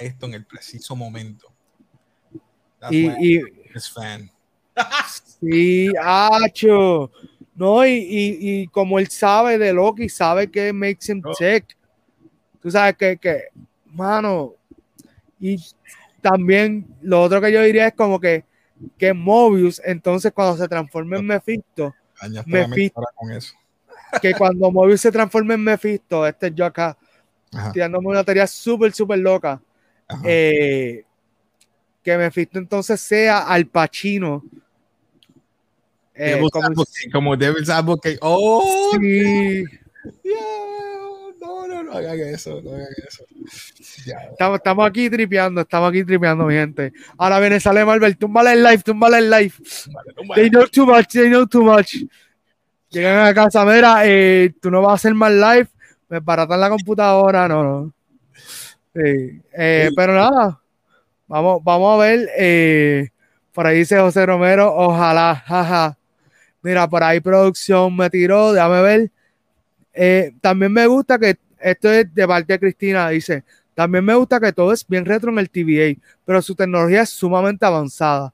esto 0.00 0.26
en 0.26 0.32
el 0.32 0.46
preciso 0.46 0.96
momento 0.96 1.51
y, 2.90 3.40
fan. 3.92 4.30
sí, 5.40 5.92
Acho. 6.00 7.10
No, 7.54 7.86
y, 7.86 8.06
y, 8.08 8.66
como 8.68 8.98
él 8.98 9.08
sabe 9.08 9.58
de 9.58 9.72
Loki, 9.72 10.08
sabe 10.08 10.50
que 10.50 10.72
makes 10.72 11.12
him 11.12 11.22
oh. 11.24 11.34
Tú 12.60 12.70
sabes 12.70 12.96
que, 12.96 13.16
que, 13.18 13.44
mano, 13.86 14.54
y 15.38 15.62
también 16.20 16.86
lo 17.02 17.20
otro 17.20 17.40
que 17.40 17.52
yo 17.52 17.60
diría 17.62 17.88
es 17.88 17.94
como 17.94 18.18
que, 18.18 18.44
que 18.96 19.12
Mobius, 19.12 19.82
entonces 19.84 20.32
cuando 20.32 20.56
se 20.56 20.68
transforma 20.68 21.18
en 21.18 21.26
Mephisto, 21.26 21.94
Mephisto 22.46 23.02
con 23.16 23.32
eso. 23.32 23.54
que 24.20 24.32
cuando 24.34 24.70
Mobius 24.70 25.00
se 25.00 25.12
transforma 25.12 25.54
en 25.54 25.64
Mephisto, 25.64 26.26
este 26.26 26.52
yo 26.54 26.64
acá, 26.64 26.96
tirándome 27.72 28.08
una 28.08 28.24
teoría 28.24 28.46
súper, 28.46 28.92
súper 28.92 29.18
loca, 29.18 29.60
eh, 30.24 31.04
que 32.02 32.16
Mephisto 32.16 32.58
entonces 32.58 33.00
sea 33.00 33.40
Al 33.40 33.66
Pacino. 33.66 34.42
Eh, 36.14 36.40
como, 36.52 36.84
como 37.12 37.36
Devil's 37.36 37.70
Advocate. 37.70 38.18
¡Oh! 38.20 38.90
Sí. 39.00 39.64
No, 41.40 41.66
no, 41.66 41.82
no 41.82 41.92
hagan 41.92 42.18
eso, 42.20 42.60
no 42.62 42.72
hagan 42.74 42.88
eso. 43.06 43.24
Estamos, 44.30 44.58
estamos, 44.58 44.86
aquí 44.86 45.10
tripeando, 45.10 45.62
estamos 45.62 45.90
aquí 45.90 46.04
tripeando, 46.04 46.44
mi 46.44 46.54
gente. 46.54 46.92
Ahora 47.16 47.40
viene, 47.40 47.58
sale 47.60 47.84
Marvel, 47.84 48.16
túmbale 48.16 48.52
el 48.52 48.62
live, 48.62 48.78
túmbale 48.78 49.18
el 49.18 49.30
live. 49.30 49.52
They 50.34 50.50
know 50.50 50.66
too 50.66 50.86
much, 50.86 51.08
they 51.08 51.28
know 51.28 51.46
too 51.46 51.62
much. 51.62 51.96
Llegan 52.90 53.26
a 53.26 53.34
casa, 53.34 53.64
mira, 53.64 54.02
eh, 54.04 54.52
tú 54.60 54.70
no 54.70 54.82
vas 54.82 54.92
a 54.92 54.94
hacer 54.94 55.14
más 55.14 55.32
live, 55.32 55.68
me 56.08 56.20
baratan 56.20 56.60
la 56.60 56.68
computadora, 56.68 57.48
no, 57.48 57.64
no. 57.64 57.94
Sí. 58.94 59.40
Eh, 59.52 59.90
pero 59.96 60.14
nada, 60.14 60.61
vamos, 61.32 61.64
vamos 61.64 61.94
a 61.94 62.04
ver. 62.04 62.28
Eh, 62.36 63.08
por 63.52 63.66
ahí 63.66 63.78
dice 63.78 63.98
José 63.98 64.26
Romero, 64.26 64.72
ojalá, 64.74 65.42
jaja. 65.46 65.98
Mira, 66.60 66.86
por 66.88 67.02
ahí 67.02 67.20
producción 67.20 67.96
me 67.96 68.10
tiró, 68.10 68.52
déjame 68.52 68.82
ver. 68.82 69.10
Eh, 69.94 70.32
también 70.40 70.72
me 70.72 70.86
gusta 70.86 71.18
que, 71.18 71.38
esto 71.58 71.90
es 71.90 72.14
de 72.14 72.28
parte 72.28 72.52
de 72.52 72.58
Cristina, 72.58 73.08
dice, 73.08 73.44
también 73.74 74.04
me 74.04 74.14
gusta 74.14 74.38
que 74.40 74.52
todo 74.52 74.72
es 74.72 74.86
bien 74.86 75.04
retro 75.04 75.30
en 75.32 75.38
el 75.38 75.50
TVA, 75.50 76.00
pero 76.24 76.42
su 76.42 76.54
tecnología 76.54 77.02
es 77.02 77.10
sumamente 77.10 77.64
avanzada, 77.64 78.32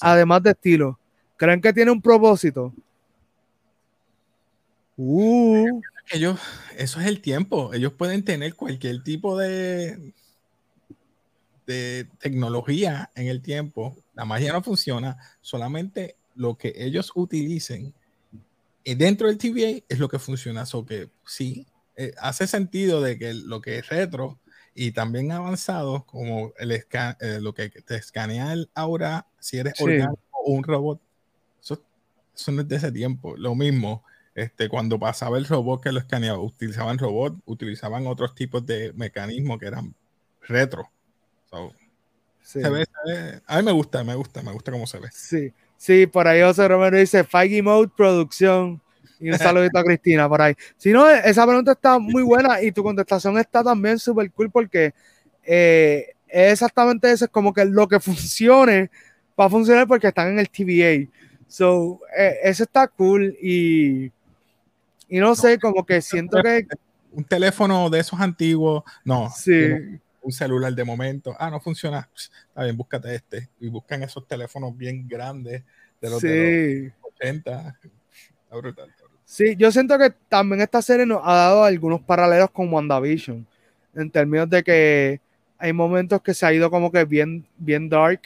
además 0.00 0.42
de 0.42 0.50
estilo. 0.50 0.98
¿Creen 1.36 1.60
que 1.60 1.72
tiene 1.72 1.90
un 1.90 2.00
propósito? 2.00 2.72
Uh. 4.96 5.80
Ellos, 6.10 6.40
eso 6.76 7.00
es 7.00 7.06
el 7.06 7.20
tiempo. 7.20 7.72
Ellos 7.74 7.92
pueden 7.92 8.24
tener 8.24 8.54
cualquier 8.54 9.02
tipo 9.02 9.36
de, 9.36 10.14
de 11.68 12.08
tecnología 12.18 13.10
en 13.14 13.28
el 13.28 13.42
tiempo. 13.42 13.96
La 14.14 14.24
magia 14.24 14.52
no 14.52 14.62
funciona. 14.62 15.18
Solamente 15.40 16.16
lo 16.34 16.56
que 16.56 16.72
ellos 16.76 17.12
utilicen 17.14 17.94
dentro 18.96 19.28
del 19.28 19.38
TVA 19.38 19.84
es 19.88 19.98
lo 19.98 20.08
que 20.08 20.18
funciona. 20.18 20.66
So 20.66 20.84
que 20.84 21.10
sí, 21.26 21.66
eh, 21.96 22.14
hace 22.18 22.46
sentido 22.46 23.00
de 23.00 23.18
que 23.18 23.34
lo 23.34 23.60
que 23.60 23.78
es 23.78 23.88
retro 23.88 24.38
y 24.74 24.92
también 24.92 25.32
avanzado, 25.32 26.06
como 26.06 26.52
el 26.58 26.72
eh, 26.72 26.84
lo 27.40 27.52
que 27.52 27.68
te 27.68 27.96
escanea 27.96 28.52
el 28.52 28.70
aura, 28.74 29.26
si 29.38 29.58
eres 29.58 29.80
orgánico 29.80 30.18
o 30.32 30.52
un 30.52 30.62
robot, 30.62 31.00
eso, 31.60 32.52
no 32.52 32.62
es 32.62 32.68
de 32.68 32.76
ese 32.76 32.92
tiempo. 32.92 33.36
Lo 33.36 33.54
mismo, 33.56 34.04
este, 34.34 34.68
cuando 34.68 34.98
pasaba 34.98 35.36
el 35.36 35.46
robot 35.46 35.82
que 35.82 35.92
lo 35.92 35.98
escaneaba, 35.98 36.38
utilizaban 36.38 36.96
robot, 36.98 37.36
utilizaban 37.46 38.06
otros 38.06 38.34
tipos 38.36 38.64
de 38.64 38.92
mecanismos 38.94 39.58
que 39.58 39.66
eran 39.66 39.94
retro. 40.42 40.90
A 41.52 43.56
mí 43.56 43.64
me 43.64 43.72
gusta, 43.72 44.04
me 44.04 44.14
gusta, 44.14 44.42
me 44.42 44.52
gusta 44.52 44.72
cómo 44.72 44.86
se 44.86 44.98
ve. 44.98 45.08
Sí. 45.12 45.52
Sí, 45.76 46.06
por 46.06 46.26
ahí 46.26 46.42
José 46.42 46.66
Romero 46.66 46.98
dice 46.98 47.24
Feige 47.24 47.62
Mode 47.62 47.90
Producción. 47.96 48.80
Y 49.20 49.30
un 49.30 49.38
saludito 49.38 49.76
a 49.76 49.82
Cristina 49.82 50.28
por 50.28 50.40
ahí. 50.40 50.54
Si 50.76 50.92
no, 50.92 51.08
esa 51.08 51.44
pregunta 51.44 51.72
está 51.72 51.98
muy 51.98 52.22
buena 52.22 52.62
y 52.62 52.70
tu 52.70 52.84
contestación 52.84 53.36
está 53.36 53.64
también 53.64 53.98
súper 53.98 54.30
cool 54.30 54.48
porque 54.48 54.94
eh, 55.42 56.14
exactamente 56.28 57.10
eso, 57.10 57.24
es 57.24 57.30
como 57.30 57.52
que 57.52 57.64
lo 57.64 57.88
que 57.88 57.98
funcione 57.98 58.90
va 59.38 59.46
a 59.46 59.50
funcionar 59.50 59.88
porque 59.88 60.08
están 60.08 60.28
en 60.28 60.38
el 60.38 60.48
TVA. 60.48 61.10
So, 61.48 62.00
eh, 62.16 62.38
eso 62.44 62.62
está 62.62 62.86
cool 62.86 63.36
y, 63.42 64.12
y 65.08 65.18
no, 65.18 65.34
sé, 65.34 65.58
como 65.58 65.84
que 65.84 66.00
siento 66.00 66.40
que... 66.40 66.68
Un 67.10 67.24
teléfono 67.24 67.90
de 67.90 67.98
esos 67.98 68.20
antiguos, 68.20 68.84
no. 69.04 69.30
Sí 69.30 69.98
un 70.22 70.32
celular 70.32 70.74
de 70.74 70.84
momento, 70.84 71.34
ah, 71.38 71.50
no 71.50 71.60
funciona, 71.60 72.08
está 72.14 72.64
bien, 72.64 72.76
búscate 72.76 73.14
este. 73.14 73.48
Y 73.60 73.68
buscan 73.68 74.02
esos 74.02 74.26
teléfonos 74.26 74.76
bien 74.76 75.06
grandes 75.08 75.62
de 76.00 76.10
los, 76.10 76.22
de 76.22 76.92
80. 77.02 77.78
Sí, 79.24 79.56
yo 79.56 79.70
siento 79.70 79.98
que 79.98 80.10
también 80.28 80.62
esta 80.62 80.80
serie 80.80 81.04
nos 81.04 81.20
ha 81.22 81.34
dado 81.34 81.64
algunos 81.64 82.00
paralelos 82.00 82.50
con 82.50 82.72
WandaVision, 82.72 83.46
en 83.94 84.10
términos 84.10 84.48
de 84.48 84.62
que 84.62 85.20
hay 85.58 85.72
momentos 85.72 86.22
que 86.22 86.34
se 86.34 86.46
ha 86.46 86.52
ido 86.52 86.70
como 86.70 86.90
que 86.90 87.04
bien, 87.04 87.46
bien 87.56 87.88
dark, 87.88 88.22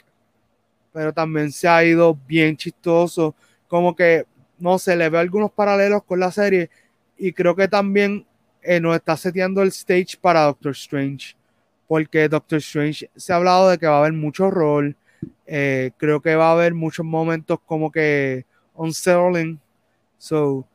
pero 0.93 1.13
también 1.13 1.51
se 1.51 1.67
ha 1.67 1.85
ido 1.85 2.17
bien 2.27 2.57
chistoso, 2.57 3.35
como 3.67 3.97
que, 3.97 4.27
no 4.59 4.79
sé, 4.79 4.95
le 4.95 5.09
veo 5.09 5.21
algunos 5.21 5.51
paralelos 5.51 6.05
con 6.05 6.21
la 6.21 6.31
serie 6.31 6.71
y 7.17 7.33
creo 7.33 7.57
que 7.57 7.67
también 7.67 8.27
eh, 8.63 8.79
nos 8.79 8.95
está 8.95 9.17
seteando 9.17 9.63
el 9.63 9.69
stage 9.69 10.17
para 10.21 10.43
Doctor 10.43 10.73
Strange 10.73 11.35
porque 11.93 12.27
Doctor 12.27 12.57
Strange 12.61 13.11
se 13.15 13.35
ha 13.35 13.37
hablado 13.37 13.69
de 13.69 13.77
que 13.77 13.87
va 13.87 13.97
a 13.97 13.99
haber 13.99 14.15
mucho 14.15 14.51
rol. 14.51 14.97
Eh, 15.47 15.91
creo 15.99 16.23
que 16.23 16.35
va 16.37 16.49
a 16.49 16.53
haber 16.53 16.73
muchos 16.73 17.05
momentos 17.05 17.59
como 17.67 17.93
que 17.93 18.47
unsettling. 18.73 19.61
So, 20.17 20.67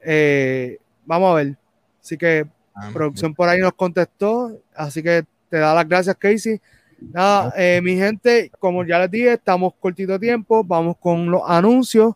eh, 0.00 0.78
vamos 1.04 1.32
a 1.32 1.34
ver. 1.34 1.58
Así 2.00 2.16
que 2.16 2.46
ah, 2.74 2.88
producción 2.94 3.34
por 3.34 3.46
ahí 3.46 3.60
nos 3.60 3.74
contestó. 3.74 4.58
Así 4.74 5.02
que 5.02 5.22
te 5.50 5.58
da 5.58 5.74
las 5.74 5.86
gracias, 5.86 6.16
Casey. 6.16 6.58
Nada, 6.98 7.52
eh, 7.54 7.82
mi 7.82 7.96
gente, 7.96 8.50
como 8.58 8.86
ya 8.86 9.00
les 9.00 9.10
dije, 9.10 9.34
estamos 9.34 9.74
cortito 9.78 10.12
de 10.12 10.18
tiempo. 10.18 10.64
Vamos 10.64 10.96
con 10.98 11.30
los 11.30 11.42
anuncios. 11.46 12.14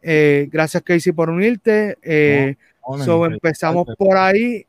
gracias, 0.00 0.84
Casey, 0.84 1.12
por 1.12 1.30
unirte. 1.30 1.98
so, 3.04 3.26
empezamos 3.26 3.88
por 3.98 4.16
ahí. 4.16 4.64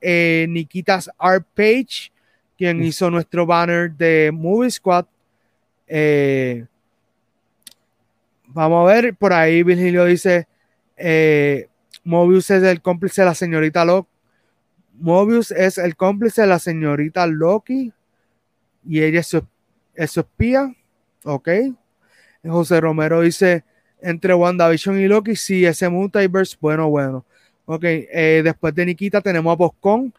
Nikitas 0.49 1.11
Art 1.20 1.45
Page 1.53 2.11
quien 2.58 2.84
hizo 2.84 3.10
nuestro 3.10 3.45
banner 3.45 3.91
de 3.91 4.32
Movie 4.34 4.72
Squad. 4.72 5.06
Eh, 5.88 6.66
vamos 8.47 8.89
a 8.89 8.93
ver, 8.93 9.16
por 9.16 9.34
ahí 9.34 9.64
Virgilio 9.64 10.06
dice, 10.06 10.47
eh, 10.97 11.68
Mobius 12.04 12.49
es 12.51 12.64
el 12.64 12.82
cómplice 12.82 13.22
de 13.22 13.28
la 13.28 13.36
señorita 13.36 13.86
Loki. 13.86 14.10
Mobius 14.99 15.51
es 15.51 15.78
el 15.78 15.95
cómplice 15.95 16.41
de 16.41 16.47
la 16.47 16.60
señorita 16.60 17.26
Loki 17.28 17.91
y 18.86 19.01
ella 19.01 19.20
es 19.20 19.28
su, 19.28 19.45
espía. 19.95 20.74
Ok. 21.24 21.49
José 22.45 22.82
Romero 22.82 23.22
dice, 23.22 23.64
entre 24.01 24.34
WandaVision 24.34 24.99
y 24.99 25.08
Loki, 25.08 25.36
sí, 25.36 25.66
ese 25.66 25.89
multiverse, 25.89 26.58
bueno, 26.60 26.89
bueno. 26.89 27.26
Ok, 27.66 27.84
eh, 27.86 28.41
después 28.43 28.76
de 28.76 28.86
Nikita 28.86 29.22
tenemos 29.22 29.54
a 29.54 29.56
Boscon, 29.56 30.14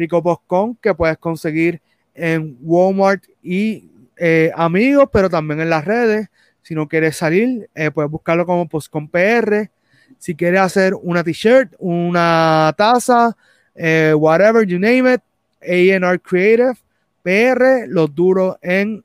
Rico 0.00 0.22
Boscon, 0.22 0.76
que 0.76 0.94
puedes 0.94 1.18
conseguir 1.18 1.82
en 2.14 2.56
Walmart 2.62 3.22
y 3.42 3.90
eh, 4.16 4.50
amigos, 4.56 5.10
pero 5.12 5.28
también 5.28 5.60
en 5.60 5.68
las 5.68 5.84
redes. 5.84 6.28
Si 6.62 6.74
no 6.74 6.88
quieres 6.88 7.18
salir, 7.18 7.68
eh, 7.74 7.90
puedes 7.90 8.10
buscarlo 8.10 8.46
como 8.46 8.66
Postcom 8.66 9.08
PR. 9.08 9.70
Si 10.18 10.34
quieres 10.34 10.60
hacer 10.60 10.94
una 10.94 11.22
t-shirt, 11.22 11.74
una 11.78 12.74
taza, 12.78 13.36
eh, 13.74 14.14
whatever 14.16 14.66
you 14.66 14.78
name 14.78 15.14
it, 15.14 15.20
ANR 15.62 16.18
Creative 16.20 16.74
PR, 17.22 17.86
los 17.86 18.14
duros 18.14 18.56
en 18.62 19.04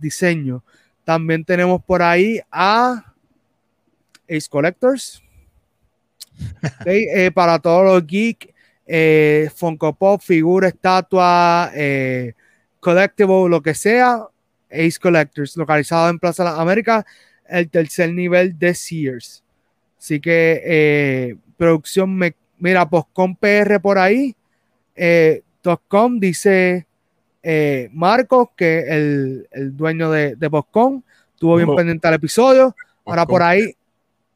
diseño. 0.00 0.64
También 1.04 1.44
tenemos 1.44 1.84
por 1.84 2.00
ahí 2.02 2.40
a 2.50 3.12
Ace 4.26 4.48
Collectors. 4.48 5.22
para 7.34 7.58
todos 7.58 7.84
los 7.84 8.06
geeks 8.06 8.53
eh, 8.86 9.48
Funko 9.54 9.94
Pop, 9.94 10.20
figura, 10.20 10.68
estatua, 10.68 11.70
eh, 11.74 12.34
collectible, 12.80 13.48
lo 13.48 13.62
que 13.62 13.74
sea, 13.74 14.26
Ace 14.70 14.98
Collectors, 15.00 15.56
localizado 15.56 16.10
en 16.10 16.18
Plaza 16.18 16.44
de 16.44 16.50
las 16.50 16.58
Américas, 16.58 17.04
el 17.48 17.70
tercer 17.70 18.12
nivel 18.12 18.58
de 18.58 18.74
Sears. 18.74 19.42
Así 19.98 20.20
que 20.20 20.62
eh, 20.64 21.36
producción, 21.56 22.14
me, 22.14 22.34
mira, 22.58 22.88
Postcom 22.88 23.36
PR 23.36 23.80
por 23.80 23.98
ahí, 23.98 24.36
eh, 24.94 25.42
.com 25.88 26.20
dice 26.20 26.86
eh, 27.42 27.88
Marcos, 27.92 28.48
que 28.56 28.80
el, 28.80 29.48
el 29.50 29.76
dueño 29.76 30.10
de, 30.10 30.36
de 30.36 30.50
Postcom, 30.50 31.02
estuvo 31.32 31.56
bien 31.56 31.74
pendiente 31.74 32.06
al 32.06 32.14
episodio. 32.14 32.74
Ahora 33.06 33.26
por 33.26 33.42
ahí, 33.42 33.74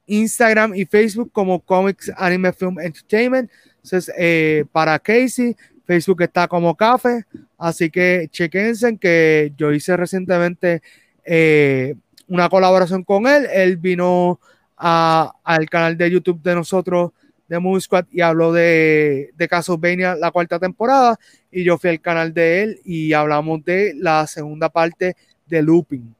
Instagram 0.07 0.75
y 0.75 0.85
Facebook 0.85 1.31
como 1.33 1.61
Comics 1.61 2.13
Anime 2.17 2.53
Film 2.53 2.79
Entertainment. 2.81 3.51
Entonces, 3.89 4.15
eh, 4.19 4.67
para 4.71 4.99
Casey, 4.99 5.57
Facebook 5.87 6.21
está 6.21 6.47
como 6.47 6.77
Café, 6.77 7.25
así 7.57 7.89
que 7.89 8.29
chequense 8.31 8.99
que 8.99 9.53
yo 9.57 9.73
hice 9.73 9.97
recientemente 9.97 10.83
eh, 11.25 11.95
una 12.27 12.51
colaboración 12.51 13.03
con 13.03 13.27
él. 13.27 13.47
Él 13.51 13.79
vino 13.79 14.39
al 14.77 15.71
canal 15.71 15.97
de 15.97 16.11
YouTube 16.11 16.43
de 16.43 16.55
nosotros 16.55 17.13
de 17.49 17.59
Movie 17.59 17.81
Squad 17.81 18.05
y 18.13 18.21
habló 18.21 18.53
de, 18.53 19.31
de 19.35 19.49
Castlevania 19.49 20.15
la 20.15 20.31
cuarta 20.31 20.59
temporada 20.59 21.19
y 21.51 21.65
yo 21.65 21.79
fui 21.79 21.89
al 21.89 22.01
canal 22.03 22.35
de 22.35 22.63
él 22.63 22.81
y 22.85 23.15
hablamos 23.15 23.65
de 23.65 23.95
la 23.97 24.27
segunda 24.27 24.69
parte 24.69 25.17
de 25.47 25.63
looping. 25.63 26.15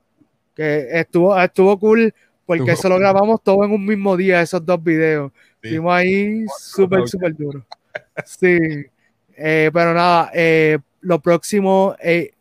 Que 0.57 0.89
estuvo, 0.91 1.39
estuvo 1.39 1.79
cool 1.79 2.15
porque 2.49 2.73
eso 2.73 2.89
lo 2.89 2.99
grabamos 2.99 3.43
todo 3.43 3.63
en 3.63 3.73
un 3.73 3.85
mismo 3.85 4.17
día, 4.17 4.41
esos 4.41 4.65
dos 4.65 4.83
videos. 4.83 5.31
Estuvimos 5.61 5.93
ahí 5.93 6.47
súper, 6.59 7.07
súper 7.07 7.37
duro. 7.37 7.63
Sí. 8.25 8.57
Eh, 9.37 9.71
pero 9.71 9.93
nada, 9.93 10.31
eh, 10.33 10.79
lo 11.03 11.21
próximo, 11.21 11.95
eh, 12.03 12.33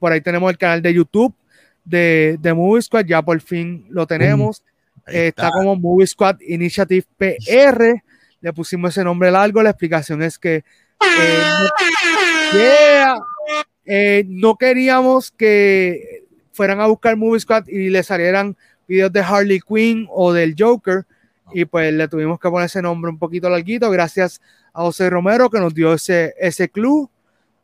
por 0.00 0.10
ahí 0.10 0.20
tenemos 0.20 0.50
el 0.50 0.58
canal 0.58 0.82
de 0.82 0.92
YouTube 0.92 1.32
de, 1.84 2.36
de 2.40 2.52
Movie 2.52 2.82
Squad, 2.82 3.04
ya 3.04 3.22
por 3.22 3.40
fin 3.40 3.86
lo 3.90 4.08
tenemos. 4.08 4.64
está. 5.06 5.50
como 5.50 5.76
Movie 5.76 6.08
Squad 6.08 6.40
Initiative 6.40 7.06
PR. 7.16 8.02
Le 8.40 8.52
pusimos 8.52 8.90
ese 8.90 9.04
nombre 9.04 9.30
largo. 9.30 9.62
La 9.62 9.70
explicación 9.70 10.20
es 10.20 10.36
que 10.36 10.64
no, 14.26 14.56
queríamos 14.56 15.30
que 15.30 16.24
fueran 16.50 16.80
a 16.80 16.88
buscar 16.88 17.16
Movie 17.16 17.38
Squad 17.38 17.68
y 17.68 17.88
le 17.88 18.02
salieran 18.02 18.56
videos 18.86 19.12
de 19.12 19.20
Harley 19.20 19.60
Quinn 19.60 20.06
o 20.10 20.32
del 20.32 20.54
Joker. 20.58 21.04
Y 21.52 21.64
pues 21.64 21.92
le 21.92 22.08
tuvimos 22.08 22.40
que 22.40 22.48
poner 22.48 22.66
ese 22.66 22.82
nombre 22.82 23.10
un 23.10 23.18
poquito 23.18 23.48
larguito. 23.50 23.90
Gracias 23.90 24.40
a 24.72 24.82
José 24.82 25.10
Romero 25.10 25.50
que 25.50 25.60
nos 25.60 25.74
dio 25.74 25.92
ese, 25.92 26.34
ese 26.38 26.68
club. 26.68 27.10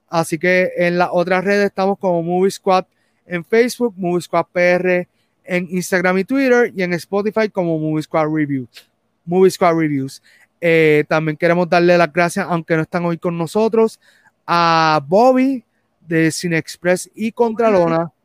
Así 0.08 0.38
que 0.38 0.72
en 0.76 0.98
las 0.98 1.08
otras 1.12 1.44
redes 1.44 1.66
estamos 1.66 1.98
como 1.98 2.22
Movie 2.22 2.50
Squad 2.50 2.84
en 3.26 3.44
Facebook, 3.44 3.94
Movie 3.96 4.22
Squad 4.22 4.46
PR 4.52 5.06
en 5.44 5.66
Instagram 5.70 6.18
y 6.18 6.24
Twitter 6.24 6.72
y 6.74 6.82
en 6.82 6.92
Spotify 6.94 7.48
como 7.48 7.78
Movie 7.78 8.02
Squad 8.02 8.28
Reviews. 8.28 8.88
Movie 9.24 9.50
Squad 9.50 9.74
Reviews. 9.74 10.22
Eh, 10.60 11.04
también 11.08 11.36
queremos 11.36 11.68
darle 11.68 11.96
las 11.96 12.12
gracias, 12.12 12.46
aunque 12.48 12.76
no 12.76 12.82
están 12.82 13.04
hoy 13.04 13.18
con 13.18 13.36
nosotros, 13.38 14.00
a 14.46 15.00
Bobby 15.06 15.64
de 16.06 16.30
Cine 16.30 16.58
Express 16.58 17.10
y 17.14 17.32
Contralona. 17.32 18.12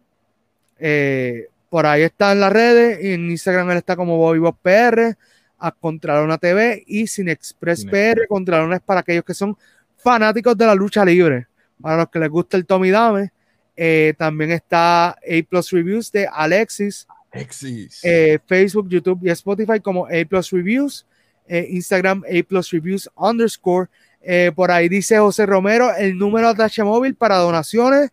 Eh, 0.85 1.47
por 1.73 1.87
ahí 1.87 2.03
está 2.03 2.33
en 2.33 2.39
las 2.39 2.53
redes. 2.53 2.99
En 3.01 3.31
Instagram 3.31 3.71
él 3.71 3.77
está 3.77 3.95
como 3.95 4.15
Bobby 4.15 4.37
Bob 4.37 4.55
PR, 4.61 5.17
a 5.57 5.71
Contralona 5.71 6.37
TV 6.37 6.83
y 6.85 7.07
Cine 7.07 7.31
Express 7.31 7.83
PR. 7.83 8.27
Contralona 8.29 8.75
es 8.75 8.81
para 8.83 8.99
aquellos 8.99 9.23
que 9.23 9.33
son 9.33 9.57
fanáticos 9.97 10.55
de 10.55 10.67
la 10.67 10.75
lucha 10.75 11.03
libre. 11.03 11.47
Para 11.81 11.97
los 11.97 12.09
que 12.11 12.19
les 12.19 12.29
gusta 12.29 12.57
el 12.57 12.67
Tommy 12.67 12.91
Dame. 12.91 13.31
Eh, 13.75 14.13
también 14.19 14.51
está 14.51 15.07
A 15.07 15.43
Plus 15.49 15.71
Reviews 15.71 16.11
de 16.11 16.27
Alexis. 16.31 17.07
Alexis. 17.31 18.01
Facebook, 18.45 18.87
YouTube 18.87 19.21
y 19.23 19.31
Spotify 19.31 19.79
como 19.79 20.05
A 20.05 20.25
Plus 20.29 20.51
Reviews. 20.51 21.07
Eh, 21.47 21.69
Instagram 21.71 22.21
A 22.23 22.43
Plus 22.47 22.69
Reviews 22.69 23.09
underscore. 23.15 23.89
Eh, 24.21 24.51
por 24.55 24.69
ahí 24.69 24.89
dice 24.89 25.17
José 25.17 25.47
Romero 25.47 25.91
el 25.95 26.19
número 26.19 26.53
de 26.53 26.65
H 26.65 26.83
móvil 26.83 27.15
para 27.15 27.37
donaciones. 27.37 28.11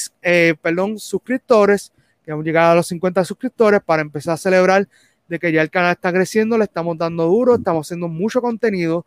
perdón, 0.60 0.98
suscriptores. 0.98 1.92
Queremos 2.22 2.44
llegar 2.44 2.72
a 2.72 2.74
los 2.74 2.86
50 2.86 3.24
suscriptores 3.24 3.80
para 3.82 4.02
empezar 4.02 4.34
a 4.34 4.36
celebrar 4.36 4.86
de 5.28 5.38
que 5.38 5.52
ya 5.52 5.62
el 5.62 5.70
canal 5.70 5.92
está 5.92 6.12
creciendo, 6.12 6.58
le 6.58 6.64
estamos 6.64 6.96
dando 6.96 7.26
duro, 7.26 7.56
estamos 7.56 7.86
haciendo 7.86 8.08
mucho 8.08 8.40
contenido. 8.40 9.06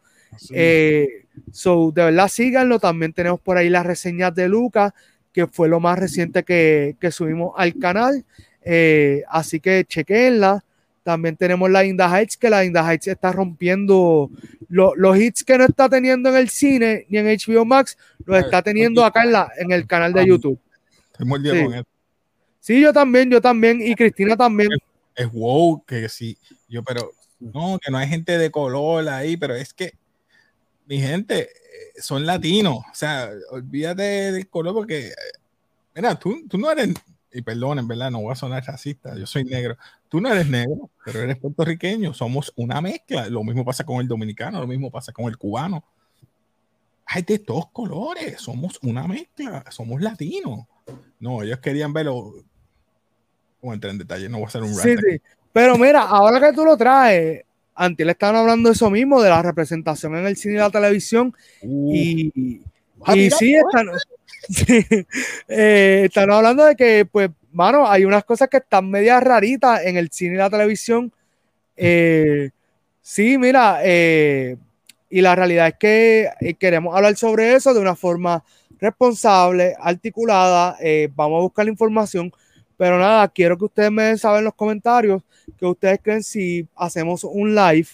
Eh, 0.51 1.25
so, 1.51 1.91
de 1.91 2.05
verdad, 2.05 2.27
síganlo. 2.27 2.79
También 2.79 3.13
tenemos 3.13 3.39
por 3.39 3.57
ahí 3.57 3.69
las 3.69 3.85
reseñas 3.85 4.33
de 4.33 4.47
Lucas, 4.47 4.93
que 5.31 5.47
fue 5.47 5.69
lo 5.69 5.79
más 5.79 5.97
reciente 5.97 6.43
que, 6.43 6.95
subimos 7.11 7.53
al 7.57 7.77
canal. 7.77 8.25
Eh, 8.63 9.23
así 9.29 9.59
que 9.59 9.85
chequenla. 9.85 10.63
También 11.03 11.35
tenemos 11.35 11.69
la 11.69 11.83
Inda 11.83 12.07
Heights, 12.07 12.37
que 12.37 12.49
la 12.49 12.63
Inda 12.63 12.87
Heights 12.87 13.07
está 13.07 13.31
rompiendo 13.31 14.29
los 14.69 15.17
hits 15.17 15.43
que 15.43 15.57
no 15.57 15.65
está 15.65 15.89
teniendo 15.89 16.29
en 16.29 16.35
el 16.35 16.49
cine 16.49 17.05
ni 17.09 17.17
en 17.17 17.25
HBO 17.25 17.65
Max, 17.65 17.97
los 18.23 18.39
está 18.39 18.61
teniendo 18.61 19.03
acá 19.03 19.23
en, 19.23 19.33
la, 19.33 19.51
en 19.57 19.71
el 19.71 19.85
canal 19.85 20.13
de 20.13 20.25
YouTube. 20.25 20.59
Sí. 21.17 21.25
sí, 22.59 22.81
yo 22.81 22.93
también, 22.93 23.29
yo 23.29 23.41
también, 23.41 23.81
y 23.81 23.95
Cristina 23.95 24.37
también 24.37 24.69
es 25.15 25.31
wow, 25.31 25.83
que 25.85 26.09
sí, 26.09 26.37
yo, 26.67 26.83
pero 26.83 27.11
no, 27.39 27.79
que 27.79 27.91
no 27.91 27.97
hay 27.97 28.07
gente 28.07 28.37
de 28.37 28.51
color 28.51 29.07
ahí, 29.09 29.37
pero 29.37 29.55
es 29.55 29.73
que 29.73 29.93
mi 30.91 30.99
gente 30.99 31.43
eh, 31.43 32.01
son 32.01 32.25
latinos, 32.25 32.79
o 32.79 32.93
sea, 32.93 33.29
olvídate 33.51 34.33
del 34.33 34.49
color 34.49 34.73
porque, 34.73 35.07
eh, 35.07 35.13
mira, 35.95 36.19
tú, 36.19 36.45
tú 36.49 36.57
no 36.57 36.69
eres, 36.69 36.93
y 37.31 37.41
perdonen, 37.41 37.87
¿verdad? 37.87 38.11
No 38.11 38.19
voy 38.19 38.33
a 38.33 38.35
sonar 38.35 38.61
racista, 38.65 39.15
yo 39.15 39.25
soy 39.25 39.45
negro, 39.45 39.77
tú 40.09 40.19
no 40.19 40.29
eres 40.29 40.49
negro, 40.49 40.89
pero 41.05 41.21
eres 41.21 41.37
puertorriqueño, 41.37 42.13
somos 42.13 42.51
una 42.57 42.81
mezcla, 42.81 43.29
lo 43.29 43.41
mismo 43.41 43.63
pasa 43.63 43.85
con 43.85 44.01
el 44.01 44.07
dominicano, 44.09 44.59
lo 44.59 44.67
mismo 44.67 44.91
pasa 44.91 45.13
con 45.13 45.27
el 45.27 45.37
cubano. 45.37 45.81
Hay 47.05 47.21
de 47.21 47.39
todos 47.39 47.69
colores, 47.71 48.41
somos 48.41 48.77
una 48.81 49.07
mezcla, 49.07 49.63
somos 49.69 50.01
latinos. 50.01 50.65
No, 51.21 51.41
ellos 51.41 51.59
querían 51.59 51.93
verlo, 51.93 52.33
como 53.61 53.73
entrar 53.73 53.91
en 53.91 53.99
detalle, 53.99 54.27
no 54.27 54.39
voy 54.39 54.45
a 54.45 54.47
hacer 54.49 54.61
un 54.61 54.75
sí, 54.75 54.97
sí. 54.97 55.21
Pero 55.53 55.77
mira, 55.77 56.01
ahora 56.01 56.41
que 56.41 56.53
tú 56.53 56.65
lo 56.65 56.75
traes, 56.75 57.45
antes 57.75 58.05
le 58.05 58.11
estaban 58.11 58.35
hablando 58.35 58.69
de 58.69 58.73
eso 58.73 58.89
mismo, 58.89 59.21
de 59.21 59.29
la 59.29 59.41
representación 59.41 60.15
en 60.15 60.25
el 60.25 60.37
cine 60.37 60.55
y 60.55 60.57
la 60.57 60.69
televisión. 60.69 61.33
Uh. 61.61 61.93
y, 61.93 62.61
y 63.15 63.31
sí, 63.31 63.55
están, 63.55 63.87
eh, 65.47 66.01
están 66.05 66.31
hablando 66.31 66.65
de 66.65 66.75
que, 66.75 67.05
pues, 67.05 67.29
mano, 67.51 67.89
hay 67.89 68.05
unas 68.05 68.23
cosas 68.23 68.49
que 68.49 68.57
están 68.57 68.89
medias 68.89 69.23
raritas 69.23 69.85
en 69.85 69.97
el 69.97 70.09
cine 70.11 70.35
y 70.35 70.37
la 70.37 70.49
televisión. 70.49 71.11
Eh, 71.75 72.51
sí, 73.01 73.37
mira, 73.37 73.79
eh, 73.83 74.57
y 75.09 75.21
la 75.21 75.35
realidad 75.35 75.67
es 75.67 75.75
que 75.79 76.55
queremos 76.59 76.95
hablar 76.95 77.15
sobre 77.15 77.55
eso 77.55 77.73
de 77.73 77.79
una 77.79 77.95
forma 77.95 78.43
responsable, 78.79 79.75
articulada. 79.79 80.77
vamos 81.15 81.39
a 81.39 81.41
buscar 81.41 81.65
la 81.65 81.71
información 81.71 82.31
pero 82.81 82.97
nada, 82.97 83.27
quiero 83.27 83.59
que 83.59 83.65
ustedes 83.65 83.91
me 83.91 84.01
den 84.05 84.17
saber 84.17 84.39
en 84.39 84.45
los 84.45 84.55
comentarios 84.55 85.21
que 85.59 85.67
ustedes 85.67 85.99
creen 86.01 86.23
si 86.23 86.67
hacemos 86.75 87.23
un 87.23 87.53
live 87.53 87.87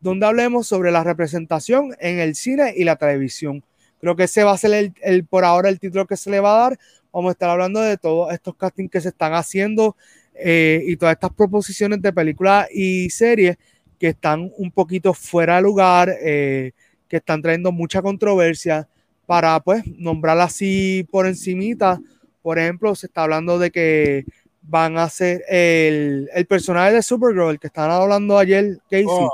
donde 0.00 0.24
hablemos 0.24 0.66
sobre 0.66 0.90
la 0.90 1.04
representación 1.04 1.94
en 2.00 2.18
el 2.20 2.34
cine 2.34 2.72
y 2.74 2.84
la 2.84 2.96
televisión. 2.96 3.62
Creo 4.00 4.16
que 4.16 4.22
ese 4.22 4.42
va 4.42 4.52
a 4.52 4.56
ser 4.56 4.94
el, 5.02 5.26
por 5.26 5.44
ahora 5.44 5.68
el 5.68 5.78
título 5.78 6.06
que 6.06 6.16
se 6.16 6.30
le 6.30 6.40
va 6.40 6.56
a 6.56 6.70
dar. 6.70 6.78
Vamos 7.12 7.28
a 7.28 7.32
estar 7.32 7.50
hablando 7.50 7.82
de 7.82 7.98
todos 7.98 8.32
estos 8.32 8.56
castings 8.56 8.90
que 8.90 9.02
se 9.02 9.10
están 9.10 9.34
haciendo 9.34 9.94
eh, 10.34 10.82
y 10.86 10.96
todas 10.96 11.12
estas 11.12 11.34
proposiciones 11.34 12.00
de 12.00 12.10
películas 12.10 12.66
y 12.72 13.10
series 13.10 13.58
que 13.98 14.08
están 14.08 14.50
un 14.56 14.70
poquito 14.70 15.12
fuera 15.12 15.56
de 15.56 15.60
lugar, 15.60 16.10
eh, 16.22 16.72
que 17.08 17.18
están 17.18 17.42
trayendo 17.42 17.72
mucha 17.72 18.00
controversia 18.00 18.88
para 19.26 19.60
pues 19.60 19.84
nombrar 19.98 20.40
así 20.40 21.06
por 21.10 21.26
encimita 21.26 22.00
por 22.44 22.58
ejemplo, 22.58 22.94
se 22.94 23.06
está 23.06 23.22
hablando 23.22 23.58
de 23.58 23.70
que 23.70 24.26
van 24.60 24.98
a 24.98 25.08
ser 25.08 25.42
el, 25.48 26.28
personaje 26.46 26.92
de 26.92 27.02
Supergirl, 27.02 27.52
el 27.52 27.58
que 27.58 27.68
estaban 27.68 27.90
hablando 27.90 28.36
ayer, 28.36 28.80
Casey. 28.90 29.06
Oh. 29.08 29.30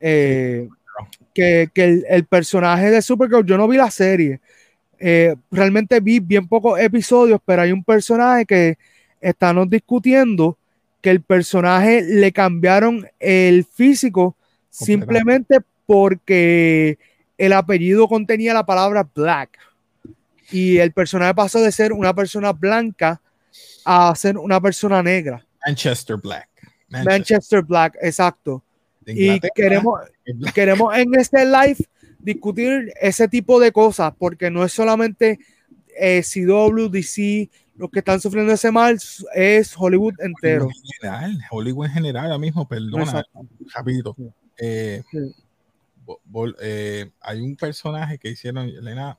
Eh, 0.00 0.68
que, 1.32 1.70
el, 2.08 2.24
personaje 2.24 2.90
de 2.90 3.00
Supergirl, 3.00 3.46
yo 3.46 3.56
no 3.56 3.68
vi 3.68 3.76
la 3.76 3.92
serie. 3.92 4.40
Eh, 4.98 5.36
realmente 5.52 6.00
vi 6.00 6.18
bien 6.18 6.48
pocos 6.48 6.80
episodios, 6.80 7.40
pero 7.44 7.62
hay 7.62 7.70
un 7.70 7.84
personaje 7.84 8.44
que 8.44 8.76
estamos 9.20 9.70
discutiendo 9.70 10.58
que 11.00 11.10
el 11.10 11.20
personaje 11.20 12.02
le 12.02 12.32
cambiaron 12.32 13.06
el 13.20 13.64
físico 13.64 14.34
simplemente 14.68 15.60
porque 15.86 16.98
el 17.38 17.52
apellido 17.52 18.08
contenía 18.08 18.52
la 18.52 18.66
palabra 18.66 19.08
black 19.14 19.69
y 20.50 20.78
el 20.78 20.92
personaje 20.92 21.34
pasó 21.34 21.60
de 21.60 21.72
ser 21.72 21.92
una 21.92 22.14
persona 22.14 22.52
blanca 22.52 23.20
a 23.84 24.14
ser 24.14 24.36
una 24.38 24.60
persona 24.60 25.02
negra. 25.02 25.44
Manchester 25.66 26.16
Black. 26.16 26.48
Manchester, 26.88 27.62
Black, 27.62 27.96
exacto. 28.02 28.64
Y 29.06 29.40
queremos, 29.54 30.00
queremos 30.54 30.96
en 30.96 31.14
este 31.14 31.44
live 31.44 31.78
discutir 32.18 32.92
ese 33.00 33.28
tipo 33.28 33.60
de 33.60 33.72
cosas, 33.72 34.12
porque 34.18 34.50
no 34.50 34.64
es 34.64 34.72
solamente 34.72 35.38
eh, 35.98 36.22
CW, 36.22 36.88
DC, 36.88 37.48
los 37.76 37.90
que 37.90 38.00
están 38.00 38.20
sufriendo 38.20 38.52
ese 38.52 38.70
mal 38.70 38.98
es 39.34 39.74
Hollywood 39.76 40.14
entero. 40.20 40.66
Hollywood 40.66 40.74
en 40.74 40.92
general, 41.00 41.40
Hollywood 41.50 41.86
en 41.86 41.92
general, 41.92 42.24
ahora 42.26 42.38
mismo, 42.38 42.68
perdona, 42.68 43.24
rápido. 43.74 44.16
Eh, 44.58 45.02
eh, 46.60 47.10
hay 47.20 47.40
un 47.40 47.56
personaje 47.56 48.18
que 48.18 48.28
hicieron, 48.28 48.68
Elena, 48.68 49.18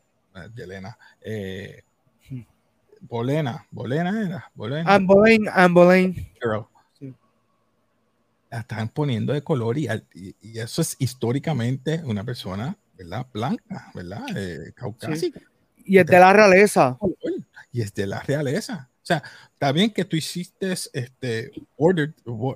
Elena, 0.58 0.98
eh, 1.22 1.84
Bolena, 3.02 3.66
Bolena 3.72 4.22
era, 4.26 4.52
Bolena. 4.54 4.94
Amboline, 4.94 5.50
Amboline. 5.52 6.32
La 8.50 8.60
están 8.60 8.90
poniendo 8.90 9.34
de 9.34 9.44
color 9.44 9.78
y, 9.78 9.88
y, 10.14 10.60
eso 10.60 10.82
es 10.82 10.98
históricamente 11.00 12.02
una 12.04 12.24
persona, 12.24 12.78
¿verdad? 12.98 13.26
Blanca, 13.34 13.92
¿verdad? 13.94 14.26
caucásica. 14.76 15.42
Y 15.86 15.98
es 15.98 16.06
de 16.06 16.20
la 16.20 16.34
realeza. 16.34 16.98
Y 17.72 17.82
es 17.82 17.94
de 17.94 18.08
la 18.08 18.20
realeza. 18.22 18.90
O 19.02 19.06
sea, 19.06 19.24
está 19.54 19.72
bien 19.72 19.90
que 19.90 20.06
tú 20.06 20.16
hiciste 20.16 20.72
este 20.72 21.52
Ordered, 21.76 22.14
uh, 22.26 22.54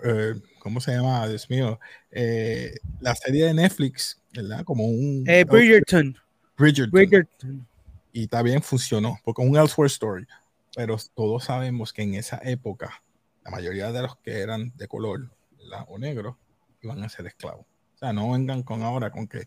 ¿cómo 0.60 0.80
se 0.80 0.92
llama? 0.92 1.28
Dios 1.28 1.50
mío, 1.50 1.80
eh, 2.12 2.76
la 3.02 3.16
serie 3.16 3.46
de 3.46 3.54
Netflix, 3.56 4.22
¿verdad? 4.32 4.64
Como 4.64 4.86
un. 4.86 5.24
Eh, 5.28 5.44
Bridgerton. 5.44 6.16
Bridgerton. 6.58 7.68
Y 8.12 8.24
está 8.24 8.42
bien, 8.42 8.62
funcionó, 8.62 9.20
porque 9.24 9.42
un 9.42 9.58
Elsewhere 9.58 9.88
Story. 9.88 10.26
Pero 10.76 10.98
todos 11.14 11.46
sabemos 11.46 11.94
que 11.94 12.04
en 12.04 12.16
esa 12.16 12.40
época, 12.44 13.02
la 13.44 13.52
mayoría 13.52 13.92
de 13.92 14.02
los 14.02 14.18
que 14.18 14.40
eran 14.40 14.72
de 14.76 14.88
color 14.88 15.30
o 15.88 15.98
negro 15.98 16.38
iban 16.82 17.04
a 17.04 17.10
ser 17.10 17.28
esclavos. 17.28 17.66
O 17.96 17.98
sea, 17.98 18.14
no 18.14 18.32
vengan 18.32 18.64
con 18.64 18.84
ahora 18.84 19.10
con 19.10 19.28
que. 19.28 19.46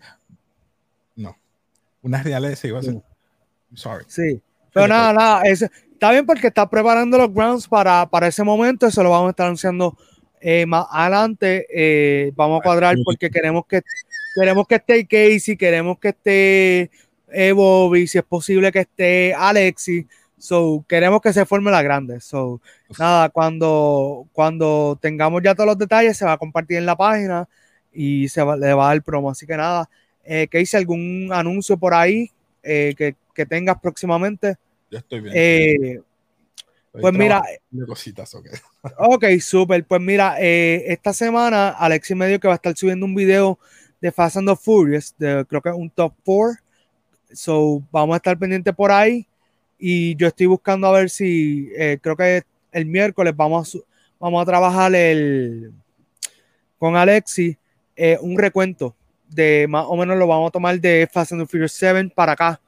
No. 1.17 1.37
Una 2.03 2.23
realeza 2.23 2.67
iba 2.67 2.79
a 2.79 2.83
ser. 2.83 3.03
Sorry. 3.75 4.05
Sí. 4.09 4.43
Pero 4.73 4.89
nada, 4.89 5.13
nada, 5.13 5.43
está 5.45 6.11
bien 6.13 6.27
porque 6.27 6.49
está 6.49 6.69
preparando 6.69 7.19
los 7.19 7.33
grounds 7.33 7.67
para, 7.67 8.07
para 8.07 8.29
ese 8.29 8.45
momento, 8.45 8.87
eso 8.87 9.03
lo 9.03 9.11
vamos 9.11 9.29
a 9.29 9.31
estar 9.31 9.47
anunciando 9.47 9.97
eh, 10.41 10.67
más 10.67 10.87
adelante. 10.91 11.67
Eh, 11.71 12.33
vamos 12.37 12.61
a 12.61 12.63
cuadrar 12.63 12.97
porque 13.05 13.31
queremos 13.31 13.67
que 13.67 13.83
queremos 14.39 14.67
que 14.67 14.75
esté 14.77 15.07
Casey, 15.07 15.57
queremos 15.57 15.99
que 15.99 16.09
esté 16.09 16.91
eh, 17.33 17.53
Bobby, 17.53 18.07
si 18.07 18.19
es 18.19 18.25
posible 18.25 18.73
que 18.73 18.81
esté 18.81 19.35
Alexi. 19.35 20.07
So, 20.39 20.85
queremos 20.89 21.21
que 21.21 21.33
se 21.33 21.45
forme 21.45 21.71
la 21.71 21.83
grande. 21.83 22.21
So, 22.21 22.61
nada, 22.99 23.29
cuando, 23.29 24.27
cuando 24.33 24.99
tengamos 25.01 25.43
ya 25.43 25.55
todos 25.55 25.67
los 25.67 25.79
detalles, 25.79 26.17
se 26.17 26.25
va 26.25 26.35
a 26.35 26.39
compartir 26.39 26.77
en 26.77 26.87
la 26.87 26.97
página 26.97 27.49
y 27.93 28.29
se 28.29 28.41
le 28.41 28.75
va 28.75 28.85
a 28.85 28.95
dar 28.95 29.03
promo. 29.03 29.31
Así 29.31 29.47
que 29.47 29.57
nada, 29.57 29.91
eh, 30.25 30.47
Casey, 30.51 30.79
algún 30.79 31.31
anuncio 31.33 31.77
por 31.77 31.95
ahí 31.95 32.31
que, 32.63 33.17
que 33.35 33.47
tengas 33.47 33.81
próximamente. 33.81 34.57
Ya 34.91 34.99
estoy 34.99 35.21
bien. 35.21 35.35
Eh, 35.37 36.01
pues 36.93 37.15
mira. 37.15 37.43
Cositas, 37.87 38.35
okay. 38.35 38.53
ok, 38.97 39.25
súper. 39.41 39.85
Pues 39.85 40.01
mira, 40.01 40.37
eh, 40.39 40.85
esta 40.89 41.13
semana 41.13 41.71
Alexis 41.71 42.17
me 42.17 42.27
dijo 42.27 42.41
que 42.41 42.49
va 42.49 42.55
a 42.55 42.57
estar 42.57 42.77
subiendo 42.77 43.07
un 43.07 43.15
video 43.15 43.59
de 44.01 44.13
Fast 44.13 44.37
and 44.37 44.49
the 44.49 44.57
Furious, 44.57 45.15
creo 45.19 45.63
que 45.63 45.69
es 45.69 45.75
un 45.75 45.91
top 45.91 46.15
4. 46.25 46.57
So, 47.33 47.83
vamos 47.91 48.15
a 48.15 48.17
estar 48.17 48.39
pendientes 48.39 48.75
por 48.75 48.91
ahí. 48.91 49.27
Y 49.79 50.17
yo 50.17 50.27
estoy 50.27 50.47
buscando 50.47 50.87
a 50.87 50.93
ver 50.93 51.11
si, 51.11 51.71
eh, 51.77 51.99
creo 52.01 52.17
que 52.17 52.43
el 52.73 52.87
miércoles 52.87 53.35
vamos 53.37 53.75
a, 53.75 53.79
vamos 54.19 54.43
a 54.43 54.47
trabajar 54.47 54.95
el, 54.95 55.73
con 56.79 56.97
Alexis 56.97 57.57
un 58.21 58.39
recuento 58.39 58.95
de 59.29 59.67
más 59.69 59.85
o 59.89 59.97
menos 59.97 60.17
lo 60.17 60.27
vamos 60.27 60.49
a 60.49 60.53
tomar 60.53 60.81
de 60.81 61.09
Fast 61.11 61.33
and 61.33 61.43
the 61.43 61.47
Furious 61.47 61.73
7 61.73 62.13
para 62.15 62.33
acá 62.33 62.61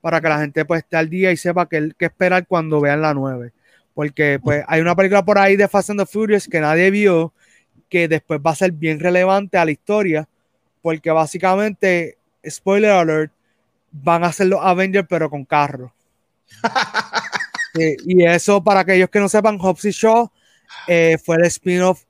para 0.00 0.20
que 0.20 0.28
la 0.28 0.38
gente 0.40 0.64
pues 0.64 0.82
esté 0.82 0.96
al 0.96 1.08
día 1.08 1.32
y 1.32 1.36
sepa 1.36 1.68
qué, 1.68 1.90
qué 1.98 2.06
esperar 2.06 2.46
cuando 2.46 2.80
vean 2.80 3.02
la 3.02 3.14
9. 3.14 3.52
Porque 3.94 4.38
pues 4.42 4.64
hay 4.68 4.80
una 4.80 4.94
película 4.94 5.24
por 5.24 5.38
ahí 5.38 5.56
de 5.56 5.66
Fast 5.68 5.90
and 5.90 6.00
the 6.00 6.06
Furious 6.06 6.48
que 6.48 6.60
nadie 6.60 6.90
vio, 6.90 7.32
que 7.88 8.06
después 8.06 8.40
va 8.44 8.52
a 8.52 8.54
ser 8.54 8.72
bien 8.72 9.00
relevante 9.00 9.58
a 9.58 9.64
la 9.64 9.72
historia, 9.72 10.28
porque 10.80 11.10
básicamente, 11.10 12.18
spoiler 12.48 12.90
alert, 12.90 13.32
van 13.90 14.24
a 14.24 14.32
ser 14.32 14.48
los 14.48 14.60
Avengers 14.62 15.06
pero 15.08 15.30
con 15.30 15.44
carro. 15.44 15.92
y 17.74 18.24
eso 18.24 18.62
para 18.62 18.80
aquellos 18.80 19.10
que 19.10 19.20
no 19.20 19.28
sepan, 19.28 19.58
Hobbs 19.60 19.84
y 19.84 19.90
Shaw 19.90 20.30
eh, 20.86 21.18
fue 21.22 21.36
el 21.36 21.44
spin-off 21.44 22.04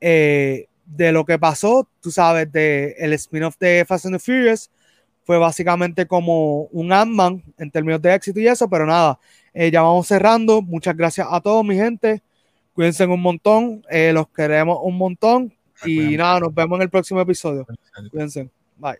eh, 0.00 0.66
de 0.84 1.12
lo 1.12 1.24
que 1.24 1.38
pasó, 1.38 1.88
tú 2.00 2.10
sabes, 2.10 2.50
de 2.52 2.94
el 2.98 3.12
spin-off 3.14 3.56
de 3.58 3.84
Fast 3.86 4.06
and 4.06 4.16
the 4.16 4.18
Furious, 4.18 4.70
fue 5.24 5.38
básicamente 5.38 6.06
como 6.06 6.62
un 6.72 6.92
Ant-Man 6.92 7.42
en 7.58 7.70
términos 7.70 8.00
de 8.00 8.14
éxito 8.14 8.38
y 8.38 8.46
eso, 8.46 8.68
pero 8.68 8.86
nada, 8.86 9.18
eh, 9.52 9.70
ya 9.70 9.82
vamos 9.82 10.06
cerrando. 10.06 10.62
Muchas 10.62 10.96
gracias 10.96 11.26
a 11.28 11.40
todos, 11.40 11.64
mi 11.64 11.74
gente. 11.74 12.22
Cuídense 12.74 13.06
un 13.06 13.20
montón, 13.20 13.82
los 13.90 14.28
queremos 14.28 14.78
un 14.82 14.96
montón 14.98 15.55
y 15.84 16.16
nada, 16.16 16.40
nos 16.40 16.54
vemos 16.54 16.76
en 16.76 16.82
el 16.82 16.90
próximo 16.90 17.20
episodio. 17.20 17.66
Cuídense. 18.10 18.50
Bye. 18.76 18.98